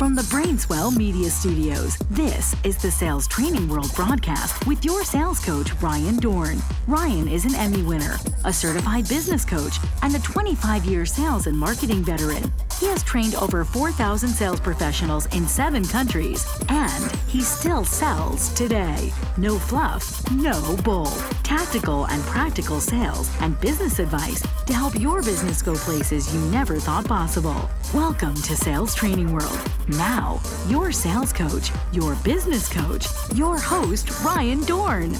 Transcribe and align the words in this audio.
From 0.00 0.14
the 0.14 0.22
Brainswell 0.22 0.96
Media 0.96 1.28
Studios, 1.28 1.98
this 2.08 2.56
is 2.64 2.78
the 2.78 2.90
Sales 2.90 3.28
Training 3.28 3.68
World 3.68 3.94
broadcast 3.94 4.66
with 4.66 4.82
your 4.82 5.04
sales 5.04 5.38
coach, 5.40 5.74
Ryan 5.82 6.16
Dohrn. 6.16 6.62
Ryan 6.86 7.28
is 7.28 7.44
an 7.44 7.54
Emmy 7.54 7.82
winner, 7.82 8.16
a 8.46 8.50
certified 8.50 9.06
business 9.10 9.44
coach, 9.44 9.76
and 10.00 10.16
a 10.16 10.18
25 10.20 10.86
year 10.86 11.04
sales 11.04 11.46
and 11.46 11.58
marketing 11.58 12.02
veteran. 12.02 12.50
He 12.80 12.86
has 12.86 13.02
trained 13.02 13.34
over 13.34 13.62
4,000 13.62 14.30
sales 14.30 14.58
professionals 14.58 15.26
in 15.36 15.46
seven 15.46 15.84
countries, 15.84 16.46
and 16.70 17.12
he 17.28 17.42
still 17.42 17.84
sells 17.84 18.48
today. 18.54 19.12
No 19.36 19.58
fluff, 19.58 20.30
no 20.30 20.78
bull. 20.82 21.12
Tactical 21.42 22.06
and 22.06 22.22
practical 22.22 22.80
sales 22.80 23.30
and 23.40 23.60
business 23.60 23.98
advice 23.98 24.42
to 24.64 24.72
help 24.72 24.98
your 24.98 25.20
business 25.20 25.60
go 25.60 25.74
places 25.74 26.34
you 26.34 26.40
never 26.50 26.76
thought 26.76 27.04
possible. 27.04 27.68
Welcome 27.92 28.36
to 28.36 28.56
Sales 28.56 28.94
Training 28.94 29.30
World. 29.30 29.58
Now, 29.98 30.40
your 30.68 30.92
sales 30.92 31.32
coach, 31.32 31.72
your 31.92 32.14
business 32.16 32.68
coach, 32.68 33.08
your 33.34 33.58
host, 33.58 34.08
Ryan 34.20 34.60
Dohrn. 34.60 35.16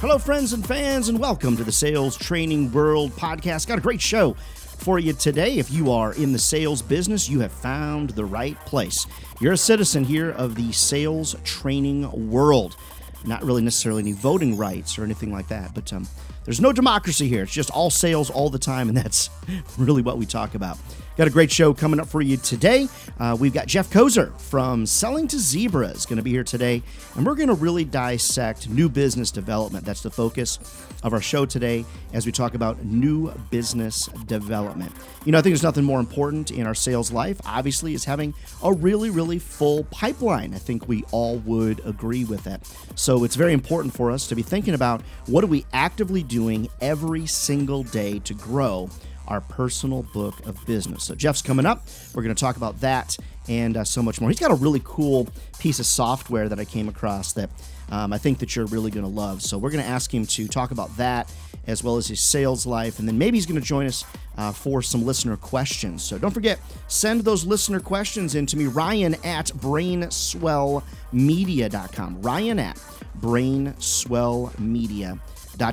Hello, 0.00 0.16
friends 0.16 0.52
and 0.52 0.64
fans, 0.64 1.08
and 1.08 1.18
welcome 1.18 1.56
to 1.56 1.64
the 1.64 1.72
Sales 1.72 2.16
Training 2.16 2.70
World 2.70 3.10
podcast. 3.16 3.66
Got 3.66 3.78
a 3.78 3.80
great 3.80 4.00
show 4.00 4.34
for 4.54 5.00
you 5.00 5.12
today. 5.12 5.58
If 5.58 5.72
you 5.72 5.90
are 5.90 6.14
in 6.14 6.32
the 6.32 6.38
sales 6.38 6.82
business, 6.82 7.28
you 7.28 7.40
have 7.40 7.50
found 7.50 8.10
the 8.10 8.24
right 8.24 8.56
place. 8.60 9.08
You're 9.40 9.54
a 9.54 9.56
citizen 9.56 10.04
here 10.04 10.30
of 10.30 10.54
the 10.54 10.70
sales 10.70 11.34
training 11.42 12.30
world. 12.30 12.76
Not 13.24 13.42
really 13.42 13.62
necessarily 13.62 14.02
any 14.02 14.12
voting 14.12 14.56
rights 14.56 15.00
or 15.00 15.02
anything 15.02 15.32
like 15.32 15.48
that, 15.48 15.74
but 15.74 15.92
um, 15.92 16.06
there's 16.44 16.60
no 16.60 16.72
democracy 16.72 17.26
here. 17.26 17.42
It's 17.42 17.52
just 17.52 17.70
all 17.72 17.90
sales 17.90 18.30
all 18.30 18.50
the 18.50 18.58
time, 18.60 18.86
and 18.88 18.96
that's 18.96 19.30
really 19.76 20.02
what 20.02 20.16
we 20.16 20.26
talk 20.26 20.54
about. 20.54 20.78
Got 21.18 21.26
a 21.26 21.30
great 21.30 21.50
show 21.50 21.74
coming 21.74 21.98
up 21.98 22.06
for 22.06 22.22
you 22.22 22.36
today. 22.36 22.86
Uh, 23.18 23.36
we've 23.40 23.52
got 23.52 23.66
Jeff 23.66 23.90
Koser 23.90 24.40
from 24.40 24.86
Selling 24.86 25.26
to 25.26 25.36
Zebras 25.36 26.06
going 26.06 26.18
to 26.18 26.22
be 26.22 26.30
here 26.30 26.44
today, 26.44 26.80
and 27.16 27.26
we're 27.26 27.34
going 27.34 27.48
to 27.48 27.54
really 27.54 27.84
dissect 27.84 28.68
new 28.68 28.88
business 28.88 29.32
development. 29.32 29.84
That's 29.84 30.00
the 30.00 30.12
focus 30.12 30.60
of 31.02 31.12
our 31.12 31.20
show 31.20 31.44
today 31.44 31.84
as 32.12 32.24
we 32.24 32.30
talk 32.30 32.54
about 32.54 32.84
new 32.84 33.32
business 33.50 34.06
development. 34.26 34.92
You 35.24 35.32
know, 35.32 35.38
I 35.38 35.42
think 35.42 35.50
there's 35.50 35.64
nothing 35.64 35.82
more 35.82 35.98
important 35.98 36.52
in 36.52 36.68
our 36.68 36.74
sales 36.74 37.10
life, 37.10 37.40
obviously, 37.44 37.94
is 37.94 38.04
having 38.04 38.32
a 38.62 38.72
really, 38.72 39.10
really 39.10 39.40
full 39.40 39.82
pipeline. 39.90 40.54
I 40.54 40.58
think 40.58 40.86
we 40.86 41.02
all 41.10 41.38
would 41.38 41.84
agree 41.84 42.26
with 42.26 42.44
that. 42.44 42.60
So 42.94 43.24
it's 43.24 43.34
very 43.34 43.54
important 43.54 43.92
for 43.92 44.12
us 44.12 44.28
to 44.28 44.36
be 44.36 44.42
thinking 44.42 44.74
about 44.74 45.02
what 45.26 45.42
are 45.42 45.48
we 45.48 45.66
actively 45.72 46.22
doing 46.22 46.68
every 46.80 47.26
single 47.26 47.82
day 47.82 48.20
to 48.20 48.34
grow 48.34 48.88
our 49.28 49.42
personal 49.42 50.02
book 50.02 50.44
of 50.46 50.64
business. 50.66 51.04
So, 51.04 51.14
Jeff's 51.14 51.42
coming 51.42 51.66
up. 51.66 51.86
We're 52.14 52.22
going 52.22 52.34
to 52.34 52.40
talk 52.40 52.56
about 52.56 52.80
that 52.80 53.14
and 53.48 53.76
uh, 53.76 53.84
so 53.84 54.02
much 54.02 54.20
more. 54.20 54.30
He's 54.30 54.40
got 54.40 54.50
a 54.50 54.56
really 54.56 54.80
cool 54.84 55.28
piece 55.58 55.78
of 55.78 55.86
software 55.86 56.48
that 56.48 56.58
I 56.58 56.64
came 56.64 56.88
across 56.88 57.34
that 57.34 57.50
um, 57.90 58.12
I 58.12 58.18
think 58.18 58.40
that 58.40 58.56
you're 58.56 58.66
really 58.66 58.90
going 58.90 59.04
to 59.04 59.10
love. 59.10 59.42
So, 59.42 59.58
we're 59.58 59.70
going 59.70 59.84
to 59.84 59.88
ask 59.88 60.12
him 60.12 60.26
to 60.26 60.48
talk 60.48 60.72
about 60.72 60.96
that 60.96 61.32
as 61.66 61.84
well 61.84 61.98
as 61.98 62.08
his 62.08 62.20
sales 62.20 62.66
life. 62.66 62.98
And 62.98 63.06
then 63.06 63.18
maybe 63.18 63.36
he's 63.36 63.46
going 63.46 63.60
to 63.60 63.66
join 63.66 63.86
us 63.86 64.04
uh, 64.36 64.50
for 64.52 64.82
some 64.82 65.04
listener 65.04 65.36
questions. 65.36 66.02
So, 66.02 66.18
don't 66.18 66.32
forget, 66.32 66.58
send 66.88 67.20
those 67.22 67.46
listener 67.46 67.78
questions 67.80 68.34
in 68.34 68.46
to 68.46 68.56
me, 68.56 68.66
Ryan 68.66 69.14
at 69.24 69.46
brainswellmedia.com. 69.48 72.22
Ryan 72.22 72.58
at 72.58 72.76
brainswellmedia.com 73.20 75.20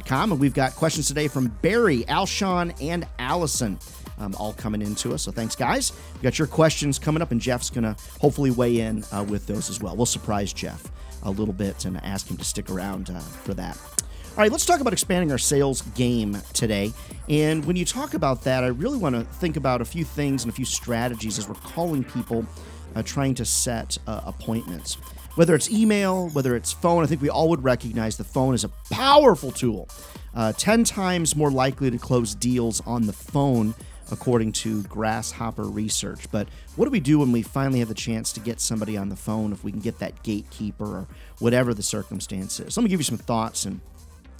com. 0.05 0.31
And 0.31 0.41
we've 0.41 0.53
got 0.53 0.75
questions 0.75 1.07
today 1.07 1.27
from 1.27 1.47
Barry, 1.61 2.03
Alshon, 2.03 2.75
and 2.81 3.07
Allison. 3.19 3.79
Um, 4.17 4.33
all 4.39 4.53
coming 4.53 4.81
into 4.81 5.13
us. 5.13 5.23
So 5.23 5.31
thanks, 5.31 5.55
guys. 5.55 5.91
We 6.15 6.21
got 6.21 6.39
your 6.39 6.47
questions 6.47 6.97
coming 6.97 7.21
up, 7.21 7.31
and 7.31 7.41
Jeff's 7.41 7.69
going 7.69 7.83
to 7.83 7.95
hopefully 8.19 8.49
weigh 8.49 8.79
in 8.79 9.03
uh, 9.11 9.25
with 9.27 9.45
those 9.45 9.69
as 9.69 9.81
well. 9.81 9.95
We'll 9.95 10.05
surprise 10.05 10.53
Jeff 10.53 10.89
a 11.23 11.29
little 11.29 11.53
bit 11.53 11.85
and 11.85 11.97
ask 12.03 12.29
him 12.29 12.37
to 12.37 12.45
stick 12.45 12.69
around 12.69 13.09
uh, 13.09 13.19
for 13.19 13.53
that. 13.55 13.77
All 13.77 14.41
right, 14.41 14.51
let's 14.51 14.65
talk 14.65 14.81
about 14.81 14.93
expanding 14.93 15.31
our 15.31 15.37
sales 15.37 15.81
game 15.81 16.37
today. 16.53 16.91
And 17.29 17.63
when 17.65 17.75
you 17.75 17.85
talk 17.85 18.13
about 18.13 18.43
that, 18.43 18.63
I 18.63 18.67
really 18.67 18.97
want 18.97 19.15
to 19.15 19.23
think 19.23 19.57
about 19.57 19.81
a 19.81 19.85
few 19.85 20.03
things 20.03 20.43
and 20.43 20.51
a 20.51 20.55
few 20.55 20.65
strategies 20.65 21.37
as 21.39 21.47
we're 21.47 21.55
calling 21.55 22.03
people 22.03 22.45
uh, 22.95 23.03
trying 23.03 23.33
to 23.35 23.45
set 23.45 23.97
uh, 24.07 24.21
appointments. 24.25 24.97
Whether 25.35 25.53
it's 25.53 25.69
email, 25.69 26.29
whether 26.29 26.55
it's 26.55 26.71
phone, 26.71 27.03
I 27.03 27.07
think 27.07 27.21
we 27.21 27.29
all 27.29 27.49
would 27.49 27.61
recognize 27.61 28.15
the 28.15 28.23
phone 28.23 28.53
is 28.53 28.63
a 28.63 28.69
powerful 28.89 29.51
tool. 29.51 29.89
Uh, 30.33 30.53
10 30.53 30.85
times 30.85 31.35
more 31.35 31.51
likely 31.51 31.91
to 31.91 31.97
close 31.97 32.33
deals 32.33 32.81
on 32.87 33.05
the 33.05 33.11
phone, 33.11 33.75
according 34.11 34.53
to 34.53 34.83
Grasshopper 34.83 35.63
Research. 35.63 36.31
But 36.31 36.47
what 36.77 36.85
do 36.85 36.91
we 36.91 37.01
do 37.01 37.19
when 37.19 37.33
we 37.33 37.41
finally 37.41 37.79
have 37.79 37.89
the 37.89 37.93
chance 37.93 38.31
to 38.33 38.39
get 38.39 38.61
somebody 38.61 38.95
on 38.95 39.09
the 39.09 39.17
phone 39.17 39.51
if 39.51 39.61
we 39.61 39.71
can 39.73 39.81
get 39.81 39.99
that 39.99 40.23
gatekeeper 40.23 40.85
or 40.85 41.07
whatever 41.39 41.73
the 41.73 41.83
circumstance 41.83 42.61
is? 42.61 42.77
Let 42.77 42.83
me 42.83 42.89
give 42.89 43.01
you 43.01 43.05
some 43.05 43.17
thoughts 43.17 43.65
and 43.65 43.81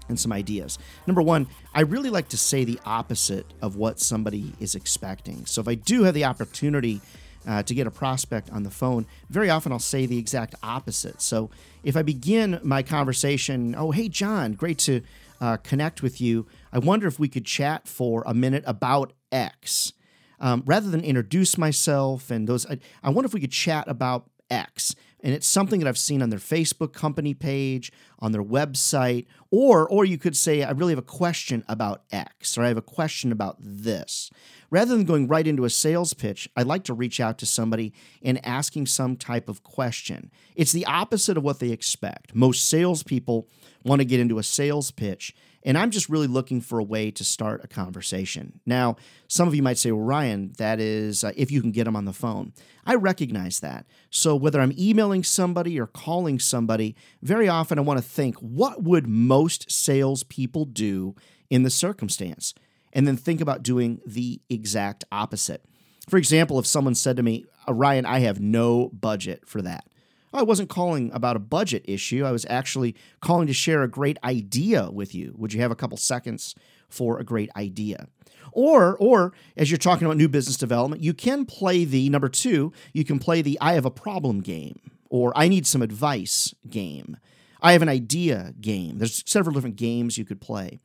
and 0.08 0.20
some 0.20 0.32
ideas. 0.32 0.78
Number 1.08 1.22
one, 1.22 1.48
I 1.74 1.82
really 1.82 2.12
like 2.12 2.30
to 2.30 2.38
say 2.38 2.64
the 2.64 2.80
opposite 2.86 3.48
of 3.60 3.76
what 3.76 4.00
somebody 4.00 4.54
is 4.60 4.76
expecting. 4.76 5.48
So 5.48 5.62
if 5.62 5.68
I 5.68 5.74
do 5.74 6.04
have 6.04 6.14
the 6.14 6.26
opportunity 6.26 7.02
uh, 7.48 7.64
to 7.64 7.74
get 7.74 7.88
a 7.88 7.92
prospect 7.92 8.50
on 8.52 8.64
the 8.64 8.70
phone, 8.70 9.06
very 9.30 9.50
often 9.50 9.72
I'll 9.72 9.80
say 9.80 10.06
the 10.06 10.18
exact 10.18 10.56
opposite. 10.64 11.22
So 11.22 11.50
if 11.84 11.96
I 11.96 12.02
begin 12.02 12.60
my 12.64 12.84
conversation, 12.84 13.76
oh, 13.78 13.92
hey, 13.92 14.10
John, 14.10 14.54
great 14.54 14.80
to 14.80 15.02
uh, 15.42 15.58
connect 15.58 16.02
with 16.02 16.22
you. 16.22 16.48
I 16.72 16.80
wonder 16.80 17.08
if 17.08 17.20
we 17.20 17.28
could 17.28 17.46
chat 17.46 17.88
for 17.88 18.24
a 18.26 18.34
minute 18.34 18.64
about 18.66 19.14
X. 19.32 19.94
Um, 20.40 20.64
rather 20.66 20.90
than 20.90 21.02
introduce 21.02 21.58
myself 21.58 22.30
and 22.30 22.48
those, 22.48 22.66
I, 22.66 22.80
I 23.02 23.10
wonder 23.10 23.26
if 23.26 23.34
we 23.34 23.40
could 23.40 23.52
chat 23.52 23.88
about 23.88 24.30
X. 24.50 24.96
And 25.22 25.34
it's 25.34 25.48
something 25.48 25.80
that 25.80 25.88
I've 25.88 25.98
seen 25.98 26.22
on 26.22 26.30
their 26.30 26.38
Facebook 26.40 26.94
company 26.94 27.34
page, 27.34 27.92
on 28.20 28.32
their 28.32 28.44
website, 28.44 29.26
or 29.50 29.90
or 29.90 30.06
you 30.06 30.20
could 30.20 30.38
say, 30.38 30.62
I 30.62 30.72
really 30.72 30.92
have 30.92 31.00
a 31.00 31.02
question 31.02 31.64
about 31.68 32.04
X, 32.12 32.58
or 32.58 32.64
I 32.64 32.68
have 32.68 32.78
a 32.78 32.82
question 32.82 33.32
about 33.32 33.58
this. 33.60 34.30
Rather 34.70 34.96
than 34.96 35.06
going 35.06 35.28
right 35.28 35.48
into 35.48 35.66
a 35.66 35.70
sales 35.70 36.14
pitch, 36.14 36.48
I 36.56 36.62
like 36.62 36.84
to 36.84 36.94
reach 36.94 37.20
out 37.20 37.40
to 37.40 37.46
somebody 37.46 37.92
and 38.22 38.46
asking 38.46 38.86
some 38.86 39.16
type 39.16 39.50
of 39.50 39.64
question. 39.64 40.30
It's 40.56 40.74
the 40.74 40.86
opposite 40.86 41.38
of 41.38 41.44
what 41.44 41.60
they 41.60 41.72
expect. 41.72 42.36
Most 42.36 42.68
salespeople 42.68 43.48
want 43.84 44.02
to 44.02 44.06
get 44.06 44.20
into 44.20 44.38
a 44.38 44.44
sales 44.44 44.92
pitch 44.92 45.34
and 45.66 45.80
I'm 45.80 45.90
just 45.90 46.10
really 46.10 46.28
looking 46.28 46.62
for 46.62 46.78
a 46.78 46.84
way 46.84 47.10
to 47.12 47.24
start 47.24 47.62
a 47.64 47.68
conversation. 47.68 48.60
Now, 48.68 48.98
some 49.28 49.48
of 49.48 49.56
you 49.56 49.64
might 49.64 49.80
say, 49.80 49.92
well, 49.92 50.06
Ryan, 50.06 50.54
that 50.60 50.80
is 50.80 51.24
uh, 51.24 51.32
if 51.36 51.52
you 51.52 51.60
can 51.60 51.72
get 51.72 51.86
them 51.86 51.96
on 51.96 52.06
the 52.06 52.14
phone. 52.14 52.54
I 52.86 52.94
recognize 52.94 53.60
that. 53.62 53.88
So 54.16 54.34
whether 54.34 54.62
I'm 54.62 54.72
emailing 54.80 55.26
somebody 55.26 55.78
or 55.78 55.88
calling 55.88 56.40
somebody, 56.40 56.96
very 57.22 57.50
often 57.50 57.78
I 57.78 57.82
want 57.82 57.98
to 57.98 58.06
think, 58.06 58.38
what 58.38 58.82
would 58.82 59.08
most 59.08 59.70
salespeople 59.70 60.64
do 60.64 61.16
in 61.50 61.64
the 61.64 61.70
circumstance? 61.70 62.54
And 62.94 63.06
then 63.06 63.18
think 63.18 63.42
about 63.42 63.62
doing 63.62 64.00
the 64.06 64.40
exact 64.50 65.04
opposite. 65.12 65.66
For 66.08 66.16
example, 66.16 66.58
if 66.60 66.66
someone 66.66 66.96
said 66.96 67.18
to 67.18 67.24
me, 67.24 67.44
uh, 67.68 67.74
Ryan, 67.74 68.06
I 68.06 68.20
have 68.20 68.40
no 68.40 68.90
budget 68.94 69.46
for 69.46 69.62
that. 69.64 69.86
I 70.36 70.44
wasn't 70.44 70.70
calling 70.70 71.12
about 71.14 71.36
a 71.36 71.40
budget 71.40 71.84
issue. 71.86 72.26
I 72.26 72.32
was 72.32 72.46
actually 72.50 72.96
calling 73.22 73.48
to 73.48 73.54
share 73.54 73.84
a 73.84 73.88
great 73.88 74.18
idea 74.24 74.90
with 74.92 75.16
you. 75.16 75.34
Would 75.38 75.54
you 75.54 75.62
have 75.62 75.72
a 75.72 75.76
couple 75.76 75.98
seconds 75.98 76.56
for 76.90 77.20
a 77.20 77.24
great 77.24 77.50
idea? 77.56 78.08
Or, 78.52 78.96
or 78.98 79.34
as 79.58 79.70
you're 79.72 79.78
talking 79.78 80.06
about 80.06 80.18
new 80.18 80.30
business 80.30 80.58
development, 80.58 81.02
you 81.02 81.14
can 81.14 81.46
play 81.46 81.84
the 81.84 82.10
number 82.10 82.30
two, 82.30 82.72
you 82.94 83.04
can 83.04 83.20
play 83.20 83.42
the 83.42 83.58
I 83.60 83.74
have 83.74 83.86
a 83.86 83.92
problem 83.92 84.42
game 84.42 84.80
or 85.10 85.32
I 85.36 85.48
need 85.48 85.66
some 85.68 85.82
advice 85.82 86.54
game. 86.70 87.18
I 87.62 87.72
have 87.72 87.82
an 87.82 87.90
idea 87.90 88.54
game. 88.60 88.98
There's 89.00 89.24
several 89.26 89.54
different 89.54 89.76
games 89.76 90.18
you 90.18 90.26
could 90.26 90.42
play. 90.42 90.80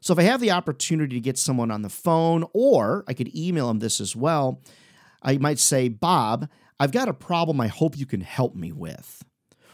So 0.00 0.12
if 0.12 0.18
I 0.18 0.22
have 0.22 0.40
the 0.40 0.50
opportunity 0.50 1.14
to 1.14 1.20
get 1.20 1.38
someone 1.38 1.70
on 1.70 1.82
the 1.82 1.88
phone, 1.88 2.44
or 2.52 3.04
I 3.06 3.14
could 3.14 3.34
email 3.36 3.68
them 3.68 3.78
this 3.78 4.00
as 4.00 4.16
well, 4.16 4.60
I 5.22 5.38
might 5.38 5.60
say, 5.60 5.88
Bob, 5.88 6.48
I've 6.82 6.90
got 6.90 7.08
a 7.08 7.14
problem 7.14 7.60
I 7.60 7.68
hope 7.68 7.96
you 7.96 8.06
can 8.06 8.22
help 8.22 8.56
me 8.56 8.72
with. 8.72 9.22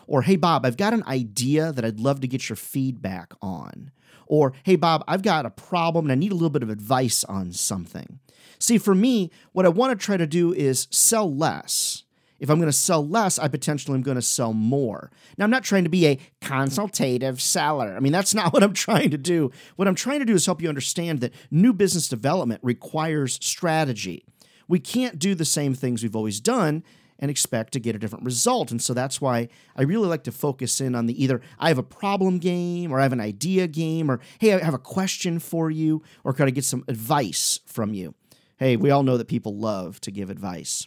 Or, 0.06 0.20
hey, 0.20 0.36
Bob, 0.36 0.66
I've 0.66 0.76
got 0.76 0.92
an 0.92 1.02
idea 1.04 1.72
that 1.72 1.82
I'd 1.82 2.00
love 2.00 2.20
to 2.20 2.28
get 2.28 2.50
your 2.50 2.56
feedback 2.56 3.32
on. 3.40 3.92
Or, 4.26 4.52
hey, 4.64 4.76
Bob, 4.76 5.04
I've 5.08 5.22
got 5.22 5.46
a 5.46 5.50
problem 5.50 6.04
and 6.04 6.12
I 6.12 6.16
need 6.16 6.32
a 6.32 6.34
little 6.34 6.50
bit 6.50 6.62
of 6.62 6.68
advice 6.68 7.24
on 7.24 7.52
something. 7.52 8.18
See, 8.58 8.76
for 8.76 8.94
me, 8.94 9.30
what 9.52 9.64
I 9.64 9.70
want 9.70 9.98
to 9.98 10.04
try 10.04 10.18
to 10.18 10.26
do 10.26 10.52
is 10.52 10.86
sell 10.90 11.34
less. 11.34 12.02
If 12.40 12.50
I'm 12.50 12.58
going 12.58 12.70
to 12.70 12.76
sell 12.76 13.08
less, 13.08 13.38
I 13.38 13.48
potentially 13.48 13.94
am 13.96 14.02
going 14.02 14.16
to 14.16 14.22
sell 14.22 14.52
more. 14.52 15.10
Now, 15.38 15.44
I'm 15.46 15.50
not 15.50 15.64
trying 15.64 15.84
to 15.84 15.90
be 15.90 16.06
a 16.06 16.18
consultative 16.42 17.40
seller. 17.40 17.94
I 17.96 18.00
mean, 18.00 18.12
that's 18.12 18.34
not 18.34 18.52
what 18.52 18.62
I'm 18.62 18.74
trying 18.74 19.12
to 19.12 19.18
do. 19.18 19.50
What 19.76 19.88
I'm 19.88 19.94
trying 19.94 20.18
to 20.18 20.26
do 20.26 20.34
is 20.34 20.44
help 20.44 20.60
you 20.60 20.68
understand 20.68 21.20
that 21.20 21.32
new 21.50 21.72
business 21.72 22.06
development 22.06 22.60
requires 22.62 23.38
strategy. 23.42 24.26
We 24.68 24.78
can't 24.78 25.18
do 25.18 25.34
the 25.34 25.44
same 25.44 25.74
things 25.74 26.02
we've 26.02 26.16
always 26.16 26.40
done 26.40 26.84
and 27.18 27.30
expect 27.30 27.72
to 27.72 27.80
get 27.80 27.96
a 27.96 27.98
different 27.98 28.24
result. 28.24 28.70
And 28.70 28.80
so 28.80 28.94
that's 28.94 29.20
why 29.20 29.48
I 29.74 29.82
really 29.82 30.06
like 30.06 30.22
to 30.24 30.32
focus 30.32 30.80
in 30.80 30.94
on 30.94 31.06
the 31.06 31.22
either 31.22 31.40
I 31.58 31.68
have 31.68 31.78
a 31.78 31.82
problem 31.82 32.38
game 32.38 32.92
or 32.92 33.00
I 33.00 33.02
have 33.02 33.12
an 33.12 33.20
idea 33.20 33.66
game 33.66 34.10
or 34.10 34.20
hey, 34.38 34.52
I 34.52 34.64
have 34.64 34.74
a 34.74 34.78
question 34.78 35.38
for 35.40 35.70
you 35.70 36.02
or 36.22 36.32
can 36.32 36.46
I 36.46 36.50
get 36.50 36.64
some 36.64 36.84
advice 36.86 37.60
from 37.66 37.92
you? 37.92 38.14
Hey, 38.58 38.76
we 38.76 38.90
all 38.90 39.02
know 39.02 39.16
that 39.16 39.28
people 39.28 39.56
love 39.56 40.00
to 40.02 40.10
give 40.10 40.30
advice. 40.30 40.86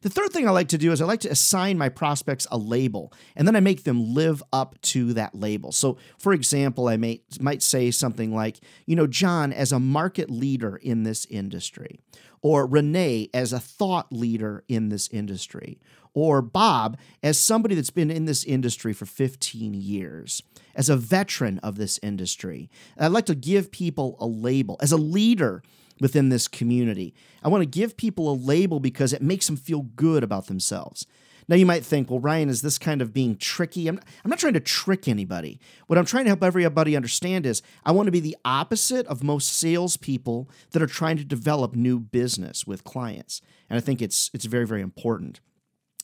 The 0.00 0.10
third 0.10 0.32
thing 0.32 0.46
I 0.46 0.52
like 0.52 0.68
to 0.68 0.78
do 0.78 0.92
is 0.92 1.00
I 1.00 1.06
like 1.06 1.20
to 1.20 1.30
assign 1.30 1.78
my 1.78 1.88
prospects 1.88 2.46
a 2.50 2.58
label, 2.58 3.12
and 3.34 3.48
then 3.48 3.56
I 3.56 3.60
make 3.60 3.84
them 3.84 4.14
live 4.14 4.42
up 4.52 4.80
to 4.82 5.12
that 5.14 5.34
label. 5.34 5.72
So, 5.72 5.98
for 6.18 6.32
example, 6.32 6.88
I 6.88 6.96
may, 6.96 7.22
might 7.40 7.62
say 7.62 7.90
something 7.90 8.34
like, 8.34 8.60
you 8.86 8.94
know, 8.94 9.06
John, 9.06 9.52
as 9.52 9.72
a 9.72 9.80
market 9.80 10.30
leader 10.30 10.76
in 10.76 11.02
this 11.02 11.26
industry, 11.26 11.98
or 12.42 12.66
Renee 12.66 13.28
as 13.34 13.52
a 13.52 13.58
thought 13.58 14.12
leader 14.12 14.64
in 14.68 14.88
this 14.88 15.08
industry, 15.08 15.80
or 16.14 16.42
Bob 16.42 16.96
as 17.22 17.38
somebody 17.38 17.74
that's 17.74 17.90
been 17.90 18.10
in 18.10 18.24
this 18.24 18.44
industry 18.44 18.92
for 18.92 19.06
15 19.06 19.74
years, 19.74 20.42
as 20.74 20.88
a 20.88 20.96
veteran 20.96 21.58
of 21.58 21.76
this 21.76 21.98
industry. 22.02 22.70
I'd 22.96 23.08
like 23.08 23.26
to 23.26 23.34
give 23.34 23.70
people 23.70 24.16
a 24.20 24.26
label. 24.26 24.76
As 24.80 24.92
a 24.92 24.96
leader, 24.96 25.62
within 26.00 26.28
this 26.28 26.48
community. 26.48 27.14
I 27.42 27.48
want 27.48 27.62
to 27.62 27.66
give 27.66 27.96
people 27.96 28.30
a 28.30 28.34
label 28.34 28.80
because 28.80 29.12
it 29.12 29.22
makes 29.22 29.46
them 29.46 29.56
feel 29.56 29.82
good 29.82 30.22
about 30.22 30.46
themselves. 30.46 31.06
Now, 31.48 31.56
you 31.56 31.64
might 31.64 31.84
think, 31.84 32.10
well, 32.10 32.20
Ryan, 32.20 32.50
is 32.50 32.60
this 32.60 32.78
kind 32.78 33.00
of 33.00 33.14
being 33.14 33.34
tricky? 33.36 33.88
I'm, 33.88 33.98
I'm 34.22 34.28
not 34.28 34.38
trying 34.38 34.52
to 34.52 34.60
trick 34.60 35.08
anybody. 35.08 35.58
What 35.86 35.98
I'm 35.98 36.04
trying 36.04 36.24
to 36.24 36.30
help 36.30 36.44
everybody 36.44 36.94
understand 36.94 37.46
is 37.46 37.62
I 37.86 37.92
want 37.92 38.06
to 38.06 38.12
be 38.12 38.20
the 38.20 38.36
opposite 38.44 39.06
of 39.06 39.24
most 39.24 39.48
salespeople 39.48 40.50
that 40.72 40.82
are 40.82 40.86
trying 40.86 41.16
to 41.16 41.24
develop 41.24 41.74
new 41.74 41.98
business 41.98 42.66
with 42.66 42.84
clients. 42.84 43.40
And 43.70 43.78
I 43.78 43.80
think 43.80 44.02
it's, 44.02 44.30
it's 44.34 44.44
very, 44.44 44.66
very 44.66 44.82
important. 44.82 45.40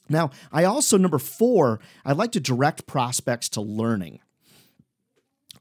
Now, 0.08 0.31
I 0.50 0.64
also, 0.64 0.96
number 0.96 1.19
four, 1.19 1.79
I 2.06 2.12
like 2.12 2.32
to 2.32 2.41
direct 2.41 2.87
prospects 2.87 3.50
to 3.50 3.61
learning. 3.61 4.20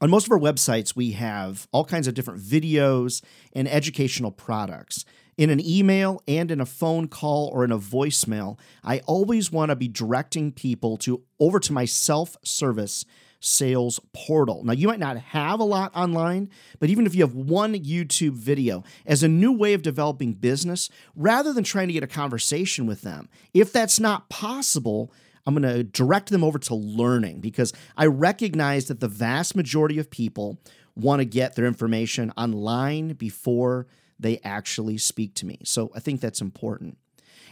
On 0.00 0.10
most 0.10 0.26
of 0.26 0.32
our 0.32 0.38
websites, 0.38 0.96
we 0.96 1.12
have 1.12 1.68
all 1.72 1.84
kinds 1.84 2.08
of 2.08 2.14
different 2.14 2.40
videos 2.40 3.22
and 3.52 3.68
educational 3.68 4.32
products. 4.32 5.04
In 5.36 5.50
an 5.50 5.64
email 5.64 6.20
and 6.28 6.50
in 6.50 6.60
a 6.60 6.66
phone 6.66 7.08
call 7.08 7.48
or 7.52 7.64
in 7.64 7.72
a 7.72 7.78
voicemail, 7.78 8.58
I 8.82 9.00
always 9.00 9.50
want 9.50 9.70
to 9.70 9.76
be 9.76 9.88
directing 9.88 10.52
people 10.52 10.96
to 10.98 11.22
over 11.40 11.58
to 11.60 11.72
my 11.72 11.84
self-service 11.84 13.04
sales 13.40 14.00
portal. 14.12 14.64
Now, 14.64 14.72
you 14.72 14.88
might 14.88 14.98
not 14.98 15.18
have 15.18 15.60
a 15.60 15.64
lot 15.64 15.94
online, 15.94 16.50
but 16.80 16.88
even 16.88 17.04
if 17.04 17.14
you 17.14 17.22
have 17.22 17.34
one 17.34 17.74
YouTube 17.74 18.32
video 18.32 18.84
as 19.06 19.22
a 19.22 19.28
new 19.28 19.52
way 19.52 19.74
of 19.74 19.82
developing 19.82 20.32
business, 20.32 20.88
rather 21.14 21.52
than 21.52 21.64
trying 21.64 21.88
to 21.88 21.92
get 21.92 22.02
a 22.02 22.08
conversation 22.08 22.86
with 22.86 23.02
them, 23.02 23.28
if 23.52 23.72
that's 23.72 24.00
not 24.00 24.28
possible, 24.28 25.12
I'm 25.46 25.54
going 25.54 25.74
to 25.74 25.84
direct 25.84 26.30
them 26.30 26.44
over 26.44 26.58
to 26.58 26.74
learning 26.74 27.40
because 27.40 27.72
I 27.96 28.06
recognize 28.06 28.86
that 28.86 29.00
the 29.00 29.08
vast 29.08 29.54
majority 29.54 29.98
of 29.98 30.10
people 30.10 30.58
want 30.96 31.20
to 31.20 31.24
get 31.24 31.54
their 31.54 31.66
information 31.66 32.32
online 32.36 33.14
before 33.14 33.86
they 34.18 34.40
actually 34.44 34.98
speak 34.98 35.34
to 35.34 35.46
me. 35.46 35.58
So 35.64 35.90
I 35.94 36.00
think 36.00 36.20
that's 36.20 36.40
important. 36.40 36.98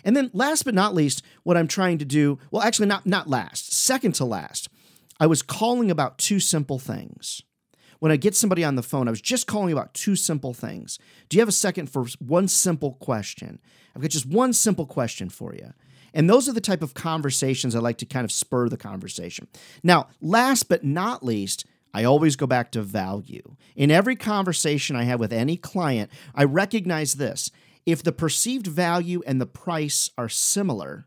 And 0.05 0.17
then 0.17 0.31
last 0.33 0.65
but 0.65 0.75
not 0.75 0.95
least, 0.95 1.23
what 1.43 1.57
I'm 1.57 1.69
trying 1.69 1.99
to 1.99 2.05
do, 2.05 2.39
well 2.51 2.63
actually 2.63 2.87
not 2.87 3.07
not 3.07 3.29
last, 3.29 3.73
second 3.73 4.15
to 4.17 4.25
last. 4.25 4.69
I 5.21 5.27
was 5.27 5.43
calling 5.43 5.91
about 5.91 6.19
two 6.19 6.41
simple 6.41 6.79
things. 6.79 7.43
When 8.01 8.11
I 8.11 8.17
get 8.17 8.35
somebody 8.35 8.65
on 8.65 8.75
the 8.75 8.83
phone, 8.83 9.07
I 9.07 9.13
was 9.13 9.21
just 9.21 9.47
calling 9.47 9.73
about 9.73 9.95
two 9.95 10.17
simple 10.17 10.53
things. 10.55 10.99
Do 11.29 11.37
you 11.37 11.41
have 11.41 11.49
a 11.49 11.53
second 11.53 11.87
for 11.87 12.07
one 12.19 12.49
simple 12.49 12.95
question? 12.95 13.61
I've 13.95 14.03
got 14.03 14.11
just 14.11 14.27
one 14.27 14.53
simple 14.53 14.87
question 14.87 15.29
for 15.29 15.55
you. 15.55 15.73
And 16.15 16.29
those 16.29 16.49
are 16.49 16.53
the 16.53 16.61
type 16.61 16.83
of 16.83 16.95
conversations 16.95 17.75
I 17.75 17.81
like 17.81 17.99
to 17.99 18.07
kind 18.07 18.25
of 18.25 18.33
spur 18.33 18.69
the 18.69 18.77
conversation. 18.77 19.49
Now, 19.83 20.09
last 20.21 20.69
but 20.69 20.85
not 20.85 21.25
least, 21.25 21.65
I 21.95 22.05
always 22.05 22.37
go 22.37 22.47
back 22.47 22.73
to 22.73 22.83
value. 22.83 23.57
In 23.77 23.91
every 23.91 24.17
conversation 24.17 24.97
I 24.97 25.05
have 25.05 25.21
with 25.21 25.33
any 25.33 25.57
client, 25.57 26.11
I 26.35 26.45
recognize 26.45 27.15
this. 27.15 27.51
If 27.85 28.03
the 28.03 28.13
perceived 28.13 28.67
value 28.67 29.23
and 29.27 29.41
the 29.41 29.47
price 29.47 30.11
are 30.17 30.29
similar, 30.29 31.07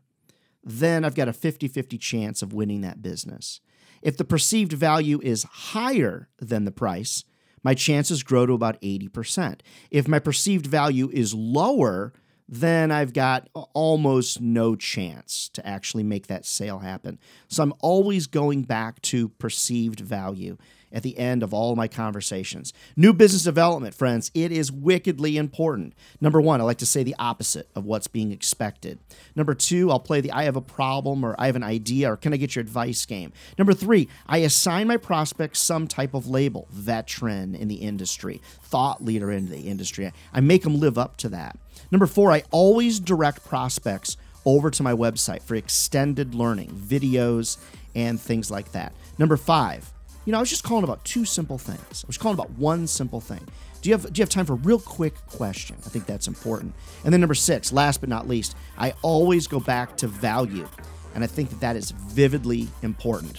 then 0.62 1.04
I've 1.04 1.14
got 1.14 1.28
a 1.28 1.32
50 1.32 1.68
50 1.68 1.98
chance 1.98 2.42
of 2.42 2.52
winning 2.52 2.82
that 2.82 3.02
business. 3.02 3.60
If 4.02 4.16
the 4.16 4.24
perceived 4.24 4.72
value 4.72 5.20
is 5.22 5.44
higher 5.44 6.28
than 6.38 6.64
the 6.64 6.70
price, 6.70 7.24
my 7.62 7.74
chances 7.74 8.22
grow 8.22 8.46
to 8.46 8.52
about 8.52 8.80
80%. 8.80 9.60
If 9.90 10.06
my 10.06 10.18
perceived 10.18 10.66
value 10.66 11.10
is 11.12 11.34
lower, 11.34 12.12
then 12.48 12.92
I've 12.92 13.12
got 13.12 13.48
almost 13.54 14.40
no 14.40 14.76
chance 14.76 15.50
to 15.54 15.66
actually 15.66 16.04
make 16.04 16.28
that 16.28 16.44
sale 16.44 16.78
happen. 16.78 17.18
So 17.48 17.62
I'm 17.62 17.74
always 17.80 18.26
going 18.26 18.62
back 18.62 19.02
to 19.02 19.28
perceived 19.30 20.00
value 20.00 20.56
at 20.92 21.02
the 21.02 21.18
end 21.18 21.42
of 21.42 21.52
all 21.52 21.76
my 21.76 21.88
conversations. 21.88 22.72
New 22.96 23.12
business 23.12 23.42
development, 23.42 23.94
friends, 23.94 24.30
it 24.34 24.52
is 24.52 24.70
wickedly 24.70 25.36
important. 25.36 25.94
Number 26.20 26.40
one, 26.40 26.60
I 26.60 26.64
like 26.64 26.78
to 26.78 26.86
say 26.86 27.02
the 27.02 27.16
opposite 27.18 27.68
of 27.74 27.84
what's 27.84 28.06
being 28.06 28.32
expected. 28.32 28.98
Number 29.34 29.54
two, 29.54 29.90
I'll 29.90 30.00
play 30.00 30.20
the 30.20 30.32
I 30.32 30.44
have 30.44 30.56
a 30.56 30.60
problem 30.60 31.24
or 31.24 31.34
I 31.38 31.46
have 31.46 31.56
an 31.56 31.62
idea 31.62 32.12
or 32.12 32.16
can 32.16 32.32
I 32.32 32.36
get 32.36 32.54
your 32.54 32.62
advice 32.62 33.04
game. 33.06 33.32
Number 33.58 33.74
three, 33.74 34.08
I 34.26 34.38
assign 34.38 34.86
my 34.86 34.96
prospects 34.96 35.58
some 35.58 35.86
type 35.86 36.14
of 36.14 36.28
label 36.28 36.68
veteran 36.70 37.54
in 37.54 37.68
the 37.68 37.76
industry, 37.76 38.40
thought 38.62 39.04
leader 39.04 39.30
in 39.30 39.48
the 39.48 39.60
industry. 39.60 40.12
I 40.32 40.40
make 40.40 40.62
them 40.62 40.78
live 40.78 40.98
up 40.98 41.16
to 41.18 41.28
that. 41.30 41.58
Number 41.90 42.06
four, 42.06 42.32
I 42.32 42.42
always 42.50 43.00
direct 43.00 43.44
prospects 43.44 44.16
over 44.44 44.70
to 44.70 44.82
my 44.82 44.92
website 44.92 45.42
for 45.42 45.56
extended 45.56 46.34
learning, 46.34 46.70
videos, 46.70 47.58
and 47.94 48.20
things 48.20 48.50
like 48.50 48.72
that. 48.72 48.92
Number 49.18 49.36
five, 49.36 49.92
you 50.26 50.32
know, 50.32 50.38
I 50.38 50.40
was 50.40 50.50
just 50.50 50.64
calling 50.64 50.84
about 50.84 51.04
two 51.04 51.24
simple 51.24 51.56
things. 51.56 52.04
I 52.04 52.06
was 52.08 52.18
calling 52.18 52.34
about 52.34 52.50
one 52.50 52.86
simple 52.86 53.20
thing. 53.20 53.46
Do 53.80 53.88
you 53.88 53.94
have 53.96 54.12
do 54.12 54.18
you 54.18 54.22
have 54.22 54.28
time 54.28 54.44
for 54.44 54.54
a 54.54 54.56
real 54.56 54.80
quick 54.80 55.14
question? 55.26 55.76
I 55.86 55.88
think 55.88 56.04
that's 56.04 56.26
important. 56.26 56.74
And 57.04 57.12
then 57.12 57.20
number 57.20 57.34
six, 57.34 57.72
last 57.72 58.00
but 58.00 58.08
not 58.08 58.26
least, 58.26 58.56
I 58.76 58.92
always 59.02 59.46
go 59.46 59.60
back 59.60 59.96
to 59.98 60.08
value, 60.08 60.68
and 61.14 61.22
I 61.22 61.28
think 61.28 61.50
that 61.50 61.60
that 61.60 61.76
is 61.76 61.92
vividly 61.92 62.68
important. 62.82 63.38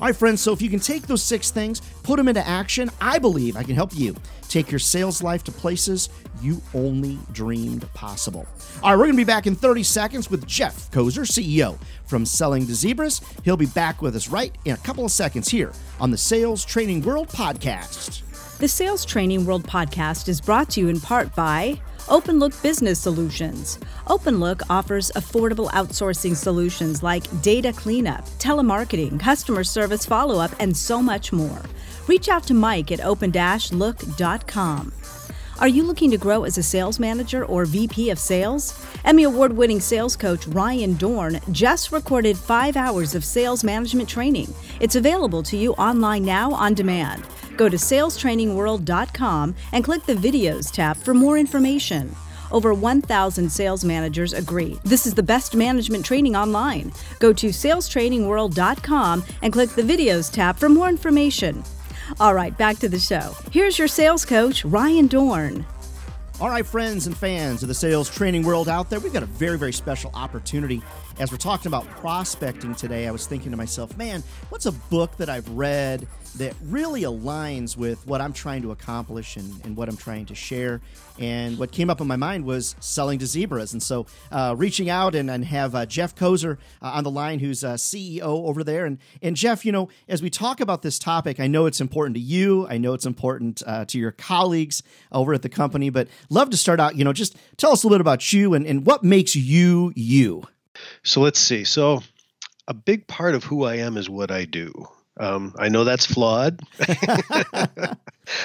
All 0.00 0.06
right, 0.06 0.16
friends, 0.16 0.40
so 0.40 0.52
if 0.52 0.60
you 0.60 0.68
can 0.68 0.80
take 0.80 1.06
those 1.06 1.22
six 1.22 1.50
things, 1.50 1.80
put 2.02 2.16
them 2.16 2.28
into 2.28 2.46
action, 2.46 2.90
I 3.00 3.18
believe 3.18 3.56
I 3.56 3.62
can 3.62 3.74
help 3.74 3.94
you 3.94 4.16
take 4.48 4.70
your 4.70 4.78
sales 4.78 5.22
life 5.22 5.44
to 5.44 5.52
places 5.52 6.08
you 6.42 6.60
only 6.74 7.18
dreamed 7.32 7.90
possible. 7.94 8.46
All 8.82 8.90
right, 8.90 8.96
we're 8.96 9.04
going 9.06 9.12
to 9.12 9.16
be 9.16 9.24
back 9.24 9.46
in 9.46 9.54
30 9.54 9.82
seconds 9.82 10.30
with 10.30 10.46
Jeff 10.46 10.90
Koser, 10.90 11.22
CEO 11.22 11.78
from 12.06 12.26
Selling 12.26 12.66
to 12.66 12.74
Zebras. 12.74 13.20
He'll 13.44 13.56
be 13.56 13.66
back 13.66 14.02
with 14.02 14.16
us 14.16 14.28
right 14.28 14.54
in 14.64 14.74
a 14.74 14.78
couple 14.78 15.04
of 15.04 15.12
seconds 15.12 15.48
here 15.48 15.72
on 16.00 16.10
the 16.10 16.18
Sales 16.18 16.64
Training 16.64 17.02
World 17.02 17.28
Podcast. 17.28 18.22
The 18.58 18.68
Sales 18.68 19.04
Training 19.04 19.46
World 19.46 19.64
Podcast 19.64 20.28
is 20.28 20.40
brought 20.40 20.70
to 20.70 20.80
you 20.80 20.88
in 20.88 21.00
part 21.00 21.34
by 21.34 21.80
OpenLook 22.08 22.62
Business 22.62 22.98
Solutions. 22.98 23.78
OpenLook 24.08 24.60
offers 24.68 25.10
affordable 25.12 25.70
outsourcing 25.70 26.36
solutions 26.36 27.02
like 27.02 27.24
data 27.40 27.72
cleanup, 27.72 28.26
telemarketing, 28.38 29.18
customer 29.18 29.64
service 29.64 30.04
follow 30.04 30.38
up, 30.38 30.50
and 30.60 30.76
so 30.76 31.00
much 31.00 31.32
more. 31.32 31.62
Reach 32.06 32.28
out 32.28 32.42
to 32.44 32.54
Mike 32.54 32.92
at 32.92 33.00
open-look.com. 33.00 34.92
Are 35.60 35.68
you 35.68 35.84
looking 35.84 36.10
to 36.10 36.18
grow 36.18 36.42
as 36.42 36.58
a 36.58 36.64
sales 36.64 36.98
manager 36.98 37.44
or 37.44 37.64
VP 37.64 38.10
of 38.10 38.18
sales? 38.18 38.84
Emmy 39.04 39.22
Award 39.22 39.52
winning 39.52 39.78
sales 39.78 40.16
coach 40.16 40.48
Ryan 40.48 40.96
Dohrn 40.96 41.40
just 41.52 41.92
recorded 41.92 42.36
five 42.36 42.76
hours 42.76 43.14
of 43.14 43.24
sales 43.24 43.62
management 43.62 44.08
training. 44.08 44.52
It's 44.80 44.96
available 44.96 45.44
to 45.44 45.56
you 45.56 45.72
online 45.74 46.24
now 46.24 46.52
on 46.52 46.74
demand. 46.74 47.24
Go 47.56 47.68
to 47.68 47.76
salestrainingworld.com 47.76 49.54
and 49.70 49.84
click 49.84 50.04
the 50.04 50.14
Videos 50.14 50.72
tab 50.72 50.96
for 50.96 51.14
more 51.14 51.38
information. 51.38 52.14
Over 52.50 52.74
1,000 52.74 53.48
sales 53.48 53.84
managers 53.84 54.32
agree 54.32 54.80
this 54.84 55.06
is 55.06 55.14
the 55.14 55.22
best 55.22 55.54
management 55.54 56.04
training 56.04 56.34
online. 56.34 56.92
Go 57.20 57.32
to 57.32 57.48
salestrainingworld.com 57.48 59.24
and 59.42 59.52
click 59.52 59.70
the 59.70 59.82
Videos 59.82 60.32
tab 60.32 60.56
for 60.56 60.68
more 60.68 60.88
information. 60.88 61.62
All 62.20 62.34
right, 62.34 62.56
back 62.56 62.78
to 62.78 62.88
the 62.88 62.98
show. 62.98 63.34
Here's 63.50 63.78
your 63.78 63.88
sales 63.88 64.24
coach, 64.24 64.64
Ryan 64.64 65.08
Dohrn. 65.08 65.64
All 66.40 66.48
right, 66.48 66.66
friends 66.66 67.06
and 67.06 67.16
fans 67.16 67.62
of 67.62 67.68
the 67.68 67.74
sales 67.74 68.10
training 68.10 68.42
world 68.42 68.68
out 68.68 68.90
there, 68.90 68.98
we've 68.98 69.12
got 69.12 69.22
a 69.22 69.26
very, 69.26 69.56
very 69.56 69.72
special 69.72 70.10
opportunity. 70.14 70.82
As 71.16 71.30
we're 71.30 71.38
talking 71.38 71.68
about 71.68 71.88
prospecting 71.90 72.74
today, 72.74 73.06
I 73.06 73.12
was 73.12 73.26
thinking 73.26 73.52
to 73.52 73.56
myself, 73.56 73.96
man, 73.96 74.24
what's 74.48 74.66
a 74.66 74.72
book 74.72 75.16
that 75.18 75.28
I've 75.28 75.48
read 75.48 76.08
that 76.38 76.54
really 76.64 77.02
aligns 77.02 77.76
with 77.76 78.04
what 78.04 78.20
I'm 78.20 78.32
trying 78.32 78.62
to 78.62 78.72
accomplish 78.72 79.36
and, 79.36 79.64
and, 79.64 79.76
what 79.76 79.88
I'm 79.88 79.96
trying 79.96 80.26
to 80.26 80.34
share. 80.34 80.80
And 81.20 81.56
what 81.56 81.70
came 81.70 81.88
up 81.88 82.00
in 82.00 82.08
my 82.08 82.16
mind 82.16 82.44
was 82.44 82.74
selling 82.80 83.20
to 83.20 83.26
zebras. 83.26 83.72
And 83.72 83.80
so 83.80 84.06
uh, 84.32 84.56
reaching 84.58 84.90
out 84.90 85.14
and, 85.14 85.30
and 85.30 85.44
have 85.44 85.76
uh, 85.76 85.86
Jeff 85.86 86.16
Koser 86.16 86.58
uh, 86.82 86.86
on 86.86 87.04
the 87.04 87.10
line, 87.10 87.38
who's 87.38 87.60
CEO 87.60 88.22
over 88.22 88.64
there. 88.64 88.84
And, 88.84 88.98
and 89.22 89.36
Jeff, 89.36 89.64
you 89.64 89.70
know, 89.70 89.88
as 90.08 90.20
we 90.20 90.30
talk 90.30 90.60
about 90.60 90.82
this 90.82 90.98
topic, 90.98 91.38
I 91.38 91.46
know 91.46 91.66
it's 91.66 91.80
important 91.80 92.16
to 92.16 92.20
you. 92.20 92.66
I 92.66 92.78
know 92.78 92.94
it's 92.94 93.06
important 93.06 93.62
uh, 93.64 93.84
to 93.84 93.98
your 94.00 94.10
colleagues 94.10 94.82
over 95.12 95.32
at 95.34 95.42
the 95.42 95.48
company, 95.48 95.90
but 95.90 96.08
love 96.30 96.50
to 96.50 96.56
start 96.56 96.80
out, 96.80 96.96
you 96.96 97.04
know, 97.04 97.12
just 97.12 97.36
tell 97.56 97.70
us 97.70 97.84
a 97.84 97.86
little 97.86 97.98
bit 97.98 98.00
about 98.00 98.32
you 98.32 98.54
and, 98.54 98.66
and 98.66 98.84
what 98.84 99.04
makes 99.04 99.36
you 99.36 99.92
you. 99.94 100.42
So 101.02 101.20
let's 101.20 101.38
see. 101.38 101.64
So 101.64 102.02
a 102.66 102.74
big 102.74 103.06
part 103.06 103.34
of 103.34 103.44
who 103.44 103.64
I 103.64 103.76
am 103.76 103.96
is 103.96 104.08
what 104.08 104.30
I 104.30 104.44
do. 104.44 104.72
Um, 105.16 105.54
I 105.58 105.68
know 105.68 105.84
that's 105.84 106.06
flawed, 106.06 106.60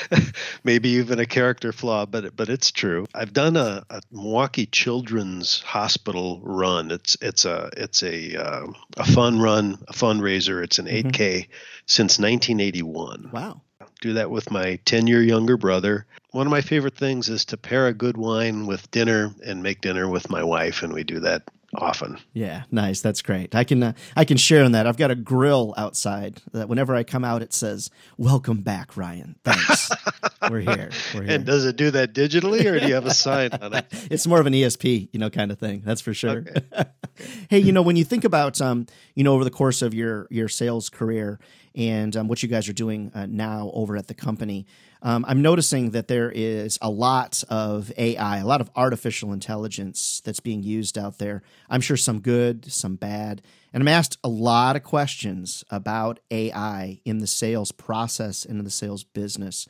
maybe 0.63 0.89
even 0.89 1.19
a 1.19 1.25
character 1.25 1.71
flaw, 1.71 2.05
but 2.05 2.35
but 2.35 2.47
it's 2.49 2.71
true. 2.71 3.07
I've 3.13 3.33
done 3.33 3.57
a, 3.57 3.83
a 3.89 4.01
Milwaukee 4.11 4.67
Children's 4.67 5.61
Hospital 5.61 6.39
run. 6.43 6.91
It's 6.91 7.17
it's 7.21 7.45
a 7.45 7.71
it's 7.75 8.03
a 8.03 8.35
uh, 8.35 8.67
a 8.97 9.05
fun 9.05 9.39
run, 9.39 9.79
a 9.87 9.93
fundraiser. 9.93 10.63
It's 10.63 10.77
an 10.77 10.85
8K 10.85 11.11
mm-hmm. 11.11 11.51
since 11.87 12.19
1981. 12.19 13.31
Wow. 13.33 13.61
Do 14.01 14.13
that 14.13 14.29
with 14.29 14.51
my 14.51 14.79
10 14.85 15.07
year 15.07 15.23
younger 15.23 15.57
brother. 15.57 16.05
One 16.31 16.45
of 16.45 16.51
my 16.51 16.61
favorite 16.61 16.95
things 16.95 17.29
is 17.29 17.45
to 17.45 17.57
pair 17.57 17.87
a 17.87 17.93
good 17.93 18.15
wine 18.15 18.67
with 18.67 18.91
dinner 18.91 19.33
and 19.43 19.63
make 19.63 19.81
dinner 19.81 20.07
with 20.07 20.29
my 20.29 20.43
wife, 20.43 20.83
and 20.83 20.93
we 20.93 21.03
do 21.03 21.19
that 21.21 21.43
often. 21.75 22.17
Yeah, 22.33 22.63
nice. 22.71 23.01
That's 23.01 23.21
great. 23.21 23.55
I 23.55 23.63
can 23.63 23.83
uh, 23.83 23.93
I 24.15 24.25
can 24.25 24.37
share 24.37 24.63
on 24.63 24.71
that. 24.73 24.87
I've 24.87 24.97
got 24.97 25.11
a 25.11 25.15
grill 25.15 25.73
outside 25.77 26.41
that 26.51 26.69
whenever 26.69 26.95
I 26.95 27.03
come 27.03 27.23
out, 27.23 27.41
it 27.41 27.53
says 27.53 27.89
"Welcome 28.17 28.61
back, 28.61 28.97
Ryan." 28.97 29.35
Thanks. 29.43 29.91
We're 30.49 30.59
here. 30.61 30.89
We're 31.13 31.23
here. 31.23 31.35
And 31.35 31.45
does 31.45 31.65
it 31.65 31.75
do 31.75 31.91
that 31.91 32.13
digitally, 32.13 32.65
or 32.65 32.79
do 32.79 32.87
you 32.87 32.95
have 32.95 33.05
a 33.05 33.13
sign 33.13 33.51
on 33.61 33.73
it? 33.73 33.85
it's 34.11 34.25
more 34.25 34.39
of 34.39 34.47
an 34.47 34.53
ESP, 34.53 35.09
you 35.11 35.19
know, 35.19 35.29
kind 35.29 35.51
of 35.51 35.59
thing. 35.59 35.81
That's 35.85 36.01
for 36.01 36.13
sure. 36.13 36.45
Okay. 36.47 36.85
hey, 37.49 37.59
you 37.59 37.71
know, 37.71 37.81
when 37.81 37.95
you 37.95 38.03
think 38.03 38.23
about, 38.23 38.59
um, 38.61 38.87
you 39.15 39.23
know, 39.23 39.33
over 39.33 39.43
the 39.43 39.51
course 39.51 39.81
of 39.81 39.93
your 39.93 40.27
your 40.29 40.47
sales 40.47 40.89
career 40.89 41.39
and 41.79 42.17
um, 42.17 42.27
what 42.27 42.43
you 42.43 42.49
guys 42.49 42.67
are 42.67 42.73
doing 42.73 43.09
uh, 43.15 43.25
now 43.25 43.71
over 43.73 43.95
at 43.95 44.07
the 44.07 44.13
company, 44.13 44.67
um, 45.01 45.23
I'm 45.25 45.41
noticing 45.41 45.91
that 45.91 46.09
there 46.09 46.29
is 46.29 46.77
a 46.81 46.89
lot 46.89 47.41
of 47.49 47.89
AI, 47.97 48.39
a 48.39 48.45
lot 48.45 48.59
of 48.59 48.69
artificial 48.75 49.31
intelligence 49.31 50.21
that's 50.25 50.41
being 50.41 50.61
used 50.61 50.97
out 50.97 51.19
there. 51.19 51.41
I'm 51.69 51.79
sure 51.79 51.95
some 51.95 52.19
good, 52.19 52.69
some 52.69 52.97
bad. 52.97 53.41
And 53.71 53.81
I'm 53.81 53.87
asked 53.87 54.17
a 54.25 54.29
lot 54.29 54.75
of 54.75 54.83
questions 54.83 55.63
about 55.71 56.19
AI 56.29 56.99
in 57.05 57.19
the 57.19 57.27
sales 57.27 57.71
process 57.71 58.43
and 58.43 58.59
in 58.59 58.65
the 58.65 58.71
sales 58.71 59.05
business. 59.05 59.65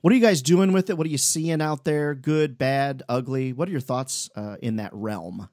What 0.00 0.14
are 0.14 0.16
you 0.16 0.22
guys 0.22 0.40
doing 0.40 0.72
with 0.72 0.88
it? 0.88 0.96
What 0.96 1.06
are 1.06 1.10
you 1.10 1.18
seeing 1.18 1.60
out 1.60 1.84
there? 1.84 2.14
Good, 2.14 2.56
bad, 2.56 3.02
ugly? 3.06 3.52
What 3.52 3.68
are 3.68 3.72
your 3.72 3.82
thoughts 3.82 4.30
uh, 4.34 4.56
in 4.62 4.76
that 4.76 4.94
realm? 4.94 5.50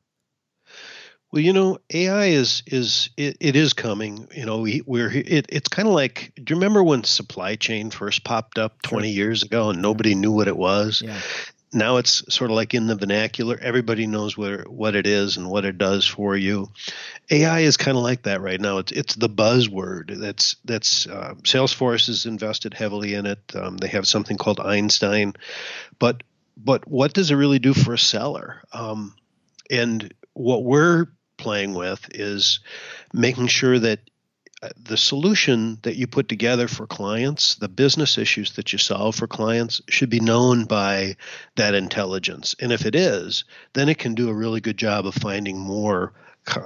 Well, 1.31 1.41
you 1.41 1.51
know, 1.51 1.77
AI 1.93 2.27
is 2.27 2.63
is 2.65 3.09
it, 3.17 3.37
it 3.39 3.55
is 3.55 3.73
coming. 3.73 4.27
You 4.33 4.45
know, 4.45 4.59
we, 4.59 4.81
we're 4.85 5.11
it, 5.11 5.47
it's 5.49 5.67
kind 5.67 5.87
of 5.87 5.93
like. 5.93 6.31
Do 6.35 6.53
you 6.53 6.55
remember 6.55 6.83
when 6.83 7.03
supply 7.03 7.55
chain 7.55 7.91
first 7.91 8.23
popped 8.23 8.57
up 8.57 8.81
twenty 8.81 9.09
sure. 9.09 9.25
years 9.25 9.43
ago 9.43 9.69
and 9.69 9.81
nobody 9.81 10.15
knew 10.15 10.31
what 10.31 10.47
it 10.47 10.55
was? 10.55 11.01
Yeah. 11.01 11.19
Now 11.73 11.97
it's 11.97 12.23
sort 12.33 12.49
of 12.49 12.55
like 12.55 12.73
in 12.73 12.87
the 12.87 12.95
vernacular. 12.95 13.59
Everybody 13.61 14.07
knows 14.07 14.37
what 14.37 14.69
what 14.69 14.95
it 14.95 15.05
is 15.05 15.35
and 15.35 15.49
what 15.49 15.65
it 15.65 15.77
does 15.77 16.07
for 16.07 16.37
you. 16.37 16.71
AI 17.29 17.59
is 17.59 17.75
kind 17.75 17.97
of 17.97 18.03
like 18.03 18.23
that 18.23 18.39
right 18.39 18.61
now. 18.61 18.77
It's 18.77 18.93
it's 18.93 19.15
the 19.15 19.29
buzzword. 19.29 20.17
That's 20.17 20.55
that's 20.63 21.07
uh, 21.07 21.33
Salesforce 21.43 22.07
has 22.07 22.25
invested 22.25 22.73
heavily 22.73 23.15
in 23.15 23.25
it. 23.25 23.39
Um, 23.53 23.75
they 23.75 23.89
have 23.89 24.07
something 24.07 24.37
called 24.37 24.61
Einstein, 24.61 25.33
but 25.99 26.23
but 26.55 26.87
what 26.87 27.13
does 27.13 27.31
it 27.31 27.35
really 27.35 27.59
do 27.59 27.73
for 27.73 27.93
a 27.93 27.99
seller? 27.99 28.63
Um, 28.71 29.13
and 29.69 30.13
what 30.33 30.63
we're 30.63 31.07
playing 31.37 31.73
with 31.73 32.07
is 32.13 32.59
making 33.13 33.47
sure 33.47 33.79
that 33.79 33.99
uh, 34.61 34.69
the 34.75 34.97
solution 34.97 35.77
that 35.83 35.97
you 35.97 36.07
put 36.07 36.27
together 36.27 36.67
for 36.67 36.87
clients, 36.87 37.55
the 37.55 37.69
business 37.69 38.17
issues 38.17 38.53
that 38.53 38.73
you 38.73 38.79
solve 38.79 39.15
for 39.15 39.27
clients, 39.27 39.81
should 39.87 40.09
be 40.09 40.19
known 40.19 40.65
by 40.65 41.15
that 41.55 41.75
intelligence. 41.75 42.55
And 42.59 42.71
if 42.71 42.85
it 42.85 42.95
is, 42.95 43.43
then 43.73 43.87
it 43.87 43.99
can 43.99 44.15
do 44.15 44.29
a 44.29 44.33
really 44.33 44.59
good 44.59 44.77
job 44.77 45.05
of 45.05 45.13
finding 45.13 45.59
more 45.59 46.13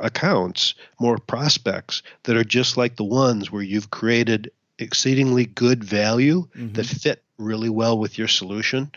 accounts, 0.02 0.76
more 1.00 1.18
prospects 1.18 2.02
that 2.24 2.38
are 2.38 2.44
just 2.44 2.78
like 2.78 2.96
the 2.96 3.04
ones 3.04 3.52
where 3.52 3.64
you've 3.64 3.92
created 3.92 4.52
exceedingly 4.80 5.46
good 5.46 5.84
value 5.84 6.48
mm-hmm. 6.56 6.74
that 6.74 6.86
fit 6.86 7.24
really 7.38 7.70
well 7.70 7.98
with 7.98 8.18
your 8.18 8.28
solution 8.28 8.92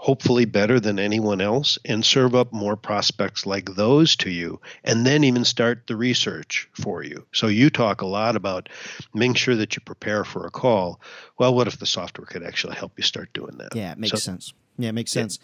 hopefully 0.00 0.46
better 0.46 0.80
than 0.80 0.98
anyone 0.98 1.42
else, 1.42 1.78
and 1.84 2.02
serve 2.02 2.34
up 2.34 2.54
more 2.54 2.74
prospects 2.74 3.44
like 3.44 3.74
those 3.74 4.16
to 4.16 4.30
you, 4.30 4.58
and 4.82 5.04
then 5.04 5.24
even 5.24 5.44
start 5.44 5.86
the 5.86 5.94
research 5.94 6.70
for 6.72 7.02
you. 7.02 7.26
So 7.32 7.48
you 7.48 7.68
talk 7.68 8.00
a 8.00 8.06
lot 8.06 8.34
about 8.34 8.70
making 9.12 9.34
sure 9.34 9.56
that 9.56 9.76
you 9.76 9.82
prepare 9.84 10.24
for 10.24 10.46
a 10.46 10.50
call. 10.50 11.02
Well, 11.38 11.54
what 11.54 11.66
if 11.66 11.78
the 11.78 11.84
software 11.84 12.24
could 12.24 12.42
actually 12.42 12.76
help 12.76 12.92
you 12.96 13.02
start 13.02 13.30
doing 13.34 13.58
that? 13.58 13.76
Yeah, 13.76 13.92
it 13.92 13.98
makes 13.98 14.12
so, 14.12 14.16
sense. 14.16 14.54
Yeah, 14.78 14.88
it 14.88 14.94
makes 14.94 15.12
sense. 15.12 15.38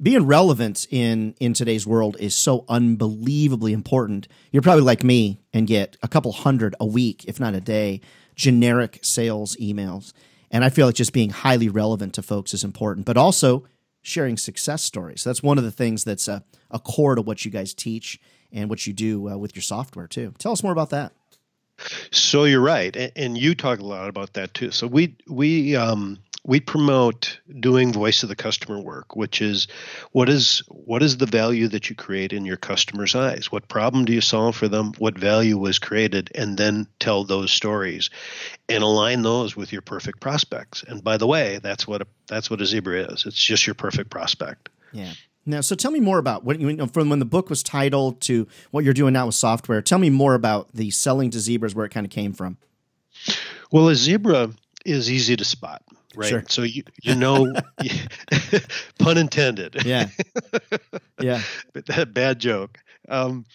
Being 0.00 0.26
relevant 0.26 0.86
in 0.90 1.34
in 1.40 1.54
today's 1.54 1.86
world 1.86 2.18
is 2.20 2.34
so 2.34 2.66
unbelievably 2.68 3.72
important. 3.72 4.28
You're 4.50 4.60
probably 4.60 4.84
like 4.84 5.02
me 5.02 5.40
and 5.54 5.66
get 5.66 5.96
a 6.02 6.08
couple 6.08 6.32
hundred 6.32 6.74
a 6.78 6.84
week, 6.84 7.24
if 7.24 7.40
not 7.40 7.54
a 7.54 7.62
day, 7.62 8.02
generic 8.34 8.98
sales 9.00 9.56
emails. 9.56 10.12
And 10.50 10.66
I 10.66 10.68
feel 10.68 10.84
like 10.84 10.96
just 10.96 11.14
being 11.14 11.30
highly 11.30 11.70
relevant 11.70 12.12
to 12.14 12.22
folks 12.22 12.52
is 12.52 12.62
important, 12.62 13.06
but 13.06 13.16
also 13.16 13.64
sharing 14.02 14.36
success 14.36 14.82
stories. 14.82 15.24
That's 15.24 15.42
one 15.42 15.58
of 15.58 15.64
the 15.64 15.70
things 15.70 16.04
that's 16.04 16.28
a, 16.28 16.44
a 16.70 16.78
core 16.78 17.14
to 17.14 17.22
what 17.22 17.44
you 17.44 17.50
guys 17.50 17.72
teach 17.72 18.20
and 18.52 18.68
what 18.68 18.86
you 18.86 18.92
do 18.92 19.30
uh, 19.30 19.36
with 19.36 19.54
your 19.56 19.62
software 19.62 20.06
too. 20.06 20.34
Tell 20.38 20.52
us 20.52 20.62
more 20.62 20.72
about 20.72 20.90
that. 20.90 21.12
So 22.10 22.44
you're 22.44 22.60
right, 22.60 22.94
and, 22.94 23.12
and 23.16 23.38
you 23.38 23.54
talk 23.54 23.80
a 23.80 23.84
lot 23.84 24.08
about 24.08 24.34
that 24.34 24.54
too. 24.54 24.70
So 24.70 24.86
we 24.86 25.16
we 25.26 25.74
um, 25.76 26.18
we 26.44 26.58
promote 26.58 27.38
doing 27.60 27.92
voice 27.92 28.22
of 28.22 28.28
the 28.28 28.36
customer 28.36 28.80
work, 28.80 29.14
which 29.14 29.40
is 29.40 29.68
what 30.10 30.28
is 30.28 30.62
what 30.68 31.02
is 31.02 31.16
the 31.16 31.26
value 31.26 31.68
that 31.68 31.88
you 31.88 31.96
create 31.96 32.32
in 32.32 32.44
your 32.44 32.56
customer's 32.56 33.14
eyes? 33.14 33.52
What 33.52 33.68
problem 33.68 34.04
do 34.04 34.12
you 34.12 34.20
solve 34.20 34.56
for 34.56 34.68
them? 34.68 34.92
What 34.98 35.16
value 35.16 35.56
was 35.56 35.78
created, 35.78 36.30
and 36.34 36.56
then 36.56 36.86
tell 36.98 37.24
those 37.24 37.52
stories, 37.52 38.10
and 38.68 38.82
align 38.82 39.22
those 39.22 39.56
with 39.56 39.72
your 39.72 39.82
perfect 39.82 40.20
prospects. 40.20 40.82
And 40.86 41.02
by 41.02 41.16
the 41.16 41.26
way, 41.26 41.60
that's 41.62 41.86
what 41.86 42.02
a, 42.02 42.06
that's 42.26 42.50
what 42.50 42.60
a 42.60 42.66
zebra 42.66 43.12
is. 43.12 43.24
It's 43.26 43.42
just 43.42 43.66
your 43.66 43.74
perfect 43.74 44.10
prospect. 44.10 44.68
Yeah. 44.92 45.12
Now, 45.44 45.60
so 45.60 45.74
tell 45.74 45.90
me 45.90 46.00
more 46.00 46.18
about 46.18 46.44
what 46.44 46.60
you 46.60 46.72
know, 46.72 46.86
from 46.86 47.08
when 47.08 47.18
the 47.18 47.24
book 47.24 47.50
was 47.50 47.62
titled 47.62 48.20
to 48.22 48.46
what 48.70 48.84
you're 48.84 48.94
doing 48.94 49.12
now 49.12 49.26
with 49.26 49.34
software. 49.34 49.82
Tell 49.82 49.98
me 49.98 50.10
more 50.10 50.34
about 50.34 50.68
the 50.72 50.90
selling 50.90 51.30
to 51.30 51.40
zebras, 51.40 51.74
where 51.74 51.84
it 51.84 51.90
kind 51.90 52.06
of 52.06 52.10
came 52.10 52.32
from. 52.32 52.58
Well, 53.70 53.88
a 53.88 53.94
zebra 53.94 54.50
is 54.84 55.10
easy 55.10 55.36
to 55.36 55.44
spot 55.44 55.82
right? 56.14 56.28
Sure. 56.28 56.44
So 56.48 56.62
you 56.62 56.82
you 57.02 57.14
know, 57.14 57.52
pun 58.98 59.18
intended. 59.18 59.84
Yeah, 59.84 60.08
yeah. 61.20 61.42
but 61.72 61.86
that 61.86 62.14
bad 62.14 62.38
joke. 62.38 62.78
Um, 63.08 63.46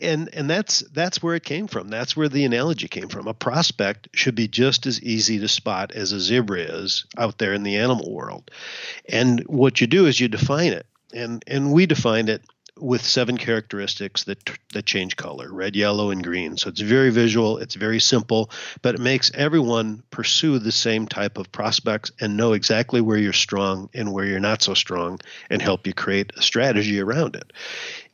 and 0.00 0.28
and 0.34 0.48
that's 0.48 0.80
that's 0.92 1.22
where 1.22 1.34
it 1.34 1.44
came 1.44 1.66
from. 1.66 1.88
That's 1.88 2.16
where 2.16 2.28
the 2.28 2.44
analogy 2.44 2.88
came 2.88 3.08
from. 3.08 3.26
A 3.26 3.34
prospect 3.34 4.08
should 4.12 4.34
be 4.34 4.48
just 4.48 4.86
as 4.86 5.02
easy 5.02 5.38
to 5.38 5.48
spot 5.48 5.92
as 5.92 6.12
a 6.12 6.20
zebra 6.20 6.60
is 6.60 7.06
out 7.16 7.38
there 7.38 7.54
in 7.54 7.62
the 7.62 7.76
animal 7.76 8.12
world. 8.12 8.50
And 9.08 9.40
what 9.46 9.80
you 9.80 9.86
do 9.86 10.06
is 10.06 10.20
you 10.20 10.28
define 10.28 10.72
it, 10.72 10.86
and 11.16 11.44
and 11.46 11.72
we 11.72 11.86
define 11.86 12.28
it 12.28 12.42
with 12.78 13.02
seven 13.02 13.38
characteristics 13.38 14.24
that 14.24 14.38
that 14.74 14.84
change 14.84 15.16
color 15.16 15.50
red 15.50 15.74
yellow 15.74 16.10
and 16.10 16.22
green. 16.22 16.56
So 16.56 16.68
it's 16.68 16.80
very 16.80 17.10
visual 17.10 17.58
it's 17.58 17.74
very 17.74 18.00
simple 18.00 18.50
but 18.82 18.94
it 18.94 19.00
makes 19.00 19.30
everyone 19.34 20.02
pursue 20.10 20.58
the 20.58 20.72
same 20.72 21.06
type 21.06 21.38
of 21.38 21.50
prospects 21.50 22.12
and 22.20 22.36
know 22.36 22.52
exactly 22.52 23.00
where 23.00 23.16
you're 23.16 23.32
strong 23.32 23.88
and 23.94 24.12
where 24.12 24.26
you're 24.26 24.40
not 24.40 24.62
so 24.62 24.74
strong 24.74 25.18
and 25.48 25.62
help 25.62 25.86
you 25.86 25.94
create 25.94 26.32
a 26.36 26.42
strategy 26.42 27.00
around 27.00 27.34
it. 27.34 27.52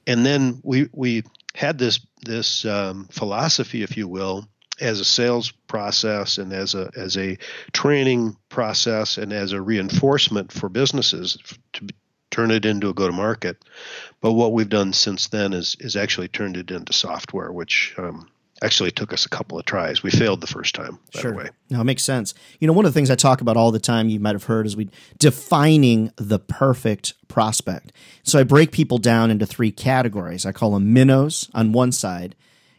And 0.06 0.25
then 0.25 0.61
we 0.62 0.88
we 0.92 1.25
had 1.54 1.78
this 1.78 2.00
this 2.25 2.64
um, 2.64 3.09
philosophy 3.11 3.82
if 3.82 3.97
you 3.97 4.06
will 4.06 4.47
as 4.80 5.00
a 5.00 5.04
sales 5.04 5.50
process 5.50 6.38
and 6.38 6.52
as 6.52 6.75
a 6.75 6.90
as 6.97 7.16
a 7.16 7.37
training 7.73 8.37
process 8.49 9.18
and 9.18 9.32
as 9.32 9.52
a 9.52 9.61
reinforcement 9.61 10.52
for 10.52 10.68
businesses 10.68 11.37
to 11.73 11.87
turn 12.33 12.51
it 12.51 12.65
into 12.65 12.89
a 12.89 12.95
go 12.95 13.07
to 13.07 13.12
market. 13.12 13.65
But 14.21 14.33
what 14.33 14.53
we've 14.53 14.69
done 14.69 14.93
since 14.93 15.29
then 15.29 15.53
is 15.53 15.77
is 15.79 15.95
actually 15.95 16.29
turned 16.29 16.57
it 16.57 16.73
into 16.73 16.93
software, 16.93 17.53
which 17.53 17.95
um, 17.99 18.29
actually 18.62 18.91
took 18.91 19.12
us 19.12 19.27
a 19.27 19.29
couple 19.29 19.59
of 19.59 19.65
tries. 19.65 20.03
We 20.03 20.11
failed 20.11 20.41
the 20.41 20.47
first 20.47 20.75
time. 20.75 20.99
By 21.12 21.21
sure. 21.21 21.35
Way. 21.35 21.51
No, 21.71 21.81
it 21.81 21.85
makes 21.85 22.03
sense. 22.03 22.35
You 22.59 22.67
know, 22.67 22.73
one 22.73 22.87
of 22.87 22.93
the 22.93 22.99
things 22.99 23.11
I 23.11 23.15
talk 23.15 23.41
about 23.41 23.57
all 23.57 23.71
the 23.71 23.79
time, 23.79 24.09
you 24.09 24.19
might 24.19 24.35
have 24.35 24.45
heard, 24.45 24.67
is 24.67 24.77
we 24.77 24.89
defining 25.19 26.12
the 26.17 26.39
perfect 26.39 27.15
prospect. 27.29 27.93
So 28.23 28.39
I 28.39 28.45
break 28.45 28.73
people 28.73 28.99
down 28.99 29.31
into 29.31 29.47
three 29.47 29.71
categories. 29.71 30.47
I 30.47 30.53
call 30.53 30.73
them 30.73 30.93
minnows 30.93 31.51
on 31.55 31.73
one 31.73 31.93
side, 31.93 32.35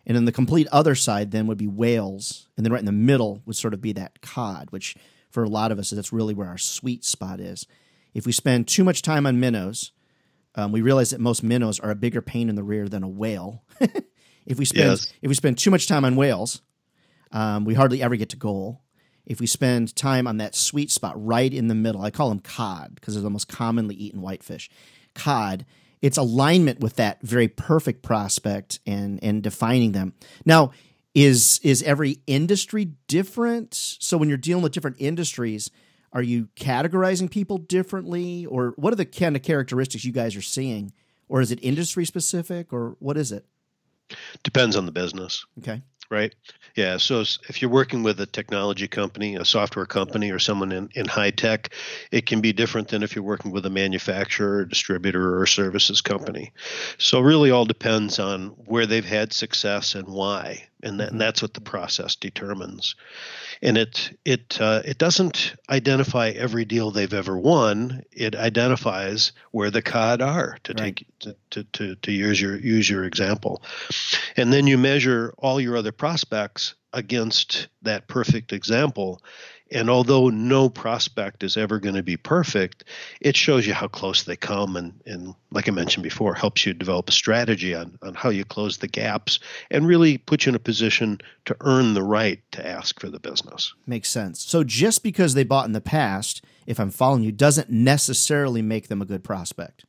and 0.05 0.15
then 0.15 0.25
the 0.25 0.31
complete 0.31 0.67
other 0.71 0.95
side 0.95 1.31
then 1.31 1.47
would 1.47 1.57
be 1.57 1.67
whales, 1.67 2.47
and 2.57 2.65
then 2.65 2.73
right 2.73 2.79
in 2.79 2.85
the 2.85 2.91
middle 2.91 3.41
would 3.45 3.55
sort 3.55 3.73
of 3.73 3.81
be 3.81 3.93
that 3.93 4.21
cod, 4.21 4.67
which 4.71 4.95
for 5.29 5.43
a 5.43 5.49
lot 5.49 5.71
of 5.71 5.79
us, 5.79 5.89
that's 5.89 6.13
really 6.13 6.33
where 6.33 6.47
our 6.47 6.57
sweet 6.57 7.03
spot 7.03 7.39
is. 7.39 7.65
If 8.13 8.25
we 8.25 8.31
spend 8.31 8.67
too 8.67 8.83
much 8.83 9.01
time 9.01 9.25
on 9.25 9.39
minnows, 9.39 9.91
um, 10.55 10.71
we 10.71 10.81
realize 10.81 11.09
that 11.09 11.19
most 11.19 11.43
minnows 11.43 11.79
are 11.79 11.91
a 11.91 11.95
bigger 11.95 12.21
pain 12.21 12.49
in 12.49 12.55
the 12.55 12.63
rear 12.63 12.87
than 12.87 13.03
a 13.03 13.07
whale. 13.07 13.63
if 14.45 14.57
we 14.57 14.65
spend 14.65 14.91
yes. 14.91 15.13
if 15.21 15.29
we 15.29 15.35
spend 15.35 15.57
too 15.57 15.71
much 15.71 15.87
time 15.87 16.05
on 16.05 16.15
whales, 16.15 16.61
um, 17.31 17.65
we 17.65 17.73
hardly 17.73 18.01
ever 18.01 18.15
get 18.15 18.29
to 18.29 18.37
goal. 18.37 18.81
If 19.25 19.39
we 19.39 19.47
spend 19.47 19.95
time 19.95 20.27
on 20.27 20.37
that 20.37 20.53
sweet 20.53 20.91
spot 20.91 21.13
right 21.15 21.51
in 21.51 21.69
the 21.69 21.75
middle, 21.75 22.01
I 22.01 22.11
call 22.11 22.29
them 22.29 22.39
cod 22.39 22.95
because 22.95 23.13
they're 23.13 23.23
the 23.23 23.29
most 23.29 23.47
commonly 23.47 23.95
eaten 23.95 24.21
whitefish. 24.21 24.69
Cod, 25.15 25.65
it's 26.01 26.17
alignment 26.17 26.81
with 26.81 26.97
that 26.97 27.21
very 27.21 27.47
perfect 27.47 28.03
prospect 28.03 28.79
and 28.85 29.23
and 29.23 29.41
defining 29.41 29.93
them. 29.93 30.13
Now, 30.45 30.71
is 31.15 31.59
is 31.63 31.81
every 31.83 32.19
industry 32.27 32.91
different? 33.07 33.73
So 33.73 34.17
when 34.17 34.29
you're 34.29 34.37
dealing 34.37 34.63
with 34.63 34.73
different 34.73 34.97
industries, 34.99 35.71
are 36.13 36.21
you 36.21 36.47
categorizing 36.55 37.29
people 37.29 37.57
differently, 37.57 38.45
or 38.45 38.73
what 38.77 38.93
are 38.93 38.95
the 38.95 39.05
kind 39.05 39.35
of 39.35 39.41
characteristics 39.41 40.05
you 40.05 40.13
guys 40.13 40.35
are 40.35 40.41
seeing, 40.41 40.93
or 41.27 41.41
is 41.41 41.51
it 41.51 41.59
industry 41.61 42.05
specific, 42.05 42.71
or 42.71 42.95
what 42.99 43.17
is 43.17 43.31
it? 43.31 43.45
Depends 44.43 44.75
on 44.75 44.85
the 44.85 44.91
business. 44.91 45.45
Okay. 45.59 45.81
Right. 46.11 46.35
Yeah. 46.75 46.97
So 46.97 47.21
if 47.21 47.61
you're 47.61 47.71
working 47.71 48.03
with 48.03 48.19
a 48.19 48.27
technology 48.27 48.87
company, 48.87 49.35
a 49.35 49.45
software 49.45 49.87
company, 49.87 50.29
or 50.29 50.37
someone 50.37 50.71
in, 50.71 50.89
in 50.93 51.07
high 51.07 51.31
tech, 51.31 51.73
it 52.11 52.27
can 52.27 52.39
be 52.39 52.53
different 52.53 52.89
than 52.89 53.01
if 53.01 53.15
you're 53.15 53.23
working 53.23 53.51
with 53.51 53.65
a 53.65 53.71
manufacturer, 53.71 54.65
distributor, 54.65 55.39
or 55.39 55.47
services 55.47 56.01
company. 56.01 56.51
So 56.99 57.19
really 57.19 57.49
all 57.49 57.65
depends 57.65 58.19
on 58.19 58.49
where 58.65 58.85
they've 58.85 59.03
had 59.03 59.33
success 59.33 59.95
and 59.95 60.07
why. 60.07 60.67
And, 60.83 60.99
that, 60.99 61.11
and 61.11 61.21
that's 61.21 61.41
what 61.41 61.53
the 61.53 61.61
process 61.61 62.15
determines 62.15 62.95
and 63.63 63.77
it 63.77 64.11
it 64.25 64.59
uh, 64.59 64.81
it 64.83 64.97
doesn't 64.97 65.55
identify 65.69 66.29
every 66.29 66.65
deal 66.65 66.91
they've 66.91 67.13
ever 67.13 67.37
won. 67.37 68.03
It 68.11 68.35
identifies 68.35 69.31
where 69.51 69.71
the 69.71 69.81
cod 69.81 70.21
are 70.21 70.57
to 70.65 70.73
right. 70.73 70.97
take 70.97 71.05
to, 71.19 71.35
to, 71.51 71.63
to, 71.63 71.95
to 71.95 72.11
use 72.11 72.39
your 72.39 72.57
use 72.57 72.89
your 72.89 73.05
example, 73.05 73.63
and 74.35 74.51
then 74.51 74.67
you 74.67 74.77
measure 74.77 75.33
all 75.37 75.61
your 75.61 75.77
other 75.77 75.93
prospects 75.93 76.75
against 76.91 77.69
that 77.81 78.07
perfect 78.07 78.51
example, 78.51 79.23
and 79.73 79.89
although 79.89 80.29
no 80.29 80.69
prospect 80.69 81.43
is 81.43 81.57
ever 81.57 81.79
going 81.79 81.95
to 81.95 82.03
be 82.03 82.15
perfect, 82.15 82.83
it 83.19 83.35
shows 83.35 83.65
you 83.65 83.73
how 83.73 83.87
close 83.87 84.23
they 84.23 84.35
come. 84.35 84.75
And, 84.75 84.93
and 85.05 85.33
like 85.51 85.67
I 85.67 85.71
mentioned 85.71 86.03
before, 86.03 86.33
helps 86.33 86.65
you 86.65 86.73
develop 86.73 87.09
a 87.09 87.11
strategy 87.11 87.73
on, 87.73 87.97
on 88.01 88.13
how 88.13 88.29
you 88.29 88.45
close 88.45 88.77
the 88.77 88.87
gaps 88.87 89.39
and 89.71 89.87
really 89.87 90.17
put 90.17 90.45
you 90.45 90.51
in 90.51 90.55
a 90.55 90.59
position 90.59 91.19
to 91.45 91.57
earn 91.61 91.93
the 91.93 92.03
right 92.03 92.39
to 92.51 92.65
ask 92.65 92.99
for 92.99 93.09
the 93.09 93.19
business. 93.19 93.73
Makes 93.87 94.09
sense. 94.09 94.41
So 94.41 94.63
just 94.63 95.03
because 95.03 95.33
they 95.33 95.43
bought 95.43 95.65
in 95.65 95.73
the 95.73 95.81
past, 95.81 96.43
if 96.67 96.79
I'm 96.79 96.91
following 96.91 97.23
you, 97.23 97.31
doesn't 97.31 97.69
necessarily 97.69 98.61
make 98.61 98.87
them 98.87 99.01
a 99.01 99.05
good 99.05 99.23
prospect. 99.23 99.85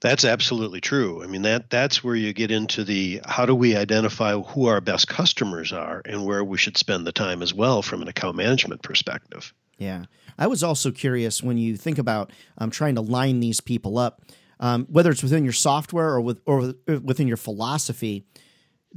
That's 0.00 0.24
absolutely 0.24 0.80
true. 0.80 1.22
I 1.22 1.26
mean 1.26 1.42
that 1.42 1.68
that's 1.70 2.02
where 2.02 2.14
you 2.14 2.32
get 2.32 2.50
into 2.50 2.84
the 2.84 3.20
how 3.26 3.46
do 3.46 3.54
we 3.54 3.76
identify 3.76 4.34
who 4.34 4.66
our 4.66 4.80
best 4.80 5.08
customers 5.08 5.72
are 5.72 6.02
and 6.04 6.24
where 6.24 6.42
we 6.42 6.56
should 6.56 6.76
spend 6.76 7.06
the 7.06 7.12
time 7.12 7.42
as 7.42 7.52
well 7.52 7.82
from 7.82 8.02
an 8.02 8.08
account 8.08 8.36
management 8.36 8.82
perspective. 8.82 9.52
Yeah, 9.78 10.04
I 10.38 10.46
was 10.46 10.62
also 10.62 10.90
curious 10.90 11.42
when 11.42 11.58
you 11.58 11.76
think 11.76 11.98
about 11.98 12.32
um, 12.58 12.70
trying 12.70 12.94
to 12.94 13.00
line 13.00 13.40
these 13.40 13.60
people 13.60 13.98
up, 13.98 14.22
um, 14.58 14.86
whether 14.90 15.10
it's 15.10 15.22
within 15.22 15.44
your 15.44 15.52
software 15.52 16.10
or 16.10 16.20
with 16.20 16.40
or 16.46 16.74
within 16.86 17.28
your 17.28 17.36
philosophy. 17.36 18.26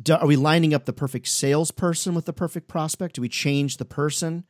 Do, 0.01 0.15
are 0.15 0.25
we 0.25 0.35
lining 0.35 0.73
up 0.73 0.85
the 0.85 0.93
perfect 0.93 1.27
salesperson 1.27 2.15
with 2.15 2.25
the 2.25 2.33
perfect 2.33 2.67
prospect? 2.67 3.15
Do 3.15 3.21
we 3.21 3.29
change 3.29 3.77
the 3.77 3.85
person 3.85 4.43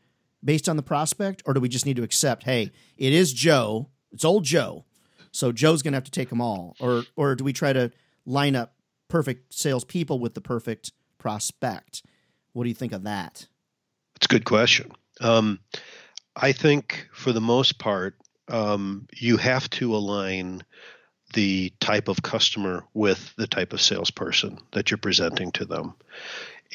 based 0.44 0.70
on 0.70 0.78
the 0.78 0.84
prospect, 0.84 1.42
or 1.46 1.54
do 1.54 1.60
we 1.60 1.70
just 1.70 1.86
need 1.86 1.96
to 1.96 2.04
accept, 2.04 2.44
hey, 2.44 2.72
it 2.98 3.14
is 3.14 3.34
Joe, 3.34 3.90
it's 4.12 4.26
old 4.26 4.44
Joe 4.44 4.86
so 5.34 5.52
Joe's 5.52 5.82
going 5.82 5.92
to 5.92 5.98
have 5.98 6.04
to 6.06 6.12
take 6.12 6.30
them 6.30 6.40
all, 6.40 6.76
or 6.80 7.04
or 7.16 7.36
do 7.36 7.44
we 7.44 7.52
try 7.52 7.74
to 7.74 7.92
line 8.26 8.56
up 8.56 8.76
perfect 9.10 9.54
salespeople 9.54 10.20
with 10.20 10.36
the 10.36 10.42
perfect 10.42 10.94
prospect? 11.18 12.04
What 12.54 12.64
do 12.64 12.70
you 12.70 12.76
think 12.76 12.94
of 12.94 13.04
that? 13.04 13.48
It's 14.16 14.28
a 14.28 14.30
good 14.30 14.46
question. 14.46 14.92
Um, 15.20 15.60
I 16.36 16.52
think 16.52 17.08
for 17.12 17.32
the 17.32 17.42
most 17.42 17.80
part, 17.80 18.16
um, 18.48 19.08
you 19.14 19.38
have 19.38 19.70
to 19.72 19.96
align 19.96 20.64
the 21.34 21.74
type 21.80 22.08
of 22.08 22.22
customer 22.22 22.86
with 22.94 23.34
the 23.36 23.48
type 23.48 23.74
of 23.74 23.82
salesperson 23.82 24.60
that 24.74 24.92
you're 24.92 25.00
presenting 25.00 25.52
to 25.54 25.66
them, 25.66 25.96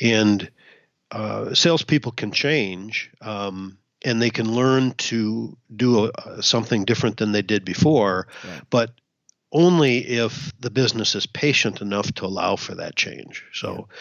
and 0.02 0.50
uh, 1.12 1.54
salespeople 1.54 2.12
can 2.12 2.32
change. 2.32 3.10
Um, 3.20 3.77
and 4.04 4.22
they 4.22 4.30
can 4.30 4.52
learn 4.52 4.92
to 4.92 5.56
do 5.74 6.10
a, 6.14 6.42
something 6.42 6.84
different 6.84 7.16
than 7.16 7.32
they 7.32 7.42
did 7.42 7.64
before, 7.64 8.28
right. 8.46 8.62
but 8.70 8.92
only 9.52 9.98
if 9.98 10.52
the 10.60 10.70
business 10.70 11.14
is 11.14 11.26
patient 11.26 11.80
enough 11.80 12.12
to 12.14 12.26
allow 12.26 12.56
for 12.56 12.74
that 12.74 12.96
change. 12.96 13.44
So, 13.52 13.74
yeah. 13.88 13.96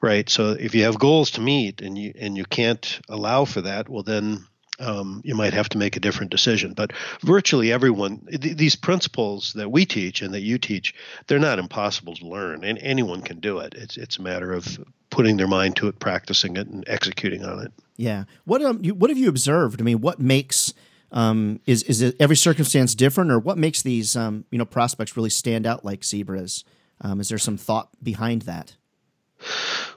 right. 0.00 0.28
So 0.28 0.52
if 0.52 0.74
you 0.74 0.84
have 0.84 0.98
goals 0.98 1.32
to 1.32 1.40
meet 1.40 1.82
and 1.82 1.96
you 1.96 2.12
and 2.18 2.36
you 2.36 2.44
can't 2.44 3.00
allow 3.08 3.44
for 3.44 3.60
that, 3.62 3.88
well 3.88 4.02
then 4.02 4.46
um, 4.78 5.20
you 5.24 5.34
might 5.34 5.54
have 5.54 5.68
to 5.70 5.78
make 5.78 5.96
a 5.96 6.00
different 6.00 6.30
decision. 6.30 6.72
But 6.72 6.92
virtually 7.20 7.72
everyone, 7.72 8.26
th- 8.30 8.56
these 8.56 8.76
principles 8.76 9.52
that 9.54 9.70
we 9.70 9.84
teach 9.84 10.22
and 10.22 10.32
that 10.34 10.40
you 10.40 10.58
teach, 10.58 10.94
they're 11.26 11.38
not 11.38 11.58
impossible 11.58 12.14
to 12.16 12.26
learn, 12.26 12.64
and 12.64 12.78
anyone 12.78 13.22
can 13.22 13.40
do 13.40 13.58
it. 13.58 13.74
It's 13.76 13.96
it's 13.96 14.18
a 14.18 14.22
matter 14.22 14.52
of 14.52 14.78
putting 15.10 15.36
their 15.36 15.48
mind 15.48 15.76
to 15.76 15.88
it, 15.88 15.98
practicing 15.98 16.56
it, 16.56 16.68
and 16.68 16.84
executing 16.86 17.44
on 17.44 17.66
it. 17.66 17.72
Yeah. 17.98 18.24
What 18.44 18.62
um 18.62 18.78
you, 18.82 18.94
what 18.94 19.10
have 19.10 19.18
you 19.18 19.28
observed? 19.28 19.82
I 19.82 19.84
mean, 19.84 20.00
what 20.00 20.18
makes 20.18 20.72
um 21.12 21.60
is 21.66 21.82
is 21.82 22.00
it 22.00 22.16
every 22.18 22.36
circumstance 22.36 22.94
different, 22.94 23.30
or 23.30 23.38
what 23.38 23.58
makes 23.58 23.82
these 23.82 24.16
um 24.16 24.44
you 24.50 24.56
know 24.56 24.64
prospects 24.64 25.16
really 25.16 25.30
stand 25.30 25.66
out 25.66 25.84
like 25.84 26.04
zebras? 26.04 26.64
Um, 27.02 27.20
is 27.20 27.28
there 27.28 27.38
some 27.38 27.58
thought 27.58 27.90
behind 28.02 28.42
that? 28.42 28.76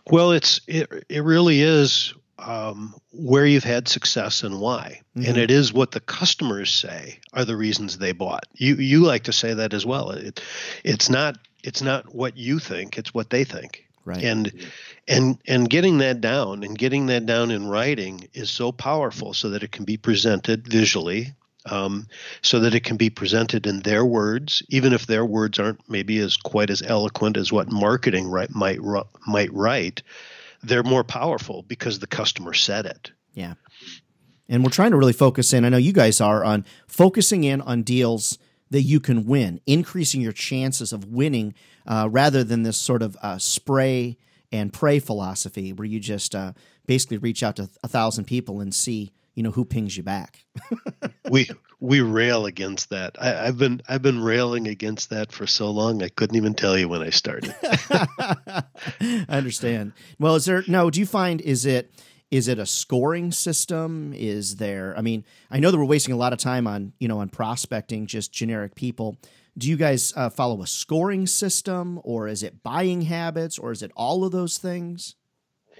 Well, 0.09 0.31
it's 0.31 0.59
it 0.67 1.05
it 1.07 1.23
really 1.23 1.61
is 1.61 2.13
um, 2.39 2.95
where 3.11 3.45
you've 3.45 3.63
had 3.63 3.87
success 3.87 4.43
and 4.43 4.59
why, 4.59 5.01
mm-hmm. 5.15 5.27
and 5.27 5.37
it 5.37 5.51
is 5.51 5.71
what 5.71 5.91
the 5.91 5.99
customers 5.99 6.71
say 6.71 7.19
are 7.33 7.45
the 7.45 7.55
reasons 7.55 7.97
they 7.97 8.13
bought. 8.13 8.45
You 8.55 8.75
you 8.75 9.01
like 9.01 9.23
to 9.23 9.33
say 9.33 9.53
that 9.53 9.73
as 9.73 9.85
well. 9.85 10.11
It, 10.11 10.41
it's 10.83 11.09
not 11.09 11.37
it's 11.63 11.81
not 11.81 12.13
what 12.13 12.37
you 12.37 12.59
think; 12.59 12.97
it's 12.97 13.13
what 13.13 13.29
they 13.29 13.43
think. 13.43 13.85
Right. 14.03 14.23
And 14.23 14.51
and 15.07 15.37
and 15.47 15.69
getting 15.69 15.99
that 15.99 16.21
down 16.21 16.63
and 16.63 16.77
getting 16.77 17.05
that 17.07 17.25
down 17.25 17.51
in 17.51 17.67
writing 17.67 18.27
is 18.33 18.49
so 18.49 18.71
powerful 18.71 19.33
so 19.33 19.49
that 19.49 19.63
it 19.63 19.71
can 19.71 19.85
be 19.85 19.97
presented 19.97 20.67
visually 20.67 21.33
um, 21.65 22.07
so 22.41 22.59
that 22.59 22.73
it 22.73 22.83
can 22.83 22.97
be 22.97 23.09
presented 23.09 23.67
in 23.67 23.81
their 23.81 24.03
words 24.03 24.63
even 24.69 24.93
if 24.93 25.05
their 25.05 25.25
words 25.25 25.59
aren't 25.59 25.87
maybe 25.89 26.17
as 26.17 26.35
quite 26.35 26.69
as 26.69 26.81
eloquent 26.81 27.37
as 27.37 27.51
what 27.51 27.71
marketing 27.71 28.27
right, 28.27 28.49
might 28.49 28.79
might 29.27 29.53
write 29.53 30.01
they're 30.63 30.83
more 30.83 31.03
powerful 31.03 31.63
because 31.63 31.99
the 31.99 32.07
customer 32.07 32.53
said 32.53 32.85
it 32.85 33.11
yeah 33.33 33.53
and 34.49 34.63
we're 34.63 34.71
trying 34.71 34.91
to 34.91 34.97
really 34.97 35.13
focus 35.13 35.53
in 35.53 35.63
i 35.63 35.69
know 35.69 35.77
you 35.77 35.93
guys 35.93 36.19
are 36.19 36.43
on 36.43 36.65
focusing 36.87 37.43
in 37.43 37.61
on 37.61 37.83
deals 37.83 38.39
that 38.71 38.81
you 38.81 38.99
can 38.99 39.25
win 39.25 39.61
increasing 39.67 40.21
your 40.21 40.31
chances 40.31 40.91
of 40.91 41.05
winning 41.05 41.53
uh, 41.85 42.07
rather 42.09 42.43
than 42.43 42.63
this 42.63 42.77
sort 42.77 43.03
of 43.03 43.15
uh, 43.21 43.37
spray 43.37 44.17
and 44.51 44.73
pray 44.73 44.99
philosophy 44.99 45.71
where 45.71 45.85
you 45.85 45.99
just 45.99 46.33
uh, 46.33 46.53
basically 46.87 47.17
reach 47.17 47.43
out 47.43 47.55
to 47.57 47.69
a 47.83 47.87
thousand 47.87 48.25
people 48.25 48.59
and 48.59 48.73
see 48.73 49.11
you 49.35 49.43
know 49.43 49.51
who 49.51 49.63
pings 49.63 49.95
you 49.95 50.03
back. 50.03 50.43
we 51.29 51.49
we 51.79 52.01
rail 52.01 52.45
against 52.45 52.89
that. 52.89 53.15
I, 53.19 53.45
have 53.45 53.57
been 53.57 53.81
I've 53.87 54.01
been 54.01 54.21
railing 54.21 54.67
against 54.67 55.09
that 55.09 55.31
for 55.31 55.47
so 55.47 55.71
long 55.71 56.03
I 56.03 56.09
couldn't 56.09 56.35
even 56.35 56.53
tell 56.53 56.77
you 56.77 56.89
when 56.89 57.01
I 57.01 57.09
started. 57.11 57.55
I 57.63 59.25
understand. 59.29 59.93
Well, 60.19 60.35
is 60.35 60.45
there 60.45 60.63
no? 60.67 60.89
Do 60.89 60.99
you 60.99 61.05
find 61.05 61.39
is 61.41 61.65
it 61.65 61.91
is 62.31 62.47
it 62.47 62.57
a 62.57 62.65
scoring 62.65 63.31
system? 63.31 64.13
Is 64.15 64.55
there? 64.55 64.95
I 64.97 65.01
mean, 65.01 65.25
I 65.51 65.59
know 65.59 65.69
that 65.69 65.77
we're 65.77 65.85
wasting 65.85 66.13
a 66.13 66.17
lot 66.17 66.33
of 66.33 66.39
time 66.39 66.65
on 66.65 66.93
you 66.99 67.07
know 67.07 67.19
on 67.19 67.29
prospecting 67.29 68.07
just 68.07 68.31
generic 68.31 68.73
people 68.75 69.17
do 69.57 69.69
you 69.69 69.77
guys 69.77 70.13
uh, 70.15 70.29
follow 70.29 70.61
a 70.61 70.67
scoring 70.67 71.27
system 71.27 71.99
or 72.03 72.27
is 72.27 72.43
it 72.43 72.63
buying 72.63 73.01
habits 73.01 73.59
or 73.59 73.71
is 73.71 73.81
it 73.81 73.91
all 73.95 74.23
of 74.23 74.31
those 74.31 74.57
things 74.57 75.15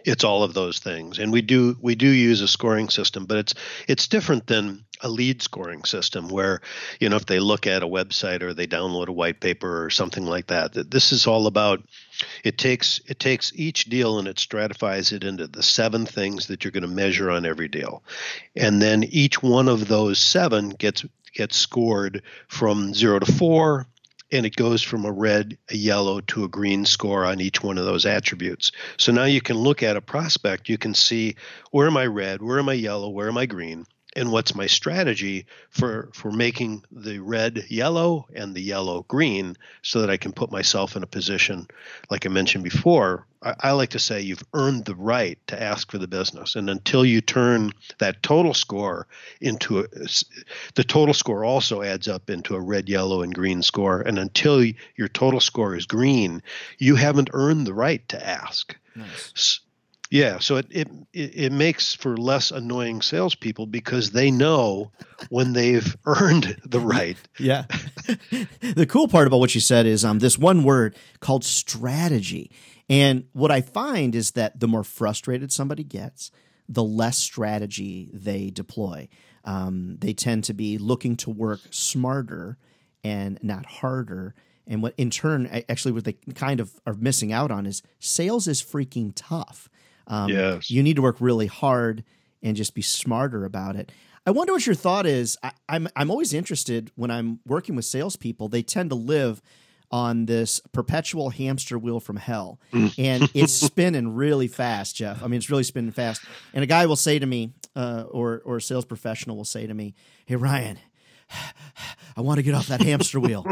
it's 0.03 0.23
all 0.23 0.43
of 0.43 0.53
those 0.53 0.79
things 0.79 1.19
and 1.19 1.31
we 1.31 1.41
do 1.41 1.77
we 1.81 1.95
do 1.95 2.07
use 2.07 2.41
a 2.41 2.47
scoring 2.47 2.89
system 2.89 3.25
but 3.25 3.37
it's 3.37 3.53
it's 3.87 4.07
different 4.07 4.47
than 4.47 4.83
a 5.01 5.09
lead 5.09 5.41
scoring 5.41 5.83
system 5.83 6.27
where 6.27 6.59
you 6.99 7.07
know 7.07 7.15
if 7.15 7.25
they 7.25 7.39
look 7.39 7.67
at 7.67 7.83
a 7.83 7.87
website 7.87 8.41
or 8.41 8.53
they 8.53 8.67
download 8.67 9.07
a 9.07 9.13
white 9.13 9.39
paper 9.39 9.83
or 9.83 9.89
something 9.89 10.25
like 10.25 10.47
that 10.47 10.89
this 10.89 11.11
is 11.11 11.27
all 11.27 11.47
about 11.47 11.83
it 12.43 12.57
takes 12.57 12.99
it 13.07 13.19
takes 13.19 13.51
each 13.55 13.86
deal 13.86 14.19
and 14.19 14.27
it 14.27 14.39
stratifies 14.39 15.12
it 15.12 15.23
into 15.23 15.47
the 15.47 15.63
seven 15.63 16.05
things 16.05 16.47
that 16.47 16.63
you're 16.63 16.71
going 16.71 16.81
to 16.81 16.88
measure 16.88 17.29
on 17.31 17.45
every 17.45 17.67
deal. 17.67 18.03
And 18.55 18.81
then 18.81 19.03
each 19.03 19.41
one 19.41 19.67
of 19.67 19.88
those 19.88 20.19
seven 20.19 20.69
gets 20.69 21.05
gets 21.34 21.57
scored 21.57 22.23
from 22.47 22.93
zero 22.93 23.19
to 23.19 23.31
four, 23.31 23.88
and 24.31 24.45
it 24.45 24.55
goes 24.55 24.81
from 24.81 25.05
a 25.05 25.12
red, 25.12 25.57
a 25.69 25.75
yellow 25.75 26.21
to 26.21 26.43
a 26.43 26.49
green 26.49 26.86
score 26.86 27.25
on 27.25 27.41
each 27.41 27.63
one 27.63 27.77
of 27.77 27.86
those 27.86 28.05
attributes. 28.05 28.71
So 28.97 29.12
now 29.12 29.25
you 29.25 29.41
can 29.41 29.57
look 29.57 29.84
at 29.84 29.97
a 29.97 30.01
prospect, 30.01 30.69
you 30.69 30.77
can 30.77 30.93
see 30.93 31.36
where 31.71 31.88
am 31.88 31.97
I 31.97 32.05
red, 32.07 32.41
where 32.41 32.60
am 32.60 32.69
I 32.69 32.73
yellow, 32.73 33.10
where 33.10 33.27
am 33.27 33.38
I 33.38 33.45
green, 33.45 33.86
and 34.15 34.32
what's 34.32 34.56
my 34.56 34.67
strategy 34.67 35.45
for 35.69 36.10
for 36.13 36.32
making 36.32 36.84
the 36.91 37.19
red 37.19 37.65
yellow 37.69 38.28
and 38.36 38.54
the 38.54 38.62
yellow 38.62 39.04
green 39.08 39.56
so 39.82 40.02
that 40.02 40.10
I 40.10 40.17
can 40.17 40.34
put 40.34 40.52
myself 40.52 40.95
in 40.95 41.04
a 41.04 41.08
position 41.08 41.67
like 42.10 42.26
I 42.26 42.30
mentioned 42.30 42.63
before 42.63 43.26
I, 43.41 43.56
I, 43.60 43.71
like 43.71 43.89
to 43.91 44.00
say 44.00 44.21
you've 44.21 44.43
earned 44.54 44.86
the 44.86 44.95
right 44.95 45.39
to 45.47 45.62
ask 45.62 45.91
for 45.91 45.97
the 45.97 46.08
business. 46.08 46.56
And 46.56 46.69
until 46.69 47.04
you 47.04 47.21
turn 47.21 47.74
that 47.97 48.21
total 48.21 48.54
score 48.54 49.08
into 49.39 49.80
a 49.80 49.84
the 50.76 50.84
total 50.84 51.13
score 51.13 51.43
also 51.43 51.82
adds 51.82 52.08
up 52.08 52.30
into 52.30 52.56
a 52.56 52.62
red 52.62 52.88
yellow 52.88 53.21
and 53.21 53.34
green 53.34 53.63
score. 53.63 54.02
And 54.02 54.19
until 54.19 54.63
your 54.95 55.08
total 55.08 55.39
score 55.39 55.76
is 55.76 55.86
green 55.86 56.43
you 56.78 56.95
haven't 56.95 57.30
earned 57.34 57.65
the 57.67 57.74
right 57.74 58.08
to 58.10 58.28
ask. 58.28 58.76
Nice. 58.95 59.62
Yeah, 60.12 60.39
so 60.39 60.58
it, 60.58 60.67
it 60.69 60.89
it 61.13 61.52
makes 61.54 61.95
for 61.95 62.17
less 62.17 62.52
annoying 62.52 63.02
salespeople 63.02 63.65
because 63.65 64.12
they 64.12 64.30
know 64.30 64.91
when 65.30 65.54
they've 65.54 65.95
earned 66.06 66.58
the 66.65 66.82
right. 66.82 67.17
Yeah. 67.39 67.63
the 68.60 68.86
cool 68.88 69.08
part 69.08 69.26
about 69.28 69.39
what 69.39 69.56
you 69.56 69.62
said 69.62 69.86
is 69.86 70.04
um 70.04 70.19
this 70.19 70.38
one 70.38 70.63
word 70.63 70.97
called 71.21 71.45
strategy. 71.45 72.52
And 72.89 73.24
what 73.32 73.52
I 73.52 73.62
find 73.62 74.13
is 74.13 74.32
that 74.32 74.60
the 74.60 74.67
more 74.67 74.84
frustrated 74.84 75.50
somebody 75.54 75.86
gets, 75.86 76.30
the 76.67 76.84
less 76.84 77.17
strategy 77.17 78.10
they 78.13 78.50
deploy. 78.50 79.08
Um, 79.45 79.95
they 80.00 80.12
tend 80.12 80.43
to 80.45 80.54
be 80.54 80.78
looking 80.78 81.15
to 81.17 81.30
work 81.30 81.62
smarter 81.69 82.58
and 83.02 83.39
not 83.41 83.65
harder. 83.65 84.36
And 84.67 84.84
what 84.84 84.93
in 84.97 85.10
turn, 85.10 85.63
actually, 85.69 85.93
what 85.93 86.04
they 86.04 86.17
kind 86.36 86.60
of 86.60 86.82
are 86.86 86.95
missing 86.95 87.32
out 87.32 87.50
on 87.50 87.65
is 87.65 87.82
sales 88.00 88.50
is 88.50 88.62
freaking 88.62 89.13
tough. 89.15 89.69
Um, 90.07 90.29
yes. 90.29 90.69
You 90.69 90.83
need 90.83 90.95
to 90.95 91.01
work 91.01 91.17
really 91.19 91.47
hard 91.47 92.03
and 92.43 92.55
just 92.55 92.73
be 92.73 92.81
smarter 92.81 93.45
about 93.45 93.75
it. 93.75 93.91
I 94.25 94.31
wonder 94.31 94.53
what 94.53 94.65
your 94.65 94.75
thought 94.75 95.05
is. 95.05 95.37
I, 95.41 95.51
I'm 95.67 95.87
I'm 95.95 96.11
always 96.11 96.33
interested 96.33 96.91
when 96.95 97.09
I'm 97.09 97.39
working 97.45 97.75
with 97.75 97.85
salespeople. 97.85 98.49
They 98.49 98.61
tend 98.61 98.91
to 98.91 98.95
live 98.95 99.41
on 99.89 100.25
this 100.25 100.61
perpetual 100.71 101.31
hamster 101.31 101.77
wheel 101.77 101.99
from 101.99 102.17
hell, 102.17 102.59
and 102.71 103.29
it's 103.33 103.53
spinning 103.67 104.13
really 104.15 104.47
fast, 104.47 104.95
Jeff. 104.95 105.23
I 105.23 105.27
mean, 105.27 105.37
it's 105.39 105.49
really 105.49 105.63
spinning 105.63 105.91
fast. 105.91 106.23
And 106.53 106.63
a 106.63 106.67
guy 106.67 106.85
will 106.85 106.95
say 106.95 107.17
to 107.17 107.25
me, 107.25 107.53
uh, 107.75 108.05
or 108.09 108.41
or 108.45 108.57
a 108.57 108.61
sales 108.61 108.85
professional 108.85 109.37
will 109.37 109.43
say 109.45 109.65
to 109.65 109.73
me, 109.73 109.95
"Hey, 110.25 110.35
Ryan." 110.35 110.77
I 112.17 112.21
want 112.21 112.37
to 112.37 112.43
get 112.43 112.53
off 112.53 112.67
that 112.67 112.81
hamster 112.81 113.19
wheel. 113.19 113.45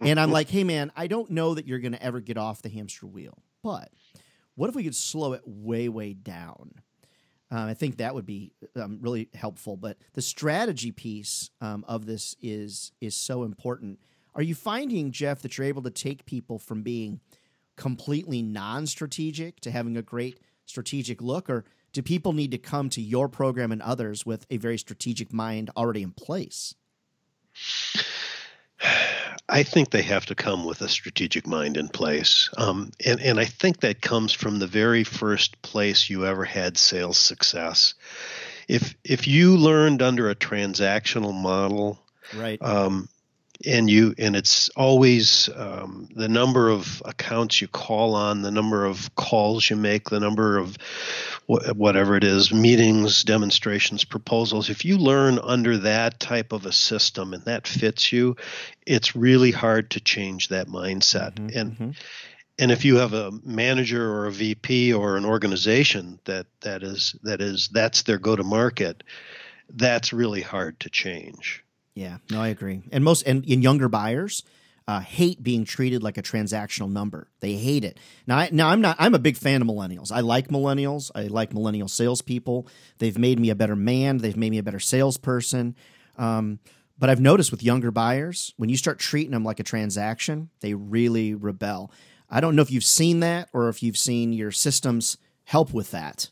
and 0.00 0.18
I'm 0.18 0.32
like, 0.32 0.48
hey, 0.48 0.64
man, 0.64 0.90
I 0.96 1.06
don't 1.06 1.30
know 1.30 1.54
that 1.54 1.66
you're 1.66 1.80
going 1.80 1.92
to 1.92 2.02
ever 2.02 2.20
get 2.20 2.38
off 2.38 2.62
the 2.62 2.70
hamster 2.70 3.06
wheel, 3.06 3.36
but 3.62 3.90
what 4.56 4.68
if 4.68 4.74
we 4.74 4.84
could 4.84 4.94
slow 4.94 5.32
it 5.34 5.42
way, 5.46 5.88
way 5.88 6.12
down? 6.12 6.72
Um, 7.50 7.68
I 7.68 7.74
think 7.74 7.98
that 7.98 8.14
would 8.14 8.26
be 8.26 8.52
um, 8.74 8.98
really 9.00 9.28
helpful. 9.34 9.76
But 9.76 9.98
the 10.14 10.22
strategy 10.22 10.90
piece 10.90 11.50
um, 11.60 11.84
of 11.86 12.06
this 12.06 12.34
is 12.42 12.92
is 13.00 13.16
so 13.16 13.44
important. 13.44 14.00
Are 14.34 14.42
you 14.42 14.54
finding, 14.54 15.12
Jeff, 15.12 15.42
that 15.42 15.56
you're 15.56 15.66
able 15.66 15.82
to 15.82 15.90
take 15.90 16.26
people 16.26 16.58
from 16.58 16.82
being 16.82 17.20
completely 17.76 18.42
non-strategic 18.42 19.60
to 19.60 19.70
having 19.70 19.96
a 19.96 20.02
great 20.02 20.40
strategic 20.64 21.22
look, 21.22 21.48
or 21.48 21.64
do 21.92 22.02
people 22.02 22.32
need 22.32 22.50
to 22.50 22.58
come 22.58 22.90
to 22.90 23.00
your 23.00 23.28
program 23.28 23.70
and 23.70 23.80
others 23.80 24.26
with 24.26 24.46
a 24.50 24.56
very 24.56 24.76
strategic 24.76 25.32
mind 25.32 25.70
already 25.76 26.02
in 26.02 26.10
place? 26.12 26.74
I 29.56 29.62
think 29.62 29.88
they 29.88 30.02
have 30.02 30.26
to 30.26 30.34
come 30.34 30.66
with 30.66 30.82
a 30.82 30.88
strategic 30.88 31.46
mind 31.46 31.78
in 31.78 31.88
place. 31.88 32.50
Um, 32.58 32.90
and, 33.02 33.18
and 33.22 33.40
I 33.40 33.46
think 33.46 33.80
that 33.80 34.02
comes 34.02 34.30
from 34.30 34.58
the 34.58 34.66
very 34.66 35.02
first 35.02 35.62
place 35.62 36.10
you 36.10 36.26
ever 36.26 36.44
had 36.44 36.76
sales 36.76 37.16
success. 37.16 37.94
If, 38.68 38.94
if 39.02 39.26
you 39.26 39.56
learned 39.56 40.02
under 40.02 40.28
a 40.28 40.34
transactional 40.34 41.32
model, 41.32 41.98
right. 42.34 42.60
Um, 42.60 43.08
and 43.64 43.88
you 43.88 44.14
and 44.18 44.36
it's 44.36 44.68
always 44.70 45.48
um, 45.56 46.08
the 46.14 46.28
number 46.28 46.68
of 46.68 47.02
accounts 47.04 47.60
you 47.60 47.68
call 47.68 48.14
on 48.14 48.42
the 48.42 48.50
number 48.50 48.84
of 48.84 49.14
calls 49.14 49.70
you 49.70 49.76
make 49.76 50.10
the 50.10 50.20
number 50.20 50.58
of 50.58 50.76
wh- 51.46 51.74
whatever 51.74 52.16
it 52.16 52.24
is 52.24 52.52
meetings 52.52 53.22
demonstrations 53.22 54.04
proposals. 54.04 54.68
If 54.68 54.84
you 54.84 54.98
learn 54.98 55.38
under 55.42 55.78
that 55.78 56.20
type 56.20 56.52
of 56.52 56.66
a 56.66 56.72
system 56.72 57.32
and 57.32 57.44
that 57.44 57.66
fits 57.66 58.12
you 58.12 58.36
it's 58.86 59.16
really 59.16 59.50
hard 59.50 59.90
to 59.90 60.00
change 60.00 60.48
that 60.48 60.68
mindset. 60.68 61.34
Mm-hmm, 61.34 61.58
and 61.58 61.72
mm-hmm. 61.72 61.90
and 62.58 62.70
if 62.70 62.84
you 62.84 62.96
have 62.96 63.14
a 63.14 63.32
manager 63.44 64.12
or 64.12 64.26
a 64.26 64.32
VP 64.32 64.92
or 64.92 65.16
an 65.16 65.24
organization 65.24 66.20
that 66.24 66.46
that 66.60 66.82
is 66.82 67.16
that 67.22 67.40
is 67.40 67.68
that's 67.72 68.02
their 68.02 68.18
go 68.18 68.36
to 68.36 68.44
market 68.44 69.02
that's 69.70 70.12
really 70.12 70.42
hard 70.42 70.78
to 70.78 70.88
change 70.88 71.64
yeah, 71.96 72.18
no, 72.30 72.42
I 72.42 72.48
agree. 72.48 72.82
And 72.92 73.02
most 73.02 73.22
and 73.22 73.44
in 73.46 73.62
younger 73.62 73.88
buyers 73.88 74.44
uh, 74.86 75.00
hate 75.00 75.42
being 75.42 75.64
treated 75.64 76.02
like 76.02 76.18
a 76.18 76.22
transactional 76.22 76.92
number. 76.92 77.28
They 77.40 77.54
hate 77.54 77.84
it. 77.84 77.98
Now, 78.26 78.36
I, 78.36 78.50
now 78.52 78.68
I'm 78.68 78.82
not. 78.82 78.96
I'm 79.00 79.14
a 79.14 79.18
big 79.18 79.36
fan 79.36 79.62
of 79.62 79.66
millennials. 79.66 80.12
I 80.12 80.20
like 80.20 80.48
millennials. 80.48 81.10
I 81.14 81.22
like 81.22 81.54
millennial 81.54 81.88
salespeople. 81.88 82.68
They've 82.98 83.18
made 83.18 83.40
me 83.40 83.50
a 83.50 83.54
better 83.54 83.74
man. 83.74 84.18
They've 84.18 84.36
made 84.36 84.50
me 84.50 84.58
a 84.58 84.62
better 84.62 84.78
salesperson. 84.78 85.74
Um, 86.18 86.60
but 86.98 87.10
I've 87.10 87.20
noticed 87.20 87.50
with 87.50 87.62
younger 87.62 87.90
buyers, 87.90 88.54
when 88.58 88.68
you 88.68 88.76
start 88.76 88.98
treating 88.98 89.32
them 89.32 89.44
like 89.44 89.58
a 89.58 89.64
transaction, 89.64 90.50
they 90.60 90.74
really 90.74 91.34
rebel. 91.34 91.90
I 92.28 92.40
don't 92.40 92.54
know 92.54 92.62
if 92.62 92.70
you've 92.70 92.84
seen 92.84 93.20
that 93.20 93.48
or 93.52 93.68
if 93.70 93.82
you've 93.82 93.98
seen 93.98 94.32
your 94.32 94.52
systems 94.52 95.16
help 95.44 95.72
with 95.72 95.90
that. 95.92 96.30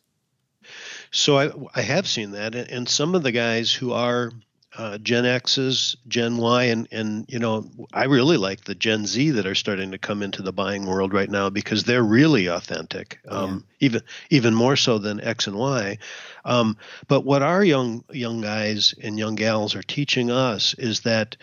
So 1.10 1.38
I, 1.38 1.50
I 1.74 1.82
have 1.82 2.06
seen 2.06 2.32
that, 2.32 2.54
and 2.54 2.88
some 2.88 3.14
of 3.14 3.22
the 3.22 3.32
guys 3.32 3.72
who 3.72 3.92
are 3.92 4.32
uh, 4.76 4.98
Gen 4.98 5.24
X's, 5.24 5.96
Gen 6.08 6.36
Y, 6.36 6.64
and 6.64 6.88
and 6.90 7.24
you 7.28 7.38
know 7.38 7.68
I 7.92 8.04
really 8.04 8.36
like 8.36 8.64
the 8.64 8.74
Gen 8.74 9.06
Z 9.06 9.30
that 9.30 9.46
are 9.46 9.54
starting 9.54 9.92
to 9.92 9.98
come 9.98 10.22
into 10.22 10.42
the 10.42 10.52
buying 10.52 10.86
world 10.86 11.12
right 11.12 11.30
now 11.30 11.50
because 11.50 11.84
they're 11.84 12.02
really 12.02 12.46
authentic, 12.46 13.20
um, 13.28 13.64
yeah. 13.78 13.86
even 13.86 14.02
even 14.30 14.54
more 14.54 14.76
so 14.76 14.98
than 14.98 15.20
X 15.20 15.46
and 15.46 15.56
Y. 15.56 15.98
Um, 16.44 16.76
but 17.08 17.24
what 17.24 17.42
our 17.42 17.64
young 17.64 18.04
young 18.10 18.40
guys 18.40 18.94
and 19.02 19.18
young 19.18 19.36
gals 19.36 19.74
are 19.74 19.82
teaching 19.82 20.30
us 20.30 20.74
is 20.74 21.00
that 21.00 21.36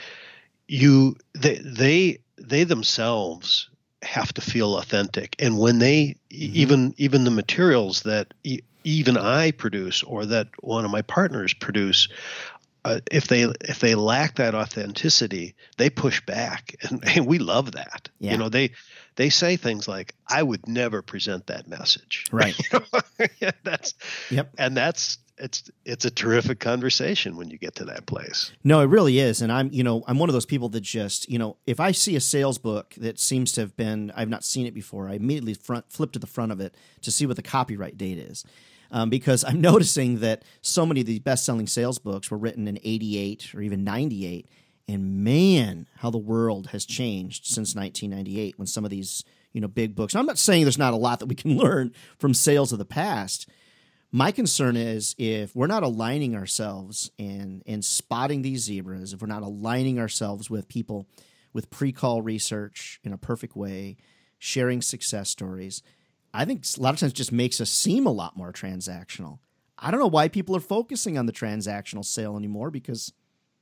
you 0.67 1.15
they 1.33 1.59
they 1.63 2.19
they 2.37 2.63
themselves 2.63 3.69
have 4.01 4.33
to 4.33 4.41
feel 4.41 4.77
authentic, 4.77 5.35
and 5.39 5.57
when 5.57 5.79
they 5.79 6.15
mm-hmm. 6.31 6.55
even 6.55 6.93
even 6.97 7.23
the 7.23 7.31
materials 7.31 8.01
that 8.01 8.33
even 8.83 9.17
I 9.17 9.51
produce 9.51 10.03
or 10.03 10.25
that 10.25 10.47
one 10.61 10.85
of 10.85 10.91
my 10.91 11.01
partners 11.01 11.53
produce 11.53 12.07
uh, 12.83 12.99
if 13.11 13.27
they 13.27 13.43
if 13.61 13.79
they 13.79 13.95
lack 13.95 14.35
that 14.35 14.55
authenticity, 14.55 15.55
they 15.77 15.89
push 15.89 16.21
back, 16.25 16.75
and, 16.89 17.03
and 17.07 17.27
we 17.27 17.39
love 17.39 17.73
that. 17.73 18.09
Yeah. 18.19 18.31
You 18.31 18.37
know, 18.37 18.49
they 18.49 18.71
they 19.15 19.29
say 19.29 19.55
things 19.57 19.87
like, 19.87 20.15
"I 20.27 20.41
would 20.41 20.67
never 20.67 21.01
present 21.01 21.47
that 21.47 21.67
message." 21.67 22.25
Right. 22.31 22.55
yeah, 23.39 23.51
that's 23.63 23.93
yep. 24.29 24.51
And 24.57 24.75
that's 24.75 25.19
it's 25.37 25.69
it's 25.85 26.05
a 26.05 26.11
terrific 26.11 26.59
conversation 26.59 27.35
when 27.35 27.49
you 27.49 27.57
get 27.57 27.75
to 27.75 27.85
that 27.85 28.05
place. 28.05 28.51
No, 28.63 28.79
it 28.79 28.85
really 28.85 29.19
is, 29.19 29.41
and 29.41 29.51
I'm 29.51 29.69
you 29.71 29.83
know 29.83 30.03
I'm 30.07 30.17
one 30.17 30.29
of 30.29 30.33
those 30.33 30.45
people 30.45 30.69
that 30.69 30.81
just 30.81 31.29
you 31.29 31.37
know 31.37 31.57
if 31.67 31.79
I 31.79 31.91
see 31.91 32.15
a 32.15 32.21
sales 32.21 32.57
book 32.57 32.95
that 32.97 33.19
seems 33.19 33.51
to 33.53 33.61
have 33.61 33.75
been 33.75 34.11
I've 34.15 34.29
not 34.29 34.43
seen 34.43 34.65
it 34.65 34.73
before, 34.73 35.07
I 35.07 35.13
immediately 35.13 35.53
front 35.53 35.91
flip 35.91 36.13
to 36.13 36.19
the 36.19 36.27
front 36.27 36.51
of 36.51 36.59
it 36.59 36.75
to 37.01 37.11
see 37.11 37.25
what 37.25 37.35
the 37.35 37.43
copyright 37.43 37.97
date 37.97 38.17
is 38.17 38.45
um, 38.91 39.09
because 39.09 39.43
I'm 39.43 39.61
noticing 39.71 40.19
that 40.19 40.43
so 40.61 40.85
many 40.85 41.01
of 41.01 41.07
these 41.07 41.19
best 41.19 41.45
selling 41.45 41.67
sales 41.67 41.99
books 41.99 42.29
were 42.29 42.37
written 42.37 42.67
in 42.67 42.79
88 42.83 43.55
or 43.55 43.61
even 43.61 43.83
98. 43.83 44.47
And 44.87 45.23
man, 45.23 45.87
how 45.97 46.09
the 46.09 46.17
world 46.17 46.67
has 46.67 46.85
changed 46.85 47.45
since 47.45 47.75
1998 47.75 48.59
when 48.59 48.67
some 48.67 48.83
of 48.83 48.91
these 48.91 49.23
you 49.53 49.61
know 49.61 49.67
big 49.67 49.95
books. 49.95 50.15
I'm 50.15 50.25
not 50.25 50.37
saying 50.37 50.63
there's 50.63 50.77
not 50.77 50.93
a 50.93 50.97
lot 50.97 51.19
that 51.19 51.27
we 51.27 51.35
can 51.43 51.57
learn 51.57 51.93
from 52.17 52.33
sales 52.33 52.71
of 52.71 52.79
the 52.79 52.85
past. 52.85 53.47
My 54.13 54.31
concern 54.31 54.75
is 54.75 55.15
if 55.17 55.55
we're 55.55 55.67
not 55.67 55.83
aligning 55.83 56.35
ourselves 56.35 57.11
and 57.17 57.63
and 57.65 57.83
spotting 57.83 58.41
these 58.41 58.61
zebras, 58.61 59.13
if 59.13 59.21
we're 59.21 59.27
not 59.27 59.43
aligning 59.43 59.99
ourselves 59.99 60.49
with 60.49 60.67
people 60.67 61.07
with 61.53 61.69
pre-call 61.69 62.21
research 62.21 62.99
in 63.03 63.11
a 63.11 63.17
perfect 63.17 63.55
way, 63.55 63.97
sharing 64.39 64.81
success 64.81 65.29
stories, 65.29 65.83
I 66.33 66.45
think 66.45 66.63
a 66.77 66.81
lot 66.81 66.93
of 66.93 66.99
times 66.99 67.13
just 67.13 67.31
makes 67.31 67.59
us 67.59 67.69
seem 67.69 68.05
a 68.05 68.11
lot 68.11 68.37
more 68.37 68.51
transactional. 68.51 69.39
I 69.77 69.91
don't 69.91 69.99
know 69.99 70.07
why 70.07 70.27
people 70.27 70.55
are 70.55 70.61
focusing 70.61 71.17
on 71.17 71.25
the 71.25 71.33
transactional 71.33 72.05
sale 72.05 72.37
anymore 72.37 72.69
because, 72.69 73.11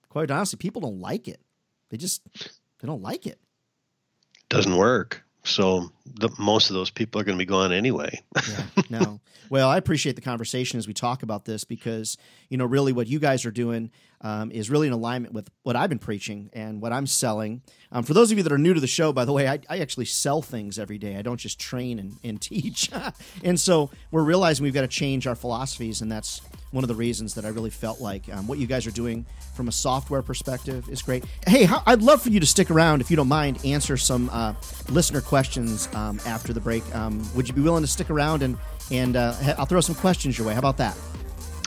quite 0.09 0.29
honestly, 0.29 0.57
people 0.57 0.81
don't 0.81 0.99
like 0.99 1.27
it. 1.27 1.39
They 1.89 1.97
just 1.97 2.21
they 2.33 2.87
don't 2.87 3.01
like 3.01 3.25
it. 3.25 3.39
Doesn't 4.49 4.75
work. 4.75 5.23
So 5.43 5.91
the, 6.05 6.29
most 6.37 6.69
of 6.69 6.75
those 6.75 6.89
people 6.89 7.19
are 7.21 7.23
going 7.23 7.37
to 7.37 7.41
be 7.41 7.47
gone 7.47 7.71
anyway. 7.71 8.21
yeah, 8.49 8.83
no. 8.89 9.21
Well, 9.49 9.69
I 9.69 9.77
appreciate 9.77 10.15
the 10.15 10.21
conversation 10.21 10.77
as 10.77 10.87
we 10.87 10.93
talk 10.93 11.23
about 11.23 11.45
this 11.45 11.63
because 11.63 12.17
you 12.49 12.57
know 12.57 12.65
really 12.65 12.93
what 12.93 13.07
you 13.07 13.19
guys 13.19 13.45
are 13.45 13.51
doing 13.51 13.91
um, 14.21 14.51
is 14.51 14.69
really 14.69 14.87
in 14.87 14.93
alignment 14.93 15.33
with 15.33 15.49
what 15.63 15.75
I've 15.75 15.89
been 15.89 15.99
preaching 15.99 16.49
and 16.53 16.81
what 16.81 16.91
I'm 16.91 17.07
selling. 17.07 17.61
Um, 17.91 18.03
for 18.03 18.13
those 18.13 18.31
of 18.31 18.37
you 18.37 18.43
that 18.43 18.51
are 18.51 18.57
new 18.57 18.73
to 18.73 18.79
the 18.79 18.87
show, 18.87 19.13
by 19.13 19.25
the 19.25 19.33
way, 19.33 19.47
I, 19.47 19.59
I 19.69 19.79
actually 19.79 20.05
sell 20.05 20.41
things 20.41 20.77
every 20.77 20.97
day. 20.97 21.15
I 21.15 21.21
don't 21.21 21.39
just 21.39 21.59
train 21.59 21.99
and, 21.99 22.17
and 22.23 22.41
teach. 22.41 22.89
and 23.43 23.59
so 23.59 23.89
we're 24.11 24.23
realizing 24.23 24.63
we've 24.63 24.73
got 24.73 24.81
to 24.81 24.87
change 24.87 25.27
our 25.27 25.35
philosophies, 25.35 26.01
and 26.01 26.11
that's 26.11 26.41
one 26.71 26.83
of 26.83 26.87
the 26.87 26.95
reasons 26.95 27.33
that 27.35 27.45
I 27.45 27.49
really 27.49 27.69
felt 27.69 27.99
like 27.99 28.31
um, 28.31 28.47
what 28.47 28.59
you 28.59 28.67
guys 28.67 28.85
are 28.85 28.91
doing 28.91 29.25
from 29.55 29.67
a 29.67 29.71
software 29.71 30.21
perspective 30.21 30.87
is 30.89 31.01
great. 31.01 31.25
Hey, 31.47 31.63
how, 31.63 31.81
I'd 31.85 32.01
love 32.01 32.21
for 32.21 32.29
you 32.29 32.39
to 32.39 32.45
stick 32.45 32.69
around 32.69 33.01
if 33.01 33.09
you 33.09 33.17
don't 33.17 33.27
mind, 33.27 33.65
answer 33.65 33.97
some 33.97 34.29
uh, 34.31 34.53
listener 34.89 35.21
questions 35.21 35.89
um, 35.93 36.19
after 36.25 36.53
the 36.53 36.59
break. 36.59 36.83
Um, 36.95 37.27
would 37.35 37.47
you 37.47 37.53
be 37.53 37.61
willing 37.61 37.83
to 37.83 37.87
stick 37.87 38.09
around 38.09 38.43
and 38.43 38.57
and 38.91 39.15
uh, 39.15 39.35
I'll 39.57 39.65
throw 39.67 39.81
some 39.81 39.95
questions 39.95 40.37
your 40.37 40.47
way? 40.47 40.53
How 40.53 40.59
about 40.59 40.77
that? 40.77 40.97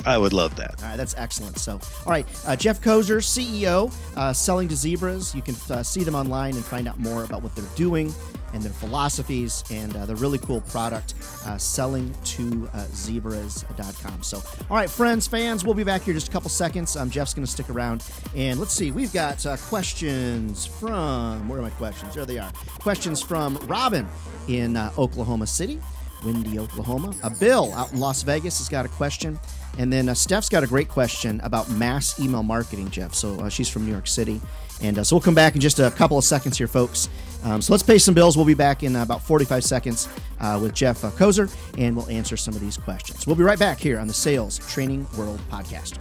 I 0.04 0.18
would 0.18 0.32
love 0.32 0.56
that. 0.56 0.82
All 0.82 0.88
right, 0.88 0.96
that's 0.96 1.14
excellent. 1.16 1.58
So, 1.58 1.74
all 1.74 2.12
right, 2.12 2.26
uh, 2.46 2.56
Jeff 2.56 2.80
Koser, 2.80 3.18
CEO, 3.18 3.92
uh, 4.16 4.32
selling 4.32 4.68
to 4.68 4.76
zebras. 4.76 5.34
You 5.34 5.42
can 5.42 5.54
uh, 5.70 5.82
see 5.82 6.02
them 6.02 6.14
online 6.14 6.54
and 6.54 6.64
find 6.64 6.88
out 6.88 6.98
more 6.98 7.24
about 7.24 7.42
what 7.42 7.54
they're 7.54 7.64
doing. 7.76 8.12
and 8.54 8.62
their 8.62 8.72
philosophies 8.72 9.64
and 9.70 9.96
uh, 9.96 10.04
the 10.04 10.14
really 10.16 10.38
cool 10.38 10.60
product, 10.62 11.14
uh, 11.46 11.56
selling 11.56 12.14
to 12.24 12.68
uh, 12.74 12.84
zebras.com. 12.92 14.22
So, 14.22 14.42
all 14.70 14.76
right, 14.76 14.90
friends, 14.90 15.26
fans, 15.26 15.64
we'll 15.64 15.74
be 15.74 15.84
back 15.84 16.02
here 16.02 16.14
just 16.14 16.28
a 16.28 16.30
couple 16.30 16.50
seconds. 16.50 16.96
Um, 16.96 17.08
Jeff's 17.10 17.32
going 17.34 17.46
to 17.46 17.50
stick 17.50 17.70
around. 17.70 18.04
And 18.36 18.58
let's 18.60 18.72
see, 18.74 18.90
we've 18.90 19.12
got 19.12 19.44
uh, 19.46 19.56
questions 19.56 20.66
from, 20.66 21.48
where 21.48 21.58
are 21.60 21.62
my 21.62 21.70
questions? 21.70 22.14
There 22.14 22.26
they 22.26 22.38
are. 22.38 22.52
Questions 22.78 23.22
from 23.22 23.56
Robin 23.66 24.06
in 24.48 24.76
uh, 24.76 24.92
Oklahoma 24.98 25.46
City. 25.46 25.80
Windy, 26.24 26.58
Oklahoma. 26.58 27.14
A 27.22 27.30
Bill 27.30 27.72
out 27.74 27.92
in 27.92 28.00
Las 28.00 28.22
Vegas 28.22 28.58
has 28.58 28.68
got 28.68 28.84
a 28.84 28.88
question. 28.88 29.38
And 29.78 29.92
then 29.92 30.08
uh, 30.08 30.14
Steph's 30.14 30.48
got 30.48 30.62
a 30.62 30.66
great 30.66 30.88
question 30.88 31.40
about 31.42 31.70
mass 31.70 32.20
email 32.20 32.42
marketing, 32.42 32.90
Jeff. 32.90 33.14
So 33.14 33.40
uh, 33.40 33.48
she's 33.48 33.68
from 33.68 33.84
New 33.86 33.92
York 33.92 34.06
City. 34.06 34.40
And 34.82 34.98
uh, 34.98 35.04
so 35.04 35.16
we'll 35.16 35.22
come 35.22 35.34
back 35.34 35.54
in 35.54 35.60
just 35.60 35.78
a 35.78 35.90
couple 35.92 36.18
of 36.18 36.24
seconds 36.24 36.58
here, 36.58 36.66
folks. 36.66 37.08
Um, 37.44 37.62
so 37.62 37.72
let's 37.72 37.82
pay 37.82 37.98
some 37.98 38.14
bills. 38.14 38.36
We'll 38.36 38.46
be 38.46 38.54
back 38.54 38.82
in 38.82 38.96
about 38.96 39.22
45 39.22 39.64
seconds 39.64 40.08
uh, 40.40 40.58
with 40.60 40.74
Jeff 40.74 41.04
uh, 41.04 41.10
Koser, 41.10 41.54
and 41.78 41.96
we'll 41.96 42.08
answer 42.08 42.36
some 42.36 42.54
of 42.54 42.60
these 42.60 42.76
questions. 42.76 43.26
We'll 43.26 43.36
be 43.36 43.44
right 43.44 43.58
back 43.58 43.78
here 43.78 43.98
on 43.98 44.06
the 44.06 44.14
Sales 44.14 44.58
Training 44.58 45.06
World 45.16 45.40
Podcast. 45.50 45.98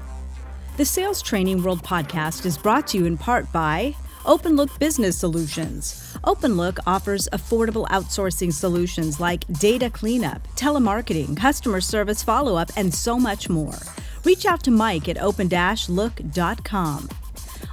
The 0.77 0.85
Sales 0.85 1.21
Training 1.21 1.63
World 1.63 1.83
Podcast 1.83 2.45
is 2.45 2.57
brought 2.57 2.87
to 2.87 2.97
you 2.97 3.05
in 3.05 3.17
part 3.17 3.51
by 3.51 3.95
OpenLook 4.25 4.77
Business 4.77 5.17
Solutions. 5.17 6.15
OpenLook 6.23 6.77
offers 6.85 7.27
affordable 7.33 7.87
outsourcing 7.87 8.53
solutions 8.53 9.19
like 9.19 9.47
data 9.59 9.89
cleanup, 9.89 10.47
telemarketing, 10.55 11.35
customer 11.35 11.81
service 11.81 12.21
follow 12.21 12.55
up, 12.55 12.69
and 12.77 12.93
so 12.93 13.17
much 13.17 13.49
more. 13.49 13.77
Reach 14.23 14.45
out 14.45 14.61
to 14.63 14.71
Mike 14.71 15.09
at 15.09 15.17
open-look.com. 15.17 17.09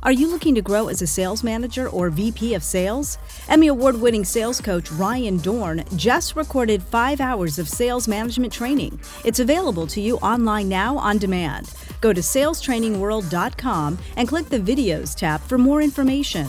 Are 0.02 0.12
you 0.12 0.30
looking 0.30 0.54
to 0.54 0.62
grow 0.62 0.88
as 0.88 1.02
a 1.02 1.06
sales 1.06 1.42
manager 1.42 1.88
or 1.88 2.08
VP 2.08 2.54
of 2.54 2.62
sales? 2.62 3.18
Emmy 3.48 3.66
Award 3.66 4.00
winning 4.00 4.24
sales 4.24 4.60
coach 4.60 4.90
Ryan 4.92 5.38
Dohrn 5.40 5.84
just 5.96 6.36
recorded 6.36 6.82
five 6.82 7.20
hours 7.20 7.58
of 7.58 7.68
sales 7.68 8.06
management 8.06 8.52
training. 8.52 9.00
It's 9.24 9.40
available 9.40 9.86
to 9.88 10.00
you 10.00 10.16
online 10.18 10.68
now 10.68 10.96
on 10.96 11.18
demand. 11.18 11.74
Go 12.00 12.12
to 12.12 12.20
salestrainingworld.com 12.20 13.98
and 14.16 14.28
click 14.28 14.48
the 14.48 14.58
Videos 14.58 15.14
tab 15.14 15.40
for 15.40 15.58
more 15.58 15.82
information. 15.82 16.46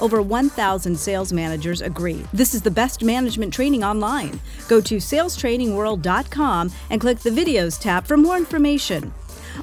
Over 0.00 0.22
1,000 0.22 0.96
sales 0.96 1.32
managers 1.32 1.80
agree 1.80 2.24
this 2.32 2.54
is 2.54 2.62
the 2.62 2.70
best 2.70 3.02
management 3.02 3.52
training 3.52 3.84
online. 3.84 4.40
Go 4.68 4.80
to 4.80 4.96
salestrainingworld.com 4.96 6.72
and 6.90 7.00
click 7.00 7.18
the 7.20 7.30
Videos 7.30 7.80
tab 7.80 8.06
for 8.06 8.16
more 8.16 8.36
information. 8.36 9.12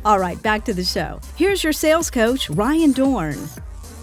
All 0.06 0.20
right, 0.20 0.42
back 0.42 0.66
to 0.66 0.74
the 0.74 0.84
show. 0.84 1.20
Here's 1.36 1.64
your 1.64 1.74
sales 1.74 2.10
coach, 2.10 2.50
Ryan 2.50 2.94
Dohrn. 2.94 3.60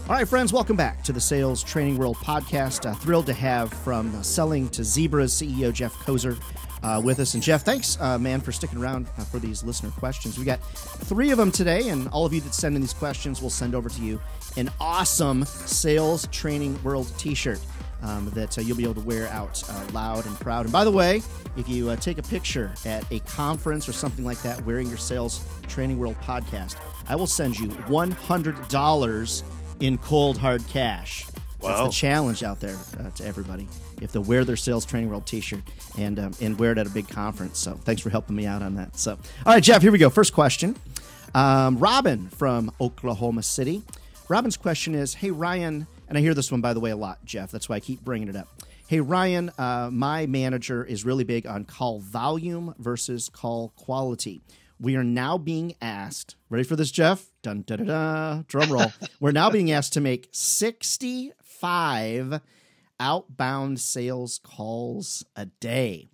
All 0.09 0.14
right, 0.14 0.29
friends, 0.29 0.53
welcome 0.53 0.77
back 0.77 1.03
to 1.03 1.12
the 1.12 1.20
Sales 1.20 1.64
Training 1.64 1.99
World 1.99 2.16
podcast. 2.18 2.88
Uh, 2.88 2.94
thrilled 2.94 3.27
to 3.27 3.33
have 3.33 3.72
from 3.72 4.14
uh, 4.14 4.22
Selling 4.22 4.68
to 4.68 4.85
Zebras 4.85 5.35
CEO 5.35 5.72
Jeff 5.72 5.94
Koser 5.94 6.38
uh, 6.87 7.01
with 7.01 7.18
us. 7.18 7.35
And 7.35 7.42
Jeff, 7.42 7.64
thanks, 7.64 8.01
uh, 8.01 8.16
man, 8.16 8.40
for 8.40 8.53
sticking 8.53 8.79
around 8.79 9.09
uh, 9.18 9.25
for 9.25 9.40
these 9.40 9.64
listener 9.64 9.90
questions. 9.90 10.38
We 10.38 10.44
got 10.44 10.62
three 10.64 11.33
of 11.33 11.38
them 11.38 11.51
today, 11.51 11.88
and 11.88 12.07
all 12.09 12.25
of 12.25 12.33
you 12.33 12.40
that 12.42 12.55
send 12.55 12.77
in 12.77 12.81
these 12.81 12.92
questions, 12.92 13.40
we'll 13.40 13.51
send 13.51 13.75
over 13.75 13.88
to 13.88 14.01
you 14.01 14.20
an 14.57 14.70
awesome 14.81 15.44
Sales 15.44 16.29
Training 16.29 16.81
World 16.85 17.12
t 17.18 17.35
shirt. 17.35 17.61
Um, 18.03 18.31
that 18.35 18.57
uh, 18.59 18.61
you'll 18.61 18.77
be 18.77 18.85
able 18.85 18.94
to 18.94 19.01
wear 19.01 19.27
out 19.29 19.64
uh, 19.70 19.87
loud 19.92 20.27
and 20.27 20.38
proud. 20.38 20.66
And 20.66 20.72
by 20.72 20.85
the 20.85 20.92
way, 20.92 21.22
if 21.57 21.66
you 21.66 21.88
uh, 21.88 21.96
take 21.96 22.18
a 22.18 22.22
picture 22.22 22.72
at 22.85 23.11
a 23.11 23.20
conference 23.20 23.88
or 23.88 23.92
something 23.92 24.22
like 24.22 24.40
that 24.42 24.64
wearing 24.66 24.87
your 24.87 24.99
Sales 24.99 25.44
Training 25.66 25.99
World 25.99 26.14
podcast, 26.20 26.77
I 27.09 27.16
will 27.16 27.27
send 27.27 27.59
you 27.59 27.68
$100 27.68 29.42
in 29.81 29.99
cold 29.99 30.37
hard 30.37 30.64
cash. 30.68 31.27
Wow. 31.66 31.85
That's 31.85 31.96
the 31.96 32.00
challenge 32.00 32.42
out 32.42 32.61
there 32.61 32.76
uh, 32.98 33.11
to 33.11 33.24
everybody. 33.24 33.68
If 34.00 34.12
they 34.12 34.18
wear 34.18 34.44
their 34.44 34.57
Sales 34.57 34.85
Training 34.85 35.09
World 35.09 35.26
T-shirt 35.26 35.62
and 35.98 36.18
um, 36.18 36.33
and 36.40 36.59
wear 36.59 36.72
it 36.72 36.79
at 36.79 36.87
a 36.87 36.90
big 36.90 37.09
conference. 37.09 37.59
So 37.59 37.74
thanks 37.74 38.02
for 38.02 38.11
helping 38.11 38.37
me 38.37 38.46
out 38.46 38.62
on 38.62 38.74
that. 38.76 38.96
So 38.98 39.12
all 39.44 39.55
right, 39.55 39.62
Jeff, 39.62 39.83
here 39.83 39.92
we 39.92 39.98
go. 39.98 40.11
First 40.11 40.33
question. 40.33 40.76
Um, 41.35 41.79
Robin 41.79 42.29
from 42.29 42.72
Oklahoma 42.81 43.42
City. 43.42 43.83
Robin's 44.29 44.57
question 44.57 44.94
is, 44.94 45.14
Hey 45.14 45.31
Ryan, 45.31 45.87
and 46.09 46.18
I 46.18 46.20
hear 46.20 46.35
this 46.35 46.50
one 46.50 46.61
by 46.61 46.72
the 46.72 46.81
way 46.81 46.90
a 46.90 46.96
lot, 46.96 47.24
Jeff. 47.24 47.50
That's 47.50 47.68
why 47.68 47.76
I 47.76 47.81
keep 47.81 48.00
bringing 48.02 48.29
it 48.29 48.37
up. 48.37 48.48
Hey 48.88 49.00
Ryan, 49.00 49.50
uh, 49.59 49.90
my 49.92 50.26
manager 50.26 50.85
is 50.85 51.05
really 51.05 51.24
big 51.24 51.46
on 51.46 51.64
call 51.64 52.00
volume 52.00 52.74
versus 52.79 53.29
call 53.29 53.72
quality. 53.76 54.42
We 54.79 54.94
are 54.96 55.05
now 55.05 55.38
being 55.38 55.74
asked, 55.81 56.37
ready 56.50 56.62
for 56.64 56.76
this, 56.76 56.90
Jeff? 56.90 57.31
Dun 57.42 57.64
da 57.66 57.76
da 57.76 57.85
da, 57.85 58.42
drum 58.46 58.70
roll. 58.70 58.92
We're 59.20 59.33
now 59.33 59.50
being 59.50 59.70
asked 59.70 59.94
to 59.94 60.00
make 60.00 60.29
65 61.57 62.40
outbound 63.01 63.81
sales 63.81 64.38
calls 64.42 65.25
a 65.35 65.47
day. 65.47 66.09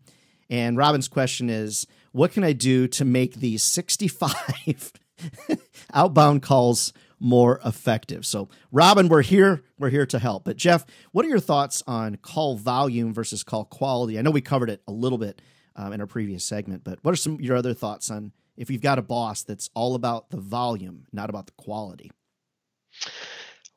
And 0.48 0.76
Robin's 0.76 1.08
question 1.08 1.50
is, 1.50 1.86
what 2.12 2.32
can 2.32 2.44
I 2.44 2.52
do 2.52 2.86
to 2.88 3.04
make 3.04 3.34
these 3.34 3.62
65 3.62 4.92
outbound 5.92 6.42
calls 6.42 6.92
more 7.18 7.60
effective? 7.64 8.24
So, 8.24 8.50
Robin, 8.70 9.08
we're 9.08 9.22
here. 9.22 9.64
We're 9.78 9.90
here 9.90 10.06
to 10.06 10.18
help. 10.18 10.44
But 10.44 10.56
Jeff, 10.56 10.84
what 11.10 11.24
are 11.24 11.28
your 11.28 11.40
thoughts 11.40 11.82
on 11.86 12.16
call 12.16 12.56
volume 12.56 13.12
versus 13.12 13.42
call 13.42 13.64
quality? 13.64 14.18
I 14.18 14.22
know 14.22 14.30
we 14.30 14.42
covered 14.42 14.70
it 14.70 14.82
a 14.86 14.92
little 14.92 15.18
bit 15.18 15.42
um, 15.74 15.92
in 15.92 16.00
our 16.00 16.06
previous 16.06 16.44
segment, 16.44 16.84
but 16.84 16.98
what 17.02 17.12
are 17.12 17.16
some 17.16 17.40
your 17.40 17.56
other 17.56 17.74
thoughts 17.74 18.10
on 18.10 18.32
if 18.56 18.70
you've 18.70 18.82
got 18.82 18.98
a 18.98 19.02
boss 19.02 19.42
that's 19.42 19.70
all 19.74 19.94
about 19.96 20.30
the 20.30 20.36
volume, 20.36 21.06
not 21.12 21.30
about 21.30 21.46
the 21.46 21.52
quality? 21.52 22.12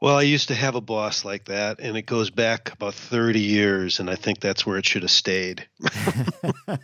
Well, 0.02 0.18
I 0.18 0.24
used 0.24 0.50
to 0.50 0.56
have 0.56 0.76
a 0.76 0.82
boss 0.82 1.24
like 1.24 1.46
that, 1.46 1.80
and 1.80 1.98
it 1.98 2.06
goes 2.06 2.30
back 2.30 2.74
about 2.74 2.96
30 2.96 3.40
years, 3.40 4.00
and 4.00 4.10
I 4.10 4.16
think 4.16 4.40
that's 4.40 4.66
where 4.66 4.78
it 4.78 4.86
should 4.86 5.04
have 5.04 5.12
stayed. 5.12 5.68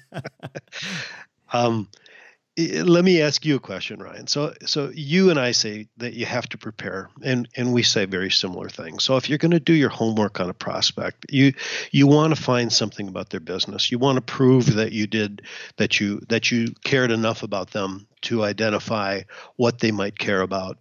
um, 1.54 1.90
let 2.58 3.06
me 3.06 3.22
ask 3.22 3.46
you 3.46 3.56
a 3.56 3.60
question, 3.60 4.00
Ryan. 4.00 4.28
So, 4.28 4.54
so 4.66 4.92
you 4.94 5.30
and 5.30 5.40
I 5.40 5.52
say 5.52 5.88
that 5.98 6.14
you 6.14 6.26
have 6.26 6.48
to 6.50 6.58
prepare, 6.58 7.10
and 7.24 7.48
and 7.56 7.74
we 7.74 7.84
say 7.84 8.06
very 8.06 8.30
similar 8.30 8.70
things. 8.70 9.04
So, 9.04 9.18
if 9.18 9.30
you're 9.30 9.38
going 9.38 9.52
to 9.52 9.60
do 9.60 9.74
your 9.74 9.90
homework 9.90 10.40
on 10.40 10.50
a 10.50 10.54
prospect, 10.54 11.26
you 11.30 11.54
you 11.92 12.08
want 12.08 12.36
to 12.36 12.42
find 12.42 12.72
something 12.72 13.08
about 13.08 13.30
their 13.30 13.40
business. 13.40 13.92
You 13.92 14.00
want 14.00 14.18
to 14.18 14.22
prove 14.22 14.74
that 14.76 14.92
you 14.92 15.08
did 15.08 15.44
that 15.78 16.00
you 16.00 16.22
that 16.30 16.52
you 16.52 16.68
cared 16.84 17.12
enough 17.12 17.44
about 17.44 17.72
them 17.72 18.08
to 18.24 18.44
identify 18.44 19.22
what 19.56 19.80
they 19.80 19.92
might 19.92 20.20
care 20.20 20.42
about 20.42 20.78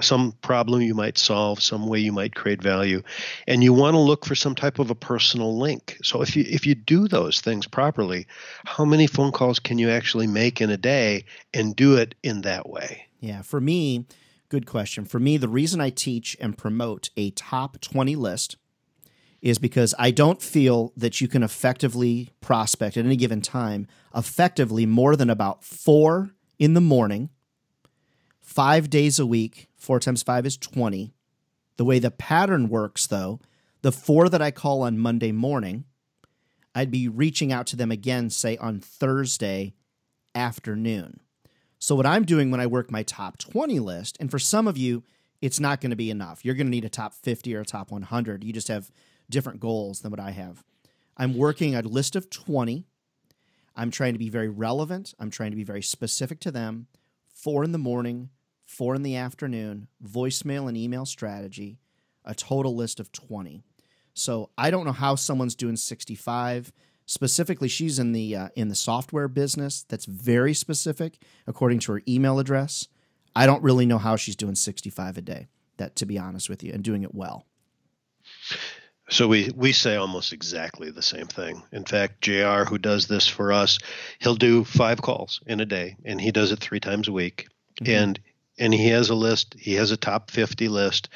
some 0.00 0.32
problem 0.42 0.82
you 0.82 0.94
might 0.94 1.18
solve, 1.18 1.62
some 1.62 1.86
way 1.86 1.98
you 1.98 2.12
might 2.12 2.34
create 2.34 2.62
value, 2.62 3.02
and 3.46 3.62
you 3.62 3.72
want 3.72 3.94
to 3.94 3.98
look 4.00 4.24
for 4.24 4.34
some 4.34 4.54
type 4.54 4.78
of 4.78 4.90
a 4.90 4.94
personal 4.94 5.58
link. 5.58 5.98
So 6.02 6.22
if 6.22 6.36
you 6.36 6.44
if 6.46 6.66
you 6.66 6.74
do 6.74 7.08
those 7.08 7.40
things 7.40 7.66
properly, 7.66 8.26
how 8.64 8.84
many 8.84 9.06
phone 9.06 9.32
calls 9.32 9.58
can 9.58 9.78
you 9.78 9.90
actually 9.90 10.26
make 10.26 10.60
in 10.60 10.70
a 10.70 10.76
day 10.76 11.24
and 11.52 11.76
do 11.76 11.96
it 11.96 12.14
in 12.22 12.42
that 12.42 12.68
way? 12.68 13.06
Yeah, 13.20 13.42
for 13.42 13.60
me, 13.60 14.06
good 14.48 14.66
question. 14.66 15.04
For 15.04 15.18
me, 15.18 15.36
the 15.36 15.48
reason 15.48 15.80
I 15.80 15.90
teach 15.90 16.36
and 16.40 16.58
promote 16.58 17.10
a 17.16 17.30
top 17.30 17.80
20 17.80 18.16
list 18.16 18.56
is 19.40 19.58
because 19.58 19.94
I 19.98 20.10
don't 20.10 20.40
feel 20.40 20.92
that 20.96 21.20
you 21.20 21.28
can 21.28 21.42
effectively 21.42 22.30
prospect 22.40 22.96
at 22.96 23.04
any 23.04 23.16
given 23.16 23.42
time 23.42 23.86
effectively 24.14 24.86
more 24.86 25.16
than 25.16 25.28
about 25.28 25.62
4 25.62 26.30
in 26.58 26.72
the 26.72 26.80
morning, 26.80 27.28
5 28.40 28.88
days 28.88 29.18
a 29.18 29.26
week 29.26 29.68
Four 29.84 30.00
times 30.00 30.22
five 30.22 30.46
is 30.46 30.56
20. 30.56 31.12
The 31.76 31.84
way 31.84 31.98
the 31.98 32.10
pattern 32.10 32.70
works, 32.70 33.06
though, 33.06 33.40
the 33.82 33.92
four 33.92 34.30
that 34.30 34.40
I 34.40 34.50
call 34.50 34.80
on 34.80 34.98
Monday 34.98 35.30
morning, 35.30 35.84
I'd 36.74 36.90
be 36.90 37.06
reaching 37.06 37.52
out 37.52 37.66
to 37.66 37.76
them 37.76 37.92
again, 37.92 38.30
say 38.30 38.56
on 38.56 38.80
Thursday 38.80 39.74
afternoon. 40.34 41.20
So, 41.78 41.94
what 41.94 42.06
I'm 42.06 42.24
doing 42.24 42.50
when 42.50 42.60
I 42.60 42.66
work 42.66 42.90
my 42.90 43.02
top 43.02 43.36
20 43.36 43.78
list, 43.78 44.16
and 44.18 44.30
for 44.30 44.38
some 44.38 44.66
of 44.66 44.78
you, 44.78 45.04
it's 45.42 45.60
not 45.60 45.82
going 45.82 45.90
to 45.90 45.96
be 45.96 46.10
enough. 46.10 46.46
You're 46.46 46.54
going 46.54 46.68
to 46.68 46.70
need 46.70 46.86
a 46.86 46.88
top 46.88 47.12
50 47.12 47.54
or 47.54 47.60
a 47.60 47.66
top 47.66 47.90
100. 47.90 48.42
You 48.42 48.54
just 48.54 48.68
have 48.68 48.90
different 49.28 49.60
goals 49.60 50.00
than 50.00 50.10
what 50.10 50.20
I 50.20 50.30
have. 50.30 50.64
I'm 51.18 51.36
working 51.36 51.74
a 51.74 51.82
list 51.82 52.16
of 52.16 52.30
20. 52.30 52.86
I'm 53.76 53.90
trying 53.90 54.14
to 54.14 54.18
be 54.18 54.30
very 54.30 54.48
relevant. 54.48 55.12
I'm 55.20 55.30
trying 55.30 55.50
to 55.50 55.56
be 55.56 55.62
very 55.62 55.82
specific 55.82 56.40
to 56.40 56.50
them. 56.50 56.86
Four 57.34 57.64
in 57.64 57.72
the 57.72 57.78
morning, 57.78 58.30
four 58.64 58.94
in 58.94 59.02
the 59.02 59.16
afternoon, 59.16 59.88
voicemail 60.04 60.68
and 60.68 60.76
email 60.76 61.06
strategy, 61.06 61.78
a 62.24 62.34
total 62.34 62.74
list 62.74 63.00
of 63.00 63.12
20. 63.12 63.62
So 64.14 64.50
I 64.56 64.70
don't 64.70 64.86
know 64.86 64.92
how 64.92 65.16
someone's 65.16 65.54
doing 65.54 65.76
65. 65.76 66.72
Specifically, 67.06 67.68
she's 67.68 67.98
in 67.98 68.12
the 68.12 68.34
uh, 68.34 68.48
in 68.56 68.68
the 68.68 68.74
software 68.74 69.28
business. 69.28 69.84
That's 69.88 70.06
very 70.06 70.54
specific, 70.54 71.18
according 71.46 71.80
to 71.80 71.92
her 71.92 72.02
email 72.08 72.38
address. 72.38 72.88
I 73.36 73.46
don't 73.46 73.62
really 73.62 73.84
know 73.84 73.98
how 73.98 74.16
she's 74.16 74.36
doing 74.36 74.54
65 74.54 75.18
a 75.18 75.20
day. 75.20 75.48
That, 75.76 75.96
to 75.96 76.06
be 76.06 76.18
honest 76.18 76.48
with 76.48 76.62
you, 76.62 76.72
and 76.72 76.82
doing 76.82 77.02
it 77.02 77.14
well. 77.14 77.46
So 79.10 79.28
we 79.28 79.50
we 79.54 79.72
say 79.72 79.96
almost 79.96 80.32
exactly 80.32 80.90
the 80.90 81.02
same 81.02 81.26
thing. 81.26 81.62
In 81.72 81.84
fact, 81.84 82.22
Jr. 82.22 82.64
who 82.64 82.78
does 82.78 83.06
this 83.06 83.26
for 83.26 83.52
us, 83.52 83.78
he'll 84.20 84.34
do 84.34 84.64
five 84.64 85.02
calls 85.02 85.40
in 85.46 85.60
a 85.60 85.66
day, 85.66 85.96
and 86.04 86.20
he 86.20 86.30
does 86.30 86.52
it 86.52 86.60
three 86.60 86.80
times 86.80 87.08
a 87.08 87.12
week. 87.12 87.48
Mm-hmm. 87.80 87.92
And 87.92 88.20
and 88.58 88.72
he 88.72 88.88
has 88.88 89.10
a 89.10 89.14
list. 89.14 89.54
He 89.58 89.74
has 89.74 89.90
a 89.90 89.96
top 89.96 90.30
50 90.30 90.68
list. 90.68 91.08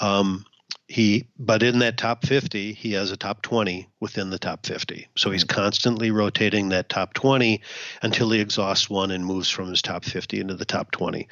Um, 0.00 0.44
he 0.90 1.28
but 1.38 1.62
in 1.62 1.78
that 1.78 1.96
top 1.96 2.26
50 2.26 2.72
he 2.72 2.92
has 2.94 3.12
a 3.12 3.16
top 3.16 3.42
20 3.42 3.88
within 4.00 4.30
the 4.30 4.40
top 4.40 4.66
50 4.66 5.06
so 5.16 5.30
he's 5.30 5.44
constantly 5.44 6.10
rotating 6.10 6.68
that 6.68 6.88
top 6.88 7.14
20 7.14 7.60
until 8.02 8.30
he 8.30 8.40
exhausts 8.40 8.90
one 8.90 9.12
and 9.12 9.24
moves 9.24 9.48
from 9.48 9.68
his 9.68 9.82
top 9.82 10.04
50 10.04 10.40
into 10.40 10.54
the 10.54 10.64
top 10.64 10.90
20 10.90 11.28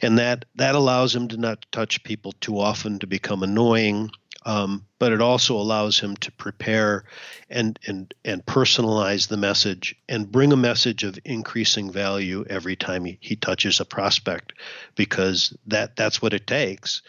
and 0.00 0.18
that 0.18 0.46
that 0.54 0.74
allows 0.74 1.14
him 1.14 1.28
to 1.28 1.36
not 1.36 1.66
touch 1.72 2.02
people 2.04 2.32
too 2.40 2.58
often 2.58 2.98
to 2.98 3.06
become 3.06 3.42
annoying 3.42 4.10
um, 4.44 4.86
but 4.98 5.12
it 5.12 5.20
also 5.20 5.56
allows 5.56 5.98
him 5.98 6.16
to 6.16 6.32
prepare 6.32 7.04
and 7.50 7.78
and 7.86 8.14
and 8.24 8.44
personalize 8.44 9.28
the 9.28 9.36
message 9.36 9.96
and 10.08 10.30
bring 10.30 10.52
a 10.52 10.56
message 10.56 11.04
of 11.04 11.18
increasing 11.24 11.90
value 11.90 12.44
every 12.48 12.76
time 12.76 13.04
he, 13.04 13.18
he 13.20 13.36
touches 13.36 13.80
a 13.80 13.84
prospect 13.84 14.52
because 14.94 15.56
that 15.66 15.96
that's 15.96 16.20
what 16.20 16.32
it 16.32 16.46
takes. 16.46 17.02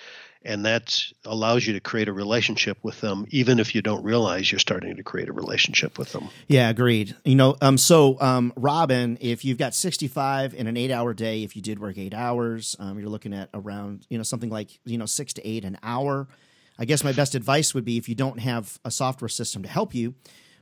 And 0.45 0.65
that 0.65 1.01
allows 1.23 1.65
you 1.65 1.71
to 1.71 1.79
create 1.79 2.09
a 2.09 2.13
relationship 2.13 2.77
with 2.83 2.99
them 2.99 3.25
even 3.29 3.59
if 3.59 3.73
you 3.73 3.81
don't 3.81 4.03
realize 4.03 4.51
you're 4.51 4.59
starting 4.59 4.97
to 4.97 5.03
create 5.03 5.29
a 5.29 5.33
relationship 5.33 5.97
with 5.97 6.11
them. 6.11 6.27
Yeah 6.47 6.69
agreed. 6.69 7.15
You 7.23 7.35
know 7.35 7.55
um 7.61 7.77
so 7.77 8.19
um 8.19 8.51
robin 8.57 9.17
if 9.21 9.45
you've 9.45 9.57
got 9.57 9.73
65 9.73 10.53
in 10.53 10.67
an 10.67 10.75
eight 10.75 10.91
hour 10.91 11.13
day 11.13 11.43
if 11.43 11.55
you 11.55 11.61
did 11.61 11.79
work 11.79 11.97
eight 11.97 12.13
hours 12.13 12.75
um, 12.79 12.99
you're 12.99 13.09
looking 13.09 13.33
at 13.33 13.49
around 13.53 14.05
you 14.09 14.17
know 14.17 14.23
something 14.23 14.49
like 14.49 14.79
you 14.83 14.97
know 14.97 15.05
six 15.05 15.31
to 15.33 15.47
eight 15.47 15.63
an 15.63 15.77
hour 15.81 16.27
i 16.77 16.85
guess 16.85 17.03
my 17.03 17.11
best 17.11 17.35
advice 17.35 17.73
would 17.73 17.85
be 17.85 17.97
if 17.97 18.07
you 18.07 18.15
don't 18.15 18.39
have 18.39 18.79
a 18.85 18.91
software 18.91 19.29
system 19.29 19.63
to 19.63 19.69
help 19.69 19.93
you 19.93 20.15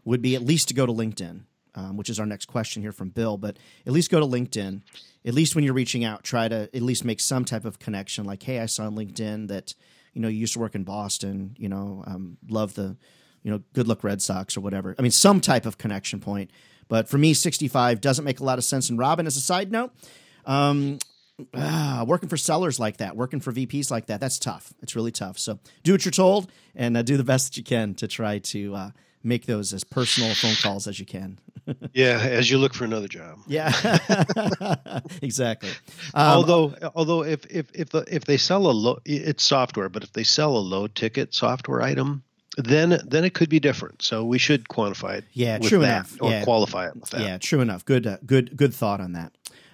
would 0.03 0.21
be 0.21 0.35
at 0.35 0.41
least 0.41 0.67
to 0.67 0.73
go 0.73 0.85
to 0.85 0.93
linkedin 0.93 1.41
um, 1.73 1.95
which 1.95 2.09
is 2.09 2.19
our 2.19 2.25
next 2.25 2.45
question 2.45 2.81
here 2.81 2.91
from 2.91 3.09
bill 3.09 3.37
but 3.37 3.57
at 3.85 3.93
least 3.93 4.11
go 4.11 4.19
to 4.19 4.25
linkedin 4.25 4.81
at 5.25 5.33
least 5.33 5.55
when 5.55 5.63
you're 5.63 5.73
reaching 5.73 6.03
out, 6.03 6.23
try 6.23 6.47
to 6.47 6.69
at 6.73 6.81
least 6.81 7.05
make 7.05 7.19
some 7.19 7.45
type 7.45 7.65
of 7.65 7.79
connection. 7.79 8.25
Like, 8.25 8.41
hey, 8.43 8.59
I 8.59 8.65
saw 8.65 8.85
on 8.85 8.95
LinkedIn 8.95 9.47
that 9.49 9.75
you 10.13 10.21
know 10.21 10.27
you 10.27 10.39
used 10.39 10.53
to 10.53 10.59
work 10.59 10.75
in 10.75 10.83
Boston. 10.83 11.55
You 11.57 11.69
know, 11.69 12.03
um, 12.07 12.37
love 12.49 12.73
the 12.73 12.97
you 13.43 13.51
know 13.51 13.61
good 13.73 13.87
luck 13.87 14.03
Red 14.03 14.21
Sox 14.21 14.57
or 14.57 14.61
whatever. 14.61 14.95
I 14.97 15.01
mean, 15.01 15.11
some 15.11 15.39
type 15.39 15.65
of 15.65 15.77
connection 15.77 16.19
point. 16.19 16.51
But 16.87 17.07
for 17.07 17.17
me, 17.17 17.33
65 17.33 18.01
doesn't 18.01 18.25
make 18.25 18.41
a 18.41 18.43
lot 18.43 18.57
of 18.57 18.65
sense. 18.65 18.89
And 18.89 18.99
Robin, 18.99 19.25
as 19.25 19.37
a 19.37 19.41
side 19.41 19.71
note, 19.71 19.93
um, 20.45 20.99
ah, 21.55 22.03
working 22.07 22.29
for 22.29 22.37
sellers 22.37 22.79
like 22.79 22.97
that, 22.97 23.15
working 23.15 23.39
for 23.39 23.51
VPs 23.51 23.91
like 23.91 24.07
that, 24.07 24.19
that's 24.19 24.39
tough. 24.39 24.73
It's 24.81 24.95
really 24.95 25.11
tough. 25.11 25.37
So 25.39 25.59
do 25.83 25.93
what 25.93 26.05
you're 26.05 26.11
told 26.11 26.51
and 26.75 26.97
uh, 26.97 27.01
do 27.01 27.17
the 27.17 27.23
best 27.23 27.51
that 27.51 27.57
you 27.57 27.63
can 27.63 27.93
to 27.95 28.07
try 28.07 28.39
to 28.39 28.75
uh, 28.75 28.91
make 29.23 29.45
those 29.45 29.73
as 29.73 29.83
personal 29.83 30.33
phone 30.33 30.55
calls 30.55 30.87
as 30.87 30.99
you 30.99 31.05
can. 31.05 31.39
yeah, 31.93 32.19
as 32.19 32.49
you 32.49 32.57
look 32.57 32.73
for 32.73 32.85
another 32.85 33.07
job. 33.07 33.39
Yeah, 33.47 33.71
exactly. 35.21 35.69
Um, 36.13 36.27
although, 36.37 36.73
although 36.95 37.23
if 37.23 37.45
if 37.45 37.69
if 37.73 37.89
the, 37.89 38.03
if 38.07 38.25
they 38.25 38.37
sell 38.37 38.67
a 38.67 38.71
low, 38.71 38.99
it's 39.05 39.43
software, 39.43 39.89
but 39.89 40.03
if 40.03 40.13
they 40.13 40.23
sell 40.23 40.57
a 40.57 40.59
low 40.59 40.87
ticket 40.87 41.33
software 41.33 41.81
item, 41.81 42.23
then 42.57 42.99
then 43.05 43.23
it 43.23 43.33
could 43.33 43.49
be 43.49 43.59
different. 43.59 44.01
So 44.01 44.25
we 44.25 44.37
should 44.37 44.67
quantify 44.67 45.19
it. 45.19 45.25
Yeah, 45.33 45.59
true 45.59 45.83
enough. 45.83 46.17
Or 46.19 46.31
yeah. 46.31 46.43
qualify 46.43 46.87
it 46.87 46.95
with 46.95 47.09
that. 47.11 47.21
Yeah, 47.21 47.37
true 47.37 47.61
enough. 47.61 47.85
Good, 47.85 48.07
uh, 48.07 48.17
good, 48.25 48.57
good 48.57 48.73
thought 48.73 48.99
on 48.99 49.13
that. 49.13 49.33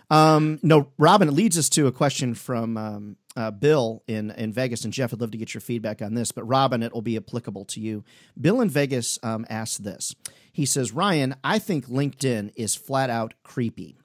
Um, 0.09 0.59
no, 0.63 0.91
Robin, 0.97 1.27
it 1.27 1.33
leads 1.33 1.57
us 1.57 1.69
to 1.69 1.87
a 1.87 1.91
question 1.91 2.33
from 2.33 2.77
um, 2.77 3.17
uh, 3.35 3.51
Bill 3.51 4.03
in, 4.07 4.31
in 4.31 4.53
Vegas. 4.53 4.83
And 4.83 4.93
Jeff, 4.93 5.13
I'd 5.13 5.21
love 5.21 5.31
to 5.31 5.37
get 5.37 5.53
your 5.53 5.61
feedback 5.61 6.01
on 6.01 6.13
this, 6.13 6.31
but 6.31 6.43
Robin, 6.45 6.81
it 6.81 6.93
will 6.93 7.01
be 7.01 7.17
applicable 7.17 7.65
to 7.65 7.79
you. 7.79 8.03
Bill 8.39 8.61
in 8.61 8.69
Vegas 8.69 9.19
um, 9.21 9.45
asked 9.49 9.83
this. 9.83 10.15
He 10.51 10.65
says, 10.65 10.91
Ryan, 10.91 11.35
I 11.43 11.59
think 11.59 11.87
LinkedIn 11.87 12.51
is 12.55 12.75
flat 12.75 13.09
out 13.09 13.33
creepy. 13.43 13.97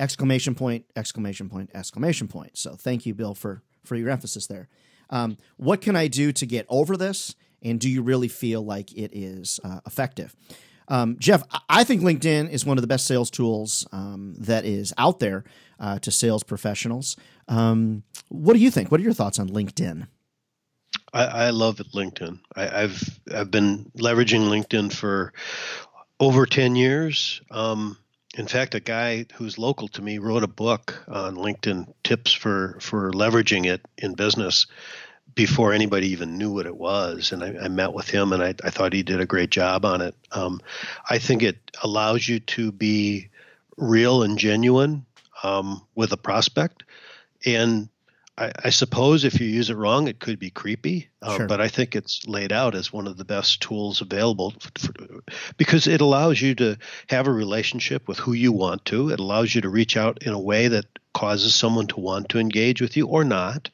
Exclamation 0.00 0.54
point, 0.54 0.86
exclamation 0.96 1.48
point, 1.48 1.70
exclamation 1.72 2.26
point. 2.26 2.58
So 2.58 2.74
thank 2.74 3.06
you, 3.06 3.14
Bill, 3.14 3.34
for, 3.34 3.62
for 3.84 3.94
your 3.94 4.10
emphasis 4.10 4.46
there. 4.48 4.68
Um, 5.10 5.36
what 5.56 5.80
can 5.80 5.94
I 5.94 6.08
do 6.08 6.32
to 6.32 6.46
get 6.46 6.66
over 6.68 6.96
this? 6.96 7.36
And 7.62 7.78
do 7.78 7.88
you 7.88 8.02
really 8.02 8.28
feel 8.28 8.62
like 8.62 8.92
it 8.92 9.10
is 9.14 9.60
uh, 9.62 9.80
effective? 9.86 10.34
Um, 10.88 11.16
Jeff, 11.18 11.42
I 11.68 11.84
think 11.84 12.02
LinkedIn 12.02 12.50
is 12.50 12.66
one 12.66 12.76
of 12.78 12.82
the 12.82 12.88
best 12.88 13.06
sales 13.06 13.30
tools 13.30 13.86
um, 13.92 14.34
that 14.38 14.64
is 14.64 14.92
out 14.98 15.18
there 15.18 15.44
uh, 15.80 15.98
to 16.00 16.10
sales 16.10 16.42
professionals. 16.42 17.16
Um, 17.48 18.02
what 18.28 18.54
do 18.54 18.58
you 18.58 18.70
think? 18.70 18.90
What 18.90 19.00
are 19.00 19.04
your 19.04 19.12
thoughts 19.12 19.38
on 19.38 19.48
LinkedIn? 19.48 20.06
I, 21.12 21.24
I 21.24 21.50
love 21.50 21.76
LinkedIn. 21.76 22.40
I, 22.56 22.80
have 22.80 23.20
I've 23.34 23.50
been 23.50 23.90
leveraging 23.96 24.48
LinkedIn 24.48 24.92
for 24.92 25.32
over 26.20 26.46
ten 26.46 26.76
years. 26.76 27.40
Um, 27.50 27.96
in 28.36 28.46
fact, 28.48 28.74
a 28.74 28.80
guy 28.80 29.26
who's 29.34 29.58
local 29.58 29.88
to 29.88 30.02
me 30.02 30.18
wrote 30.18 30.42
a 30.42 30.48
book 30.48 31.04
on 31.08 31.36
LinkedIn 31.36 31.92
tips 32.02 32.32
for 32.32 32.78
for 32.80 33.12
leveraging 33.12 33.66
it 33.66 33.80
in 33.98 34.14
business 34.14 34.66
before 35.34 35.72
anybody 35.72 36.08
even 36.08 36.38
knew 36.38 36.52
what 36.52 36.66
it 36.66 36.76
was. 36.76 37.32
And 37.32 37.42
I, 37.42 37.64
I 37.64 37.68
met 37.68 37.92
with 37.92 38.08
him 38.08 38.32
and 38.32 38.42
I, 38.42 38.54
I, 38.62 38.70
thought 38.70 38.92
he 38.92 39.02
did 39.02 39.20
a 39.20 39.26
great 39.26 39.50
job 39.50 39.84
on 39.84 40.00
it. 40.00 40.14
Um, 40.32 40.60
I 41.08 41.18
think 41.18 41.42
it 41.42 41.58
allows 41.82 42.28
you 42.28 42.40
to 42.40 42.70
be 42.70 43.28
real 43.76 44.22
and 44.22 44.38
genuine 44.38 45.04
um, 45.42 45.82
with 45.94 46.12
a 46.12 46.16
prospect. 46.16 46.84
And 47.44 47.88
I, 48.38 48.52
I, 48.64 48.70
suppose 48.70 49.24
if 49.24 49.40
you 49.40 49.46
use 49.46 49.70
it 49.70 49.76
wrong, 49.76 50.08
it 50.08 50.20
could 50.20 50.38
be 50.38 50.50
creepy. 50.50 51.08
Uh, 51.20 51.38
sure. 51.38 51.46
But 51.46 51.60
I 51.60 51.68
think 51.68 51.96
it's 51.96 52.26
laid 52.26 52.52
out 52.52 52.74
as 52.74 52.92
one 52.92 53.06
of 53.06 53.16
the 53.16 53.24
best 53.24 53.60
tools 53.60 54.00
available 54.00 54.54
for, 54.78 54.92
because 55.56 55.86
it 55.86 56.00
allows 56.00 56.40
you 56.40 56.54
to 56.56 56.78
have 57.08 57.26
a 57.26 57.32
relationship 57.32 58.06
with 58.06 58.18
who 58.18 58.32
you 58.32 58.52
want 58.52 58.84
to. 58.86 59.10
It 59.10 59.20
allows 59.20 59.54
you 59.54 59.60
to 59.62 59.68
reach 59.68 59.96
out 59.96 60.22
in 60.22 60.32
a 60.32 60.40
way 60.40 60.68
that 60.68 60.86
causes 61.12 61.54
someone 61.54 61.86
to 61.88 62.00
want 62.00 62.28
to 62.30 62.38
engage 62.38 62.80
with 62.80 62.96
you 62.96 63.06
or 63.06 63.24
not 63.24 63.70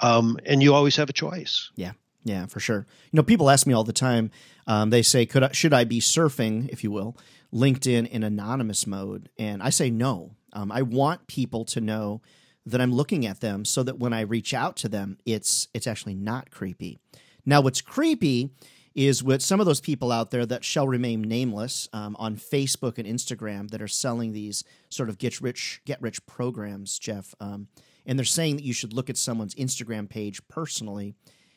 um, 0.00 0.38
and 0.44 0.62
you 0.62 0.74
always 0.74 0.96
have 0.96 1.08
a 1.08 1.12
choice. 1.12 1.70
Yeah, 1.76 1.92
yeah, 2.24 2.46
for 2.46 2.60
sure. 2.60 2.86
You 3.12 3.16
know, 3.16 3.22
people 3.22 3.50
ask 3.50 3.66
me 3.66 3.74
all 3.74 3.84
the 3.84 3.92
time. 3.92 4.30
Um, 4.66 4.90
they 4.90 5.02
say, 5.02 5.26
"Could 5.26 5.44
I, 5.44 5.52
should 5.52 5.72
I 5.72 5.84
be 5.84 6.00
surfing, 6.00 6.68
if 6.68 6.82
you 6.82 6.90
will, 6.90 7.16
LinkedIn 7.52 8.08
in 8.08 8.22
anonymous 8.22 8.86
mode?" 8.86 9.28
And 9.38 9.62
I 9.62 9.70
say 9.70 9.90
no. 9.90 10.32
Um, 10.52 10.72
I 10.72 10.82
want 10.82 11.26
people 11.26 11.64
to 11.66 11.80
know 11.80 12.20
that 12.64 12.80
I'm 12.80 12.92
looking 12.92 13.26
at 13.26 13.40
them, 13.40 13.64
so 13.64 13.82
that 13.82 13.98
when 13.98 14.12
I 14.12 14.22
reach 14.22 14.52
out 14.52 14.76
to 14.78 14.88
them, 14.88 15.18
it's 15.24 15.68
it's 15.72 15.86
actually 15.86 16.14
not 16.14 16.50
creepy. 16.50 16.98
Now, 17.44 17.60
what's 17.60 17.80
creepy 17.80 18.50
is 18.96 19.22
with 19.22 19.42
some 19.42 19.60
of 19.60 19.66
those 19.66 19.80
people 19.80 20.10
out 20.10 20.30
there 20.30 20.46
that 20.46 20.64
shall 20.64 20.88
remain 20.88 21.20
nameless 21.20 21.86
um, 21.92 22.16
on 22.18 22.34
Facebook 22.34 22.96
and 22.96 23.06
Instagram 23.06 23.70
that 23.70 23.82
are 23.82 23.86
selling 23.86 24.32
these 24.32 24.64
sort 24.88 25.10
of 25.10 25.18
get 25.18 25.40
rich 25.40 25.82
get 25.84 26.00
rich 26.00 26.24
programs, 26.26 26.98
Jeff. 26.98 27.34
And 28.06 28.18
they're 28.18 28.24
saying 28.24 28.56
that 28.56 28.64
you 28.64 28.72
should 28.72 28.92
look 28.92 29.10
at 29.10 29.18
someone's 29.18 29.54
Instagram 29.56 30.08
page 30.08 30.40
personally 30.48 31.14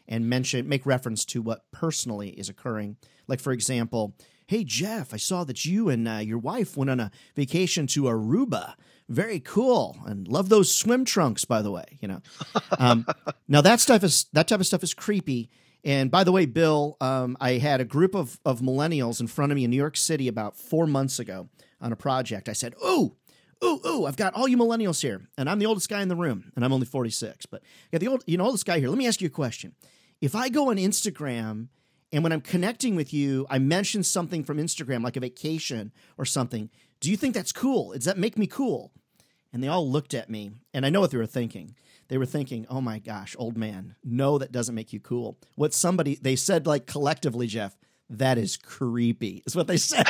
and 0.07 0.27
mention 0.27 0.67
make 0.67 0.85
reference 0.85 1.23
to 1.23 1.41
what 1.41 1.71
personally 1.71 2.31
is 2.31 2.49
occurring. 2.49 2.97
Like 3.27 3.39
for 3.39 3.53
example, 3.53 4.15
hey 4.47 4.63
Jeff, 4.63 5.13
I 5.13 5.17
saw 5.17 5.43
that 5.45 5.63
you 5.63 5.87
and 5.89 6.07
uh, 6.07 6.13
your 6.15 6.39
wife 6.39 6.75
went 6.75 6.89
on 6.89 6.99
a 6.99 7.11
vacation 7.35 7.87
to 7.87 8.03
Aruba. 8.03 8.73
Very 9.07 9.39
cool, 9.39 9.97
and 10.05 10.27
love 10.27 10.49
those 10.49 10.75
swim 10.75 11.05
trunks, 11.05 11.45
by 11.45 11.61
the 11.61 11.71
way. 11.71 11.97
You 12.01 12.07
know, 12.09 12.21
um, 12.79 13.05
now 13.47 13.61
that 13.61 13.79
stuff 13.79 14.03
is 14.03 14.25
that 14.33 14.47
type 14.47 14.59
of 14.59 14.67
stuff 14.67 14.83
is 14.83 14.93
creepy. 14.93 15.49
And 15.83 16.11
by 16.11 16.25
the 16.25 16.31
way, 16.31 16.45
Bill, 16.45 16.97
um, 16.99 17.37
I 17.39 17.53
had 17.53 17.79
a 17.79 17.85
group 17.85 18.13
of 18.15 18.39
of 18.43 18.59
millennials 18.61 19.21
in 19.21 19.27
front 19.27 19.51
of 19.51 19.55
me 19.55 19.63
in 19.63 19.71
New 19.71 19.77
York 19.77 19.97
City 19.97 20.27
about 20.27 20.57
four 20.57 20.85
months 20.85 21.19
ago 21.19 21.49
on 21.79 21.91
a 21.91 21.95
project. 21.95 22.49
I 22.49 22.53
said, 22.53 22.75
"Oh, 22.81 23.15
ooh, 23.63 23.81
ooh, 23.85 24.05
I've 24.05 24.17
got 24.17 24.33
all 24.33 24.47
you 24.47 24.57
millennials 24.57 25.01
here, 25.01 25.21
and 25.37 25.49
I'm 25.49 25.59
the 25.59 25.65
oldest 25.65 25.89
guy 25.89 26.01
in 26.01 26.07
the 26.07 26.15
room, 26.15 26.51
and 26.55 26.63
I'm 26.63 26.73
only 26.73 26.85
46. 26.85 27.45
But 27.45 27.61
yeah, 27.91 27.99
the 27.99 28.07
old, 28.07 28.23
you 28.25 28.37
know, 28.37 28.45
oldest 28.45 28.65
guy 28.65 28.79
here. 28.79 28.89
Let 28.89 28.97
me 28.97 29.07
ask 29.07 29.21
you 29.21 29.27
a 29.27 29.31
question. 29.31 29.75
If 30.21 30.35
I 30.35 30.49
go 30.49 30.69
on 30.69 30.77
Instagram 30.77 31.67
and 32.11 32.23
when 32.23 32.31
I'm 32.31 32.41
connecting 32.41 32.95
with 32.95 33.13
you, 33.13 33.45
I 33.49 33.59
mention 33.59 34.03
something 34.03 34.43
from 34.43 34.57
Instagram, 34.57 35.03
like 35.03 35.15
a 35.15 35.21
vacation 35.21 35.91
or 36.17 36.25
something, 36.25 36.69
do 36.99 37.09
you 37.09 37.17
think 37.17 37.33
that's 37.33 37.51
cool? 37.51 37.91
Does 37.91 38.05
that 38.05 38.17
make 38.17 38.37
me 38.37 38.47
cool? 38.47 38.91
And 39.53 39.63
they 39.63 39.67
all 39.67 39.89
looked 39.89 40.13
at 40.13 40.29
me, 40.29 40.51
and 40.73 40.85
I 40.85 40.89
know 40.89 40.99
what 40.99 41.11
they 41.11 41.17
were 41.17 41.25
thinking. 41.25 41.75
They 42.07 42.17
were 42.17 42.25
thinking, 42.25 42.65
oh 42.69 42.81
my 42.81 42.99
gosh, 42.99 43.35
old 43.37 43.57
man, 43.57 43.95
no, 44.03 44.37
that 44.37 44.51
doesn't 44.51 44.75
make 44.75 44.91
you 44.91 44.99
cool. 44.99 45.37
What 45.55 45.73
somebody, 45.73 46.15
they 46.21 46.35
said, 46.35 46.67
like 46.67 46.87
collectively, 46.87 47.47
Jeff, 47.47 47.75
that 48.09 48.37
is 48.37 48.57
creepy, 48.57 49.43
is 49.45 49.55
what 49.55 49.67
they 49.67 49.77
said. 49.77 50.07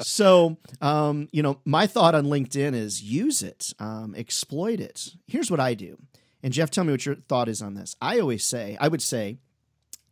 so, 0.00 0.56
um, 0.80 1.28
you 1.32 1.42
know, 1.42 1.60
my 1.64 1.86
thought 1.86 2.14
on 2.14 2.26
LinkedIn 2.26 2.74
is 2.74 3.02
use 3.02 3.42
it, 3.42 3.72
um, 3.78 4.14
exploit 4.16 4.80
it. 4.80 5.10
Here's 5.26 5.50
what 5.50 5.60
I 5.60 5.74
do. 5.74 5.98
And 6.42 6.52
Jeff, 6.52 6.70
tell 6.70 6.84
me 6.84 6.92
what 6.92 7.06
your 7.06 7.16
thought 7.16 7.48
is 7.48 7.62
on 7.62 7.74
this. 7.74 7.96
I 8.00 8.20
always 8.20 8.44
say, 8.44 8.76
I 8.80 8.88
would 8.88 9.02
say, 9.02 9.38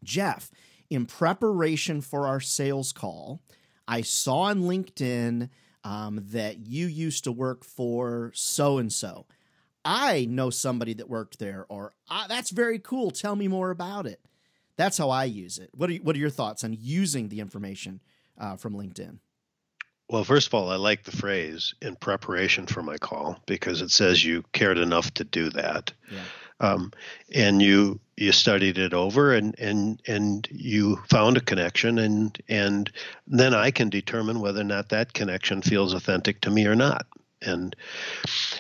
Jeff, 0.03 0.51
in 0.91 1.07
preparation 1.07 2.01
for 2.01 2.26
our 2.26 2.41
sales 2.41 2.93
call, 2.93 3.41
I 3.87 4.03
saw 4.03 4.43
on 4.43 4.62
LinkedIn 4.62 5.51
um, 5.83 6.20
that 6.31 6.66
you 6.66 6.87
used 6.87 7.24
to 7.24 7.33
work 7.33 7.64
for 7.64 8.33
so 8.35 8.78
and 8.78 8.93
so. 8.93 9.26
I 9.85 10.24
know 10.24 10.49
somebody 10.49 10.95
that 10.95 11.11
worked 11.11 11.39
there, 11.39 11.66
or 11.68 11.93
ah, 12.09 12.24
that's 12.28 12.51
very 12.51 12.78
cool. 12.78 13.11
Tell 13.11 13.37
me 13.37 13.49
more 13.49 13.70
about 13.70 14.07
it. 14.07 14.20
That's 14.77 14.99
how 14.99 15.11
I 15.11 15.25
use 15.25 15.59
it. 15.59 15.70
What 15.72 15.91
are 15.91 15.95
what 15.97 16.16
are 16.16 16.18
your 16.18 16.31
thoughts 16.31 16.64
on 16.64 16.77
using 16.79 17.29
the 17.29 17.41
information 17.41 18.01
uh, 18.39 18.57
from 18.57 18.75
LinkedIn? 18.75 19.18
Well, 20.11 20.25
first 20.25 20.49
of 20.49 20.55
all, 20.55 20.70
I 20.70 20.77
like 20.77 21.05
the 21.05 21.16
phrase 21.16 21.75
in 21.81 21.97
preparation 21.97 22.66
for 22.66 22.83
my 22.83 22.99
call 22.99 23.39
because 23.47 23.81
it 23.81 23.91
says 23.91 24.25
you 24.25 24.45
cared 24.53 24.77
enough 24.77 25.14
to 25.14 25.25
do 25.25 25.49
that. 25.51 25.93
Yeah. 26.11 26.20
um, 26.61 26.93
and 27.35 27.62
you 27.62 28.01
you 28.16 28.31
studied 28.33 28.79
it 28.79 28.95
over 28.95 29.35
and 29.35 29.59
and 29.59 30.01
and 30.07 30.47
you 30.51 30.97
found 31.09 31.37
a 31.37 31.41
connection 31.41 31.99
and 31.99 32.39
and 32.49 32.93
then 33.27 33.55
I 33.55 33.70
can 33.70 33.89
determine 33.89 34.41
whether 34.41 34.61
or 34.61 34.64
not 34.64 34.91
that 34.91 35.14
connection 35.14 35.62
feels 35.62 35.95
authentic 35.95 36.41
to 36.43 36.51
me 36.51 36.66
or 36.66 36.77
not 36.77 37.07
and 37.45 37.76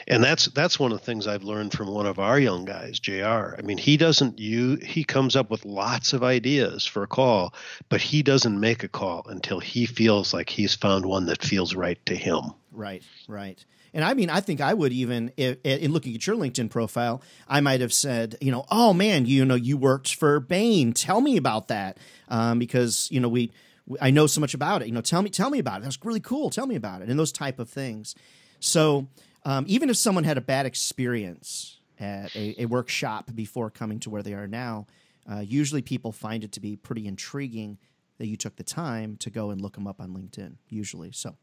and 0.06 0.22
that's 0.22 0.46
that's 0.46 0.78
one 0.78 0.92
of 0.92 0.98
the 0.98 1.04
things 1.04 1.26
I've 1.26 1.44
learned 1.44 1.72
from 1.72 1.88
one 1.88 2.06
of 2.06 2.18
our 2.18 2.38
young 2.38 2.64
guys, 2.64 2.98
Jr. 2.98 3.56
I 3.56 3.62
mean, 3.62 3.78
he 3.78 3.96
doesn't 3.96 4.38
you 4.38 4.76
he 4.76 5.04
comes 5.04 5.36
up 5.36 5.50
with 5.50 5.64
lots 5.64 6.12
of 6.12 6.22
ideas 6.22 6.84
for 6.84 7.02
a 7.02 7.08
call, 7.08 7.54
but 7.88 8.00
he 8.00 8.22
doesn't 8.22 8.58
make 8.58 8.84
a 8.84 8.88
call 8.88 9.26
until 9.28 9.60
he 9.60 9.86
feels 9.86 10.34
like 10.34 10.50
he's 10.50 10.74
found 10.74 11.06
one 11.06 11.26
that 11.26 11.42
feels 11.42 11.74
right 11.74 12.04
to 12.06 12.16
him. 12.16 12.52
Right, 12.72 13.02
right. 13.28 13.64
And 13.94 14.04
I 14.04 14.12
mean, 14.14 14.28
I 14.28 14.40
think 14.40 14.60
I 14.60 14.74
would 14.74 14.92
even, 14.92 15.28
in 15.36 15.92
looking 15.92 16.16
at 16.16 16.26
your 16.26 16.34
LinkedIn 16.34 16.68
profile, 16.68 17.22
I 17.48 17.60
might 17.60 17.80
have 17.80 17.92
said, 17.92 18.36
you 18.40 18.50
know, 18.50 18.66
oh 18.68 18.92
man, 18.92 19.24
you 19.24 19.44
know, 19.44 19.54
you 19.54 19.76
worked 19.76 20.16
for 20.16 20.40
Bain. 20.40 20.92
Tell 20.92 21.20
me 21.20 21.36
about 21.36 21.68
that, 21.68 21.98
um, 22.28 22.58
because 22.58 23.08
you 23.12 23.20
know 23.20 23.28
we, 23.28 23.52
I 24.00 24.10
know 24.10 24.26
so 24.26 24.40
much 24.40 24.52
about 24.52 24.82
it. 24.82 24.88
You 24.88 24.94
know, 24.94 25.00
tell 25.00 25.22
me, 25.22 25.30
tell 25.30 25.48
me 25.48 25.60
about 25.60 25.80
it. 25.80 25.84
That's 25.84 26.04
really 26.04 26.20
cool. 26.20 26.50
Tell 26.50 26.66
me 26.66 26.74
about 26.74 27.02
it, 27.02 27.08
and 27.08 27.18
those 27.18 27.32
type 27.32 27.60
of 27.60 27.70
things. 27.70 28.16
So 28.64 29.06
um, 29.44 29.64
even 29.68 29.90
if 29.90 29.96
someone 29.96 30.24
had 30.24 30.38
a 30.38 30.40
bad 30.40 30.64
experience 30.66 31.78
at 32.00 32.34
a, 32.34 32.62
a 32.62 32.66
workshop 32.66 33.30
before 33.34 33.70
coming 33.70 34.00
to 34.00 34.10
where 34.10 34.22
they 34.22 34.32
are 34.32 34.46
now, 34.46 34.86
uh, 35.30 35.40
usually 35.40 35.82
people 35.82 36.12
find 36.12 36.42
it 36.42 36.52
to 36.52 36.60
be 36.60 36.76
pretty 36.76 37.06
intriguing 37.06 37.78
that 38.18 38.26
you 38.26 38.36
took 38.36 38.56
the 38.56 38.64
time 38.64 39.16
to 39.18 39.30
go 39.30 39.50
and 39.50 39.60
look 39.60 39.74
them 39.74 39.86
up 39.86 40.00
on 40.00 40.10
LinkedIn. 40.10 40.54
Usually, 40.68 41.12
so. 41.12 41.36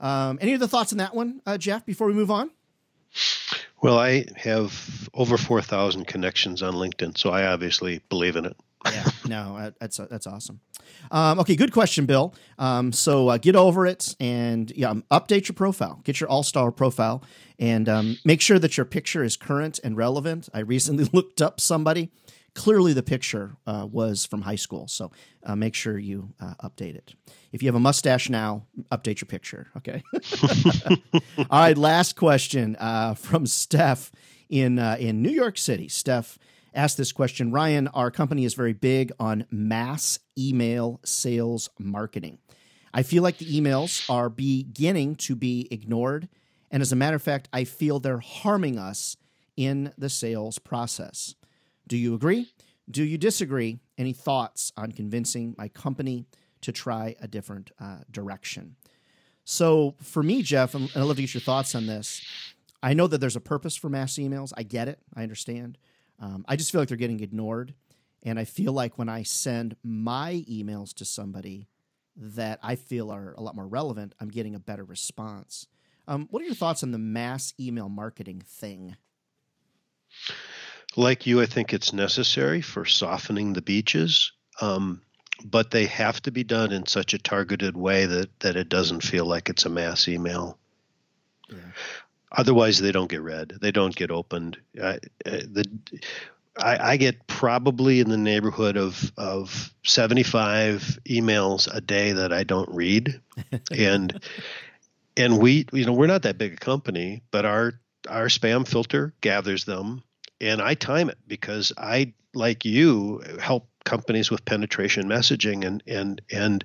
Um, 0.00 0.38
any 0.40 0.54
other 0.54 0.66
thoughts 0.66 0.92
on 0.92 0.98
that 0.98 1.14
one, 1.14 1.42
uh, 1.46 1.58
Jeff? 1.58 1.86
Before 1.86 2.08
we 2.08 2.12
move 2.12 2.30
on. 2.30 2.50
Well, 3.82 3.98
I 3.98 4.24
have 4.36 5.08
over 5.14 5.36
four 5.36 5.60
thousand 5.60 6.06
connections 6.06 6.62
on 6.62 6.74
LinkedIn, 6.74 7.16
so 7.18 7.30
I 7.30 7.46
obviously 7.46 8.00
believe 8.08 8.36
in 8.36 8.46
it 8.46 8.56
yeah, 8.86 9.04
no, 9.26 9.56
uh, 9.56 9.70
that's 9.78 10.00
uh, 10.00 10.06
that's 10.10 10.26
awesome. 10.26 10.60
Um, 11.10 11.38
okay, 11.40 11.56
good 11.56 11.72
question, 11.72 12.06
Bill. 12.06 12.34
Um, 12.58 12.92
so 12.92 13.28
uh, 13.28 13.38
get 13.38 13.56
over 13.56 13.86
it 13.86 14.14
and 14.18 14.70
yeah, 14.76 14.90
um, 14.90 15.04
update 15.10 15.48
your 15.48 15.54
profile. 15.54 16.00
Get 16.04 16.20
your 16.20 16.28
all 16.28 16.42
star 16.42 16.72
profile 16.72 17.22
and 17.58 17.88
um, 17.88 18.18
make 18.24 18.40
sure 18.40 18.58
that 18.58 18.76
your 18.76 18.86
picture 18.86 19.22
is 19.22 19.36
current 19.36 19.78
and 19.84 19.96
relevant. 19.96 20.48
I 20.52 20.60
recently 20.60 21.04
looked 21.12 21.40
up 21.40 21.60
somebody. 21.60 22.10
Clearly, 22.54 22.92
the 22.92 23.02
picture 23.02 23.56
uh, 23.66 23.88
was 23.90 24.26
from 24.26 24.42
high 24.42 24.56
school, 24.56 24.86
so 24.86 25.10
uh, 25.46 25.56
make 25.56 25.74
sure 25.74 25.98
you 25.98 26.34
uh, 26.38 26.52
update 26.62 26.94
it. 26.96 27.14
If 27.50 27.62
you 27.62 27.68
have 27.68 27.74
a 27.74 27.80
mustache 27.80 28.28
now, 28.28 28.66
update 28.90 29.22
your 29.22 29.26
picture. 29.26 29.68
Okay. 29.78 30.02
all 31.38 31.46
right. 31.50 31.78
Last 31.78 32.14
question 32.14 32.76
from 33.16 33.46
Steph 33.46 34.12
in 34.50 34.78
in 34.78 35.22
New 35.22 35.30
York 35.30 35.56
City. 35.56 35.88
Steph 35.88 36.38
asked 36.74 36.96
this 36.96 37.12
question 37.12 37.52
Ryan, 37.52 37.88
our 37.88 38.10
company 38.10 38.44
is 38.44 38.54
very 38.54 38.72
big 38.72 39.12
on 39.18 39.46
mass 39.50 40.18
email 40.38 41.00
sales 41.04 41.68
marketing. 41.78 42.38
I 42.94 43.02
feel 43.02 43.22
like 43.22 43.38
the 43.38 43.60
emails 43.60 44.08
are 44.10 44.28
beginning 44.28 45.16
to 45.16 45.34
be 45.34 45.66
ignored. 45.70 46.28
And 46.70 46.82
as 46.82 46.92
a 46.92 46.96
matter 46.96 47.16
of 47.16 47.22
fact, 47.22 47.48
I 47.52 47.64
feel 47.64 48.00
they're 48.00 48.18
harming 48.18 48.78
us 48.78 49.16
in 49.56 49.92
the 49.96 50.08
sales 50.08 50.58
process. 50.58 51.34
Do 51.86 51.96
you 51.96 52.14
agree? 52.14 52.52
Do 52.90 53.04
you 53.04 53.18
disagree? 53.18 53.80
Any 53.98 54.12
thoughts 54.12 54.72
on 54.76 54.92
convincing 54.92 55.54
my 55.56 55.68
company 55.68 56.26
to 56.62 56.72
try 56.72 57.16
a 57.20 57.28
different 57.28 57.70
uh, 57.80 57.98
direction? 58.10 58.76
So, 59.44 59.96
for 60.00 60.22
me, 60.22 60.42
Jeff, 60.42 60.74
and 60.74 60.90
I'd 60.94 61.02
love 61.02 61.16
to 61.16 61.22
get 61.22 61.34
your 61.34 61.40
thoughts 61.40 61.74
on 61.74 61.86
this. 61.86 62.24
I 62.82 62.94
know 62.94 63.06
that 63.06 63.18
there's 63.18 63.36
a 63.36 63.40
purpose 63.40 63.76
for 63.76 63.88
mass 63.88 64.14
emails. 64.14 64.52
I 64.56 64.62
get 64.62 64.88
it. 64.88 64.98
I 65.14 65.22
understand. 65.22 65.78
Um, 66.22 66.44
I 66.46 66.54
just 66.54 66.70
feel 66.70 66.80
like 66.80 66.88
they're 66.88 66.96
getting 66.96 67.20
ignored. 67.20 67.74
And 68.22 68.38
I 68.38 68.44
feel 68.44 68.72
like 68.72 68.96
when 68.96 69.08
I 69.08 69.24
send 69.24 69.76
my 69.82 70.44
emails 70.48 70.94
to 70.94 71.04
somebody 71.04 71.66
that 72.16 72.60
I 72.62 72.76
feel 72.76 73.10
are 73.10 73.34
a 73.36 73.42
lot 73.42 73.56
more 73.56 73.66
relevant, 73.66 74.14
I'm 74.20 74.28
getting 74.28 74.54
a 74.54 74.60
better 74.60 74.84
response. 74.84 75.66
Um, 76.06 76.28
what 76.30 76.40
are 76.42 76.46
your 76.46 76.54
thoughts 76.54 76.84
on 76.84 76.92
the 76.92 76.98
mass 76.98 77.52
email 77.58 77.88
marketing 77.88 78.42
thing? 78.46 78.96
Like 80.96 81.26
you, 81.26 81.40
I 81.40 81.46
think 81.46 81.72
it's 81.72 81.92
necessary 81.92 82.60
for 82.60 82.84
softening 82.84 83.52
the 83.52 83.62
beaches, 83.62 84.32
um, 84.60 85.02
but 85.44 85.70
they 85.70 85.86
have 85.86 86.20
to 86.22 86.30
be 86.30 86.44
done 86.44 86.70
in 86.70 86.86
such 86.86 87.14
a 87.14 87.18
targeted 87.18 87.76
way 87.76 88.06
that, 88.06 88.40
that 88.40 88.56
it 88.56 88.68
doesn't 88.68 89.00
feel 89.00 89.24
like 89.24 89.48
it's 89.48 89.64
a 89.64 89.70
mass 89.70 90.06
email. 90.06 90.58
Yeah. 91.48 91.58
Otherwise, 92.32 92.80
they 92.80 92.92
don't 92.92 93.10
get 93.10 93.22
read. 93.22 93.54
They 93.60 93.72
don't 93.72 93.94
get 93.94 94.10
opened. 94.10 94.58
Uh, 94.80 94.96
the 95.24 95.64
I, 96.58 96.92
I, 96.92 96.96
get 96.98 97.26
probably 97.26 98.00
in 98.00 98.10
the 98.10 98.16
neighborhood 98.16 98.76
of 98.76 99.12
of 99.16 99.72
seventy 99.84 100.22
five 100.22 100.98
emails 101.06 101.72
a 101.72 101.80
day 101.80 102.12
that 102.12 102.32
I 102.32 102.44
don't 102.44 102.68
read, 102.70 103.20
and 103.70 104.22
and 105.16 105.38
we 105.38 105.66
you 105.72 105.86
know 105.86 105.92
we're 105.92 106.06
not 106.06 106.22
that 106.22 106.38
big 106.38 106.54
a 106.54 106.56
company, 106.56 107.22
but 107.30 107.44
our 107.44 107.74
our 108.08 108.26
spam 108.26 108.66
filter 108.66 109.14
gathers 109.20 109.64
them, 109.64 110.02
and 110.40 110.60
I 110.60 110.74
time 110.74 111.08
it 111.08 111.18
because 111.26 111.72
I 111.76 112.12
like 112.34 112.64
you 112.64 113.22
help 113.40 113.68
companies 113.84 114.30
with 114.30 114.44
penetration 114.44 115.08
messaging 115.08 115.66
and 115.66 115.82
and 115.86 116.20
and 116.30 116.64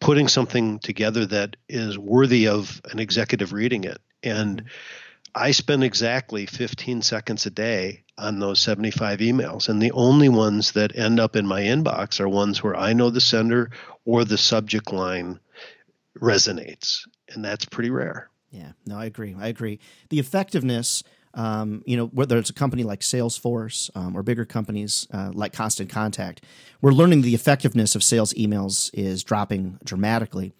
putting 0.00 0.28
something 0.28 0.78
together 0.78 1.26
that 1.26 1.56
is 1.68 1.98
worthy 1.98 2.48
of 2.48 2.80
an 2.90 2.98
executive 2.98 3.52
reading 3.52 3.84
it 3.84 4.00
and 4.22 4.58
mm-hmm. 4.58 4.68
I 5.34 5.52
spend 5.52 5.82
exactly 5.82 6.46
15 6.46 7.02
seconds 7.02 7.46
a 7.46 7.50
day 7.50 8.04
on 8.18 8.38
those 8.38 8.60
75 8.60 9.20
emails. 9.20 9.68
And 9.68 9.80
the 9.80 9.92
only 9.92 10.28
ones 10.28 10.72
that 10.72 10.96
end 10.96 11.18
up 11.18 11.36
in 11.36 11.46
my 11.46 11.62
inbox 11.62 12.20
are 12.20 12.28
ones 12.28 12.62
where 12.62 12.76
I 12.76 12.92
know 12.92 13.08
the 13.10 13.20
sender 13.20 13.70
or 14.04 14.24
the 14.24 14.36
subject 14.36 14.92
line 14.92 15.40
resonates. 16.20 17.08
And 17.30 17.44
that's 17.44 17.64
pretty 17.64 17.90
rare. 17.90 18.28
Yeah, 18.50 18.72
no, 18.86 18.98
I 18.98 19.06
agree. 19.06 19.34
I 19.38 19.48
agree. 19.48 19.80
The 20.10 20.18
effectiveness, 20.18 21.02
um, 21.32 21.82
you 21.86 21.96
know, 21.96 22.06
whether 22.08 22.36
it's 22.36 22.50
a 22.50 22.54
company 22.54 22.82
like 22.82 23.00
Salesforce 23.00 23.90
um, 23.96 24.14
or 24.14 24.22
bigger 24.22 24.44
companies 24.44 25.06
uh, 25.14 25.30
like 25.32 25.54
Constant 25.54 25.88
Contact, 25.88 26.44
we're 26.82 26.92
learning 26.92 27.22
the 27.22 27.34
effectiveness 27.34 27.94
of 27.94 28.04
sales 28.04 28.34
emails 28.34 28.90
is 28.92 29.24
dropping 29.24 29.78
dramatically 29.82 30.52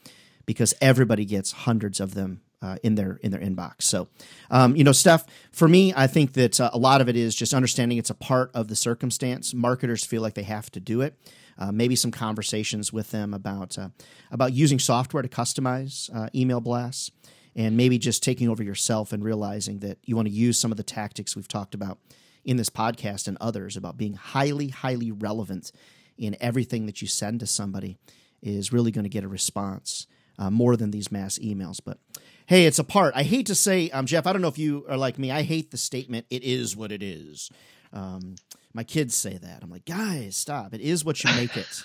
because 0.47 0.73
everybody 0.81 1.27
gets 1.27 1.53
hundreds 1.53 2.01
of 2.01 2.15
them 2.15 2.41
uh, 2.63 2.77
in 2.83 2.95
their 2.95 3.19
in 3.23 3.31
their 3.31 3.41
inbox. 3.41 3.83
So, 3.83 4.09
um, 4.51 4.77
you 4.77 4.85
know, 4.85 4.93
Steph, 4.93 5.27
for 5.51 5.69
me, 5.69 5.93
I 5.95 6.07
think 6.07 6.33
that 6.35 6.61
uh, 6.61 6.71
a 6.73 6.79
lot 6.79 7.01
of 7.01 7.09
it 7.09 7.17
is 7.17 7.35
just 7.35 7.53
understanding 7.53 7.99
it's 7.99 8.11
a 8.11 8.15
part 8.15 8.51
of 8.55 8.69
the 8.69 8.77
circumstance. 8.77 9.53
Marketers 9.53 10.05
feel 10.05 10.23
like 10.23 10.35
they 10.35 10.45
have 10.45 10.71
to 10.73 10.81
do 10.81 11.01
it. 11.01 11.19
Uh, 11.59 11.71
maybe 11.71 11.95
some 11.95 12.11
conversations 12.11 12.93
with 12.93 13.11
them 13.11 13.35
about 13.35 13.77
uh, 13.79 13.89
about 14.31 14.53
using 14.53 14.79
software 14.79 15.23
to 15.23 15.29
customize 15.29 16.09
uh, 16.15 16.29
email 16.35 16.61
blasts, 16.61 17.11
and 17.55 17.77
maybe 17.77 17.99
just 17.99 18.23
taking 18.23 18.49
over 18.49 18.63
yourself 18.63 19.13
and 19.13 19.23
realizing 19.23 19.81
that 19.81 19.99
you 20.05 20.17
want 20.17 20.29
to 20.29 20.35
use 20.35 20.59
some 20.59 20.71
of 20.71 20.77
the 20.77 20.83
tactics 20.83 21.37
we've 21.37 21.49
talked 21.49 21.75
about 21.75 21.99
in 22.45 22.57
this 22.57 22.71
podcast 22.71 23.29
and 23.29 23.37
others 23.41 23.77
about 23.77 23.97
being 23.97 24.15
highly, 24.15 24.69
highly 24.69 25.13
relevant 25.13 25.71
in 26.17 26.37
everything 26.41 26.87
that 26.87 27.01
you 27.03 27.09
send 27.09 27.41
to 27.41 27.47
somebody 27.47 27.99
is 28.43 28.73
really 28.73 28.91
going 28.91 29.05
to 29.05 29.09
get 29.09 29.25
a 29.25 29.29
response 29.29 30.07
uh, 30.39 30.51
more 30.51 30.77
than 30.77 30.91
these 30.91 31.13
mass 31.13 31.39
emails. 31.39 31.81
But 31.85 31.99
hey, 32.47 32.67
it's 32.67 32.79
a 32.79 32.85
part. 32.85 33.15
I 33.17 33.23
hate 33.23 33.47
to 33.47 33.55
say, 33.55 33.91
um, 33.91 34.07
Jeff, 34.07 34.27
I 34.27 34.33
don't 34.33 34.43
know 34.43 34.49
if 34.49 34.59
you 34.59 34.85
are 34.89 34.97
like 34.97 35.19
me. 35.19 35.31
I 35.31 35.43
hate 35.43 35.71
the 35.71 35.77
statement, 35.77 36.27
it 36.31 36.43
is 36.43 36.77
what 36.77 36.93
it 36.93 37.03
is. 37.03 37.51
Um, 37.93 38.37
my 38.73 38.85
kids 38.85 39.15
say 39.15 39.39
that. 39.39 39.63
I'm 39.63 39.71
like, 39.71 39.85
guys, 39.85 40.37
stop. 40.37 40.73
It 40.73 40.81
is 40.81 41.05
what 41.05 41.23
you 41.23 41.31
make 41.35 41.57
it. 41.57 41.85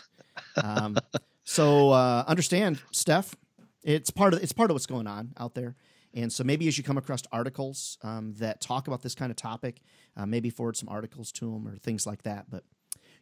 um, 0.63 0.97
so 1.43 1.91
uh, 1.91 2.23
understand, 2.27 2.81
Steph, 2.91 3.35
it's 3.83 4.09
part 4.09 4.33
of 4.33 4.41
it's 4.41 4.51
part 4.51 4.69
of 4.69 4.75
what's 4.75 4.85
going 4.85 5.07
on 5.07 5.33
out 5.37 5.53
there. 5.53 5.75
And 6.13 6.31
so 6.31 6.43
maybe 6.43 6.67
as 6.67 6.77
you 6.77 6.83
come 6.83 6.97
across 6.97 7.21
articles 7.31 7.97
um, 8.01 8.33
that 8.37 8.61
talk 8.61 8.87
about 8.87 9.01
this 9.01 9.13
kind 9.13 9.29
of 9.29 9.35
topic, 9.35 9.81
uh, 10.15 10.25
maybe 10.25 10.49
forward 10.49 10.75
some 10.77 10.89
articles 10.89 11.31
to 11.33 11.51
them 11.51 11.67
or 11.67 11.77
things 11.77 12.07
like 12.07 12.23
that. 12.23 12.49
But 12.49 12.63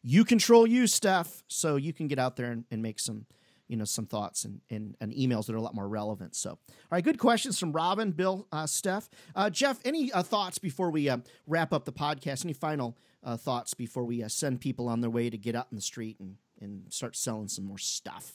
you 0.02 0.24
control 0.24 0.68
you, 0.68 0.88
Steph, 0.88 1.44
so 1.48 1.76
you 1.76 1.92
can 1.92 2.08
get 2.08 2.20
out 2.20 2.36
there 2.36 2.52
and, 2.52 2.66
and 2.72 2.82
make 2.82 3.00
some 3.00 3.26
you 3.68 3.78
know 3.78 3.86
some 3.86 4.06
thoughts 4.06 4.46
and, 4.46 4.62
and, 4.70 4.96
and, 5.02 5.14
emails 5.14 5.48
that 5.48 5.54
are 5.54 5.58
a 5.58 5.62
lot 5.62 5.76
more 5.76 5.88
relevant. 5.88 6.36
So, 6.36 6.52
all 6.52 6.60
right, 6.92 7.04
good 7.04 7.18
questions 7.18 7.60
from 7.60 7.72
Robin, 7.72 8.12
Bill, 8.12 8.48
uh, 8.52 8.68
Steph, 8.68 9.10
uh, 9.36 9.50
Jeff. 9.50 9.80
Any 9.86 10.12
uh, 10.12 10.24
thoughts 10.24 10.58
before 10.58 10.92
we 10.92 11.10
uh, 11.10 11.18
wrap 11.48 11.74
up 11.74 11.86
the 11.86 11.92
podcast? 11.92 12.46
Any 12.46 12.54
final 12.54 12.98
uh, 13.24 13.38
thoughts 13.38 13.74
before 13.74 14.04
we 14.04 14.24
uh, 14.24 14.28
send 14.28 14.62
people 14.62 14.88
on 14.88 15.02
their 15.02 15.10
way 15.10 15.30
to 15.30 15.38
get 15.38 15.56
out 15.56 15.68
in 15.72 15.76
the 15.76 15.82
street 15.82 16.18
and 16.20 16.36
and 16.62 16.92
start 16.94 17.16
selling 17.16 17.48
some 17.48 17.66
more 17.66 17.78
stuff? 17.78 18.34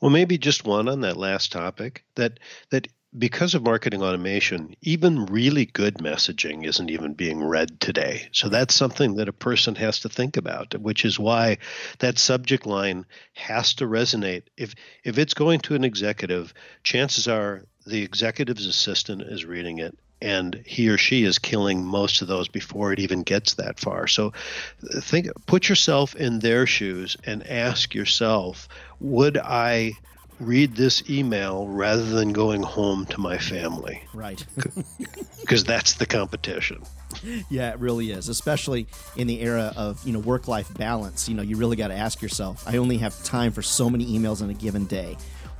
Well, 0.00 0.10
maybe 0.10 0.38
just 0.38 0.66
one 0.66 0.88
on 0.88 1.00
that 1.00 1.16
last 1.16 1.52
topic 1.52 2.04
that 2.16 2.40
that 2.70 2.88
because 3.16 3.54
of 3.54 3.62
marketing 3.62 4.02
automation, 4.02 4.74
even 4.82 5.26
really 5.26 5.66
good 5.66 5.98
messaging 5.98 6.66
isn't 6.66 6.90
even 6.90 7.14
being 7.14 7.42
read 7.42 7.80
today. 7.80 8.28
So 8.32 8.48
that's 8.48 8.74
something 8.74 9.16
that 9.16 9.28
a 9.28 9.32
person 9.32 9.76
has 9.76 10.00
to 10.00 10.08
think 10.08 10.36
about, 10.36 10.74
which 10.80 11.04
is 11.04 11.18
why 11.18 11.58
that 12.00 12.18
subject 12.18 12.66
line 12.66 13.06
has 13.34 13.74
to 13.74 13.86
resonate. 13.86 14.42
If 14.56 14.74
if 15.04 15.18
it's 15.18 15.34
going 15.34 15.60
to 15.60 15.74
an 15.74 15.84
executive, 15.84 16.52
chances 16.82 17.28
are 17.28 17.64
the 17.86 18.02
executive's 18.02 18.66
assistant 18.66 19.22
is 19.22 19.44
reading 19.44 19.78
it 19.78 19.96
and 20.22 20.62
he 20.64 20.88
or 20.88 20.96
she 20.96 21.24
is 21.24 21.38
killing 21.38 21.84
most 21.84 22.22
of 22.22 22.28
those 22.28 22.48
before 22.48 22.92
it 22.92 22.98
even 22.98 23.22
gets 23.22 23.54
that 23.54 23.78
far. 23.78 24.06
So 24.06 24.32
think 25.00 25.28
put 25.46 25.68
yourself 25.68 26.16
in 26.16 26.38
their 26.38 26.66
shoes 26.66 27.16
and 27.24 27.46
ask 27.46 27.94
yourself, 27.94 28.68
would 29.00 29.36
I 29.36 29.92
read 30.40 30.74
this 30.74 31.08
email 31.08 31.68
rather 31.68 32.04
than 32.04 32.32
going 32.32 32.62
home 32.62 33.06
to 33.06 33.20
my 33.20 33.38
family? 33.38 34.04
Right. 34.12 34.44
Because 35.40 35.62
that's 35.62 35.92
the 35.92 36.06
competition. 36.06 36.82
Yeah, 37.50 37.72
it 37.72 37.78
really 37.78 38.12
is, 38.12 38.30
especially 38.30 38.86
in 39.14 39.26
the 39.26 39.42
era 39.42 39.74
of, 39.76 40.02
you 40.06 40.12
know, 40.14 40.20
work-life 40.20 40.72
balance. 40.72 41.28
You 41.28 41.34
know, 41.34 41.42
you 41.42 41.58
really 41.58 41.76
got 41.76 41.88
to 41.88 41.94
ask 41.94 42.22
yourself, 42.22 42.66
I 42.66 42.78
only 42.78 42.96
have 42.96 43.22
time 43.24 43.52
for 43.52 43.60
so 43.60 43.90
many 43.90 44.06
emails 44.06 44.40
in 44.40 44.48
a 44.48 44.54
given 44.54 44.86
day 44.86 45.18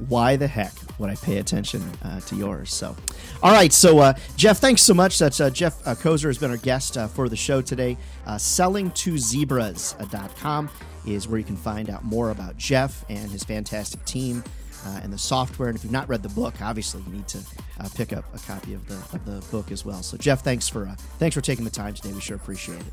why 0.08 0.36
the 0.36 0.46
heck 0.46 0.72
would 0.98 1.10
I 1.10 1.16
pay 1.16 1.38
attention 1.38 1.82
uh, 2.02 2.20
to 2.20 2.36
yours? 2.36 2.72
So, 2.72 2.96
all 3.42 3.52
right. 3.52 3.72
So, 3.72 3.98
uh, 4.00 4.12
Jeff, 4.36 4.58
thanks 4.58 4.82
so 4.82 4.92
much. 4.94 5.18
That's 5.18 5.40
uh, 5.40 5.50
Jeff 5.50 5.84
uh, 5.86 5.94
Koser 5.94 6.26
has 6.26 6.38
been 6.38 6.50
our 6.50 6.56
guest 6.56 6.96
uh, 6.96 7.08
for 7.08 7.28
the 7.28 7.36
show 7.36 7.60
today. 7.60 7.98
Uh, 8.26 8.36
sellingtozebras.com 8.36 10.70
is 11.06 11.28
where 11.28 11.38
you 11.38 11.44
can 11.44 11.56
find 11.56 11.90
out 11.90 12.02
more 12.04 12.30
about 12.30 12.56
Jeff 12.56 13.04
and 13.08 13.30
his 13.30 13.44
fantastic 13.44 14.04
team. 14.04 14.42
Uh, 14.86 15.00
and 15.02 15.10
the 15.12 15.18
software. 15.18 15.68
And 15.68 15.76
if 15.78 15.82
you've 15.82 15.92
not 15.92 16.08
read 16.08 16.22
the 16.22 16.28
book, 16.28 16.60
obviously 16.60 17.02
you 17.06 17.12
need 17.12 17.26
to 17.28 17.38
uh, 17.80 17.88
pick 17.94 18.12
up 18.12 18.24
a 18.34 18.38
copy 18.40 18.74
of 18.74 18.86
the 18.86 18.96
of 19.16 19.24
the 19.24 19.42
book 19.50 19.72
as 19.72 19.82
well. 19.84 20.02
So 20.02 20.16
Jeff, 20.18 20.42
thanks 20.42 20.68
for 20.68 20.86
uh, 20.86 20.94
thanks 21.18 21.34
for 21.34 21.40
taking 21.40 21.64
the 21.64 21.70
time 21.70 21.94
today. 21.94 22.12
We 22.12 22.20
sure 22.20 22.36
appreciate 22.36 22.80
it. 22.80 22.86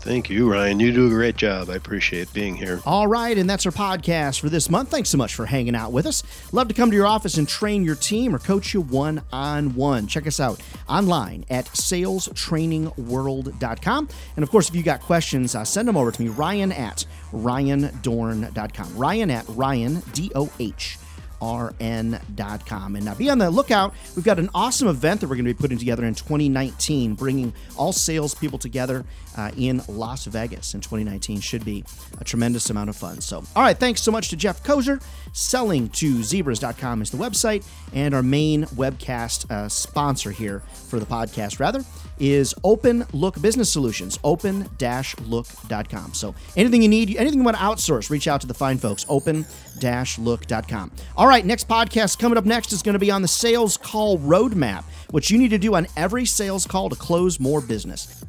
Thank 0.00 0.28
you, 0.30 0.50
Ryan. 0.50 0.80
You 0.80 0.92
do 0.92 1.06
a 1.08 1.10
great 1.10 1.36
job. 1.36 1.68
I 1.68 1.74
appreciate 1.74 2.32
being 2.32 2.56
here. 2.56 2.80
All 2.86 3.06
right, 3.06 3.36
and 3.36 3.50
that's 3.50 3.66
our 3.66 3.72
podcast 3.72 4.40
for 4.40 4.48
this 4.48 4.70
month. 4.70 4.90
Thanks 4.90 5.10
so 5.10 5.18
much 5.18 5.34
for 5.34 5.44
hanging 5.44 5.76
out 5.76 5.92
with 5.92 6.06
us. 6.06 6.22
Love 6.52 6.68
to 6.68 6.74
come 6.74 6.88
to 6.90 6.96
your 6.96 7.06
office 7.06 7.36
and 7.36 7.46
train 7.46 7.84
your 7.84 7.96
team 7.96 8.34
or 8.34 8.38
coach 8.38 8.72
you 8.72 8.80
one 8.80 9.20
on 9.30 9.74
one. 9.74 10.06
Check 10.06 10.26
us 10.26 10.40
out 10.40 10.58
online 10.88 11.44
at 11.50 11.66
salestrainingworld.com. 11.66 14.08
And 14.36 14.42
of 14.42 14.50
course, 14.50 14.70
if 14.70 14.74
you 14.74 14.82
got 14.82 15.02
questions, 15.02 15.54
uh, 15.54 15.66
send 15.66 15.86
them 15.86 15.98
over 15.98 16.10
to 16.10 16.22
me, 16.22 16.28
Ryan 16.28 16.72
at 16.72 17.04
ryandohrn.com. 17.32 18.96
Ryan 18.96 19.30
at 19.30 19.44
Ryan, 19.50 20.02
D 20.14 20.32
O 20.34 20.48
H 20.58 20.96
rn.com. 21.42 22.96
And 22.96 23.04
now 23.04 23.14
be 23.14 23.30
on 23.30 23.38
the 23.38 23.50
lookout. 23.50 23.94
We've 24.16 24.24
got 24.24 24.38
an 24.38 24.50
awesome 24.54 24.88
event 24.88 25.20
that 25.20 25.28
we're 25.28 25.36
going 25.36 25.46
to 25.46 25.54
be 25.54 25.60
putting 25.60 25.78
together 25.78 26.04
in 26.04 26.14
2019, 26.14 27.14
bringing 27.14 27.52
all 27.76 27.92
salespeople 27.92 28.58
together 28.58 29.04
uh, 29.36 29.50
in 29.56 29.82
Las 29.88 30.26
Vegas 30.26 30.74
in 30.74 30.80
2019. 30.80 31.40
Should 31.40 31.64
be 31.64 31.84
a 32.20 32.24
tremendous 32.24 32.70
amount 32.70 32.90
of 32.90 32.96
fun. 32.96 33.20
So, 33.20 33.44
all 33.56 33.62
right, 33.62 33.76
thanks 33.76 34.02
so 34.02 34.12
much 34.12 34.28
to 34.30 34.36
Jeff 34.36 34.62
Koser. 34.62 35.02
Selling 35.32 35.88
to 35.90 36.22
zebras.com 36.22 37.02
is 37.02 37.10
the 37.10 37.16
website, 37.16 37.64
and 37.92 38.14
our 38.14 38.22
main 38.22 38.64
webcast 38.66 39.50
uh, 39.50 39.68
sponsor 39.68 40.30
here 40.30 40.60
for 40.88 40.98
the 40.98 41.06
podcast, 41.06 41.60
rather, 41.60 41.84
is 42.20 42.54
Open 42.62 43.04
Look 43.12 43.40
Business 43.42 43.72
Solutions, 43.72 44.18
open-look.com. 44.22 46.14
So 46.14 46.34
anything 46.56 46.82
you 46.82 46.88
need, 46.88 47.16
anything 47.16 47.40
you 47.40 47.44
want 47.44 47.56
to 47.56 47.62
outsource, 47.62 48.10
reach 48.10 48.28
out 48.28 48.40
to 48.42 48.46
the 48.46 48.54
fine 48.54 48.78
folks, 48.78 49.04
open-look.com. 49.08 50.92
All 51.16 51.26
right, 51.26 51.44
next 51.44 51.66
podcast 51.66 52.18
coming 52.18 52.38
up 52.38 52.44
next 52.44 52.72
is 52.72 52.82
going 52.82 52.92
to 52.92 52.98
be 53.00 53.10
on 53.10 53.22
the 53.22 53.28
sales 53.28 53.76
call 53.76 54.18
roadmap, 54.18 54.84
which 55.10 55.30
you 55.30 55.38
need 55.38 55.50
to 55.50 55.58
do 55.58 55.74
on 55.74 55.86
every 55.96 56.26
sales 56.26 56.66
call 56.66 56.90
to 56.90 56.96
close 56.96 57.40
more 57.40 57.60
business. 57.60 58.24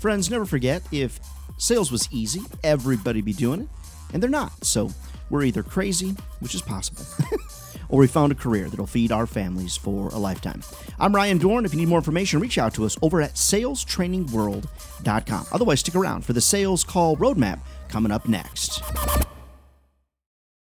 Friends, 0.00 0.30
never 0.30 0.44
forget 0.44 0.82
if 0.92 1.18
sales 1.56 1.90
was 1.90 2.08
easy, 2.12 2.42
everybody 2.62 3.20
be 3.20 3.32
doing 3.32 3.62
it, 3.62 3.68
and 4.12 4.22
they're 4.22 4.30
not. 4.30 4.64
So 4.64 4.90
we're 5.30 5.44
either 5.44 5.62
crazy, 5.62 6.16
which 6.40 6.54
is 6.54 6.62
possible. 6.62 7.04
or 7.88 8.00
we 8.00 8.06
found 8.06 8.32
a 8.32 8.34
career 8.34 8.68
that'll 8.68 8.86
feed 8.86 9.12
our 9.12 9.26
families 9.26 9.76
for 9.76 10.08
a 10.08 10.18
lifetime. 10.18 10.62
I'm 10.98 11.14
Ryan 11.14 11.38
Dohrn. 11.38 11.64
If 11.64 11.72
you 11.72 11.80
need 11.80 11.88
more 11.88 11.98
information, 11.98 12.40
reach 12.40 12.58
out 12.58 12.74
to 12.74 12.84
us 12.84 12.98
over 13.02 13.22
at 13.22 13.34
salestrainingworld.com. 13.34 15.46
Otherwise, 15.52 15.80
stick 15.80 15.94
around 15.94 16.24
for 16.24 16.32
the 16.32 16.40
Sales 16.40 16.82
Call 16.84 17.16
Roadmap 17.16 17.60
coming 17.88 18.12
up 18.12 18.28
next. 18.28 18.82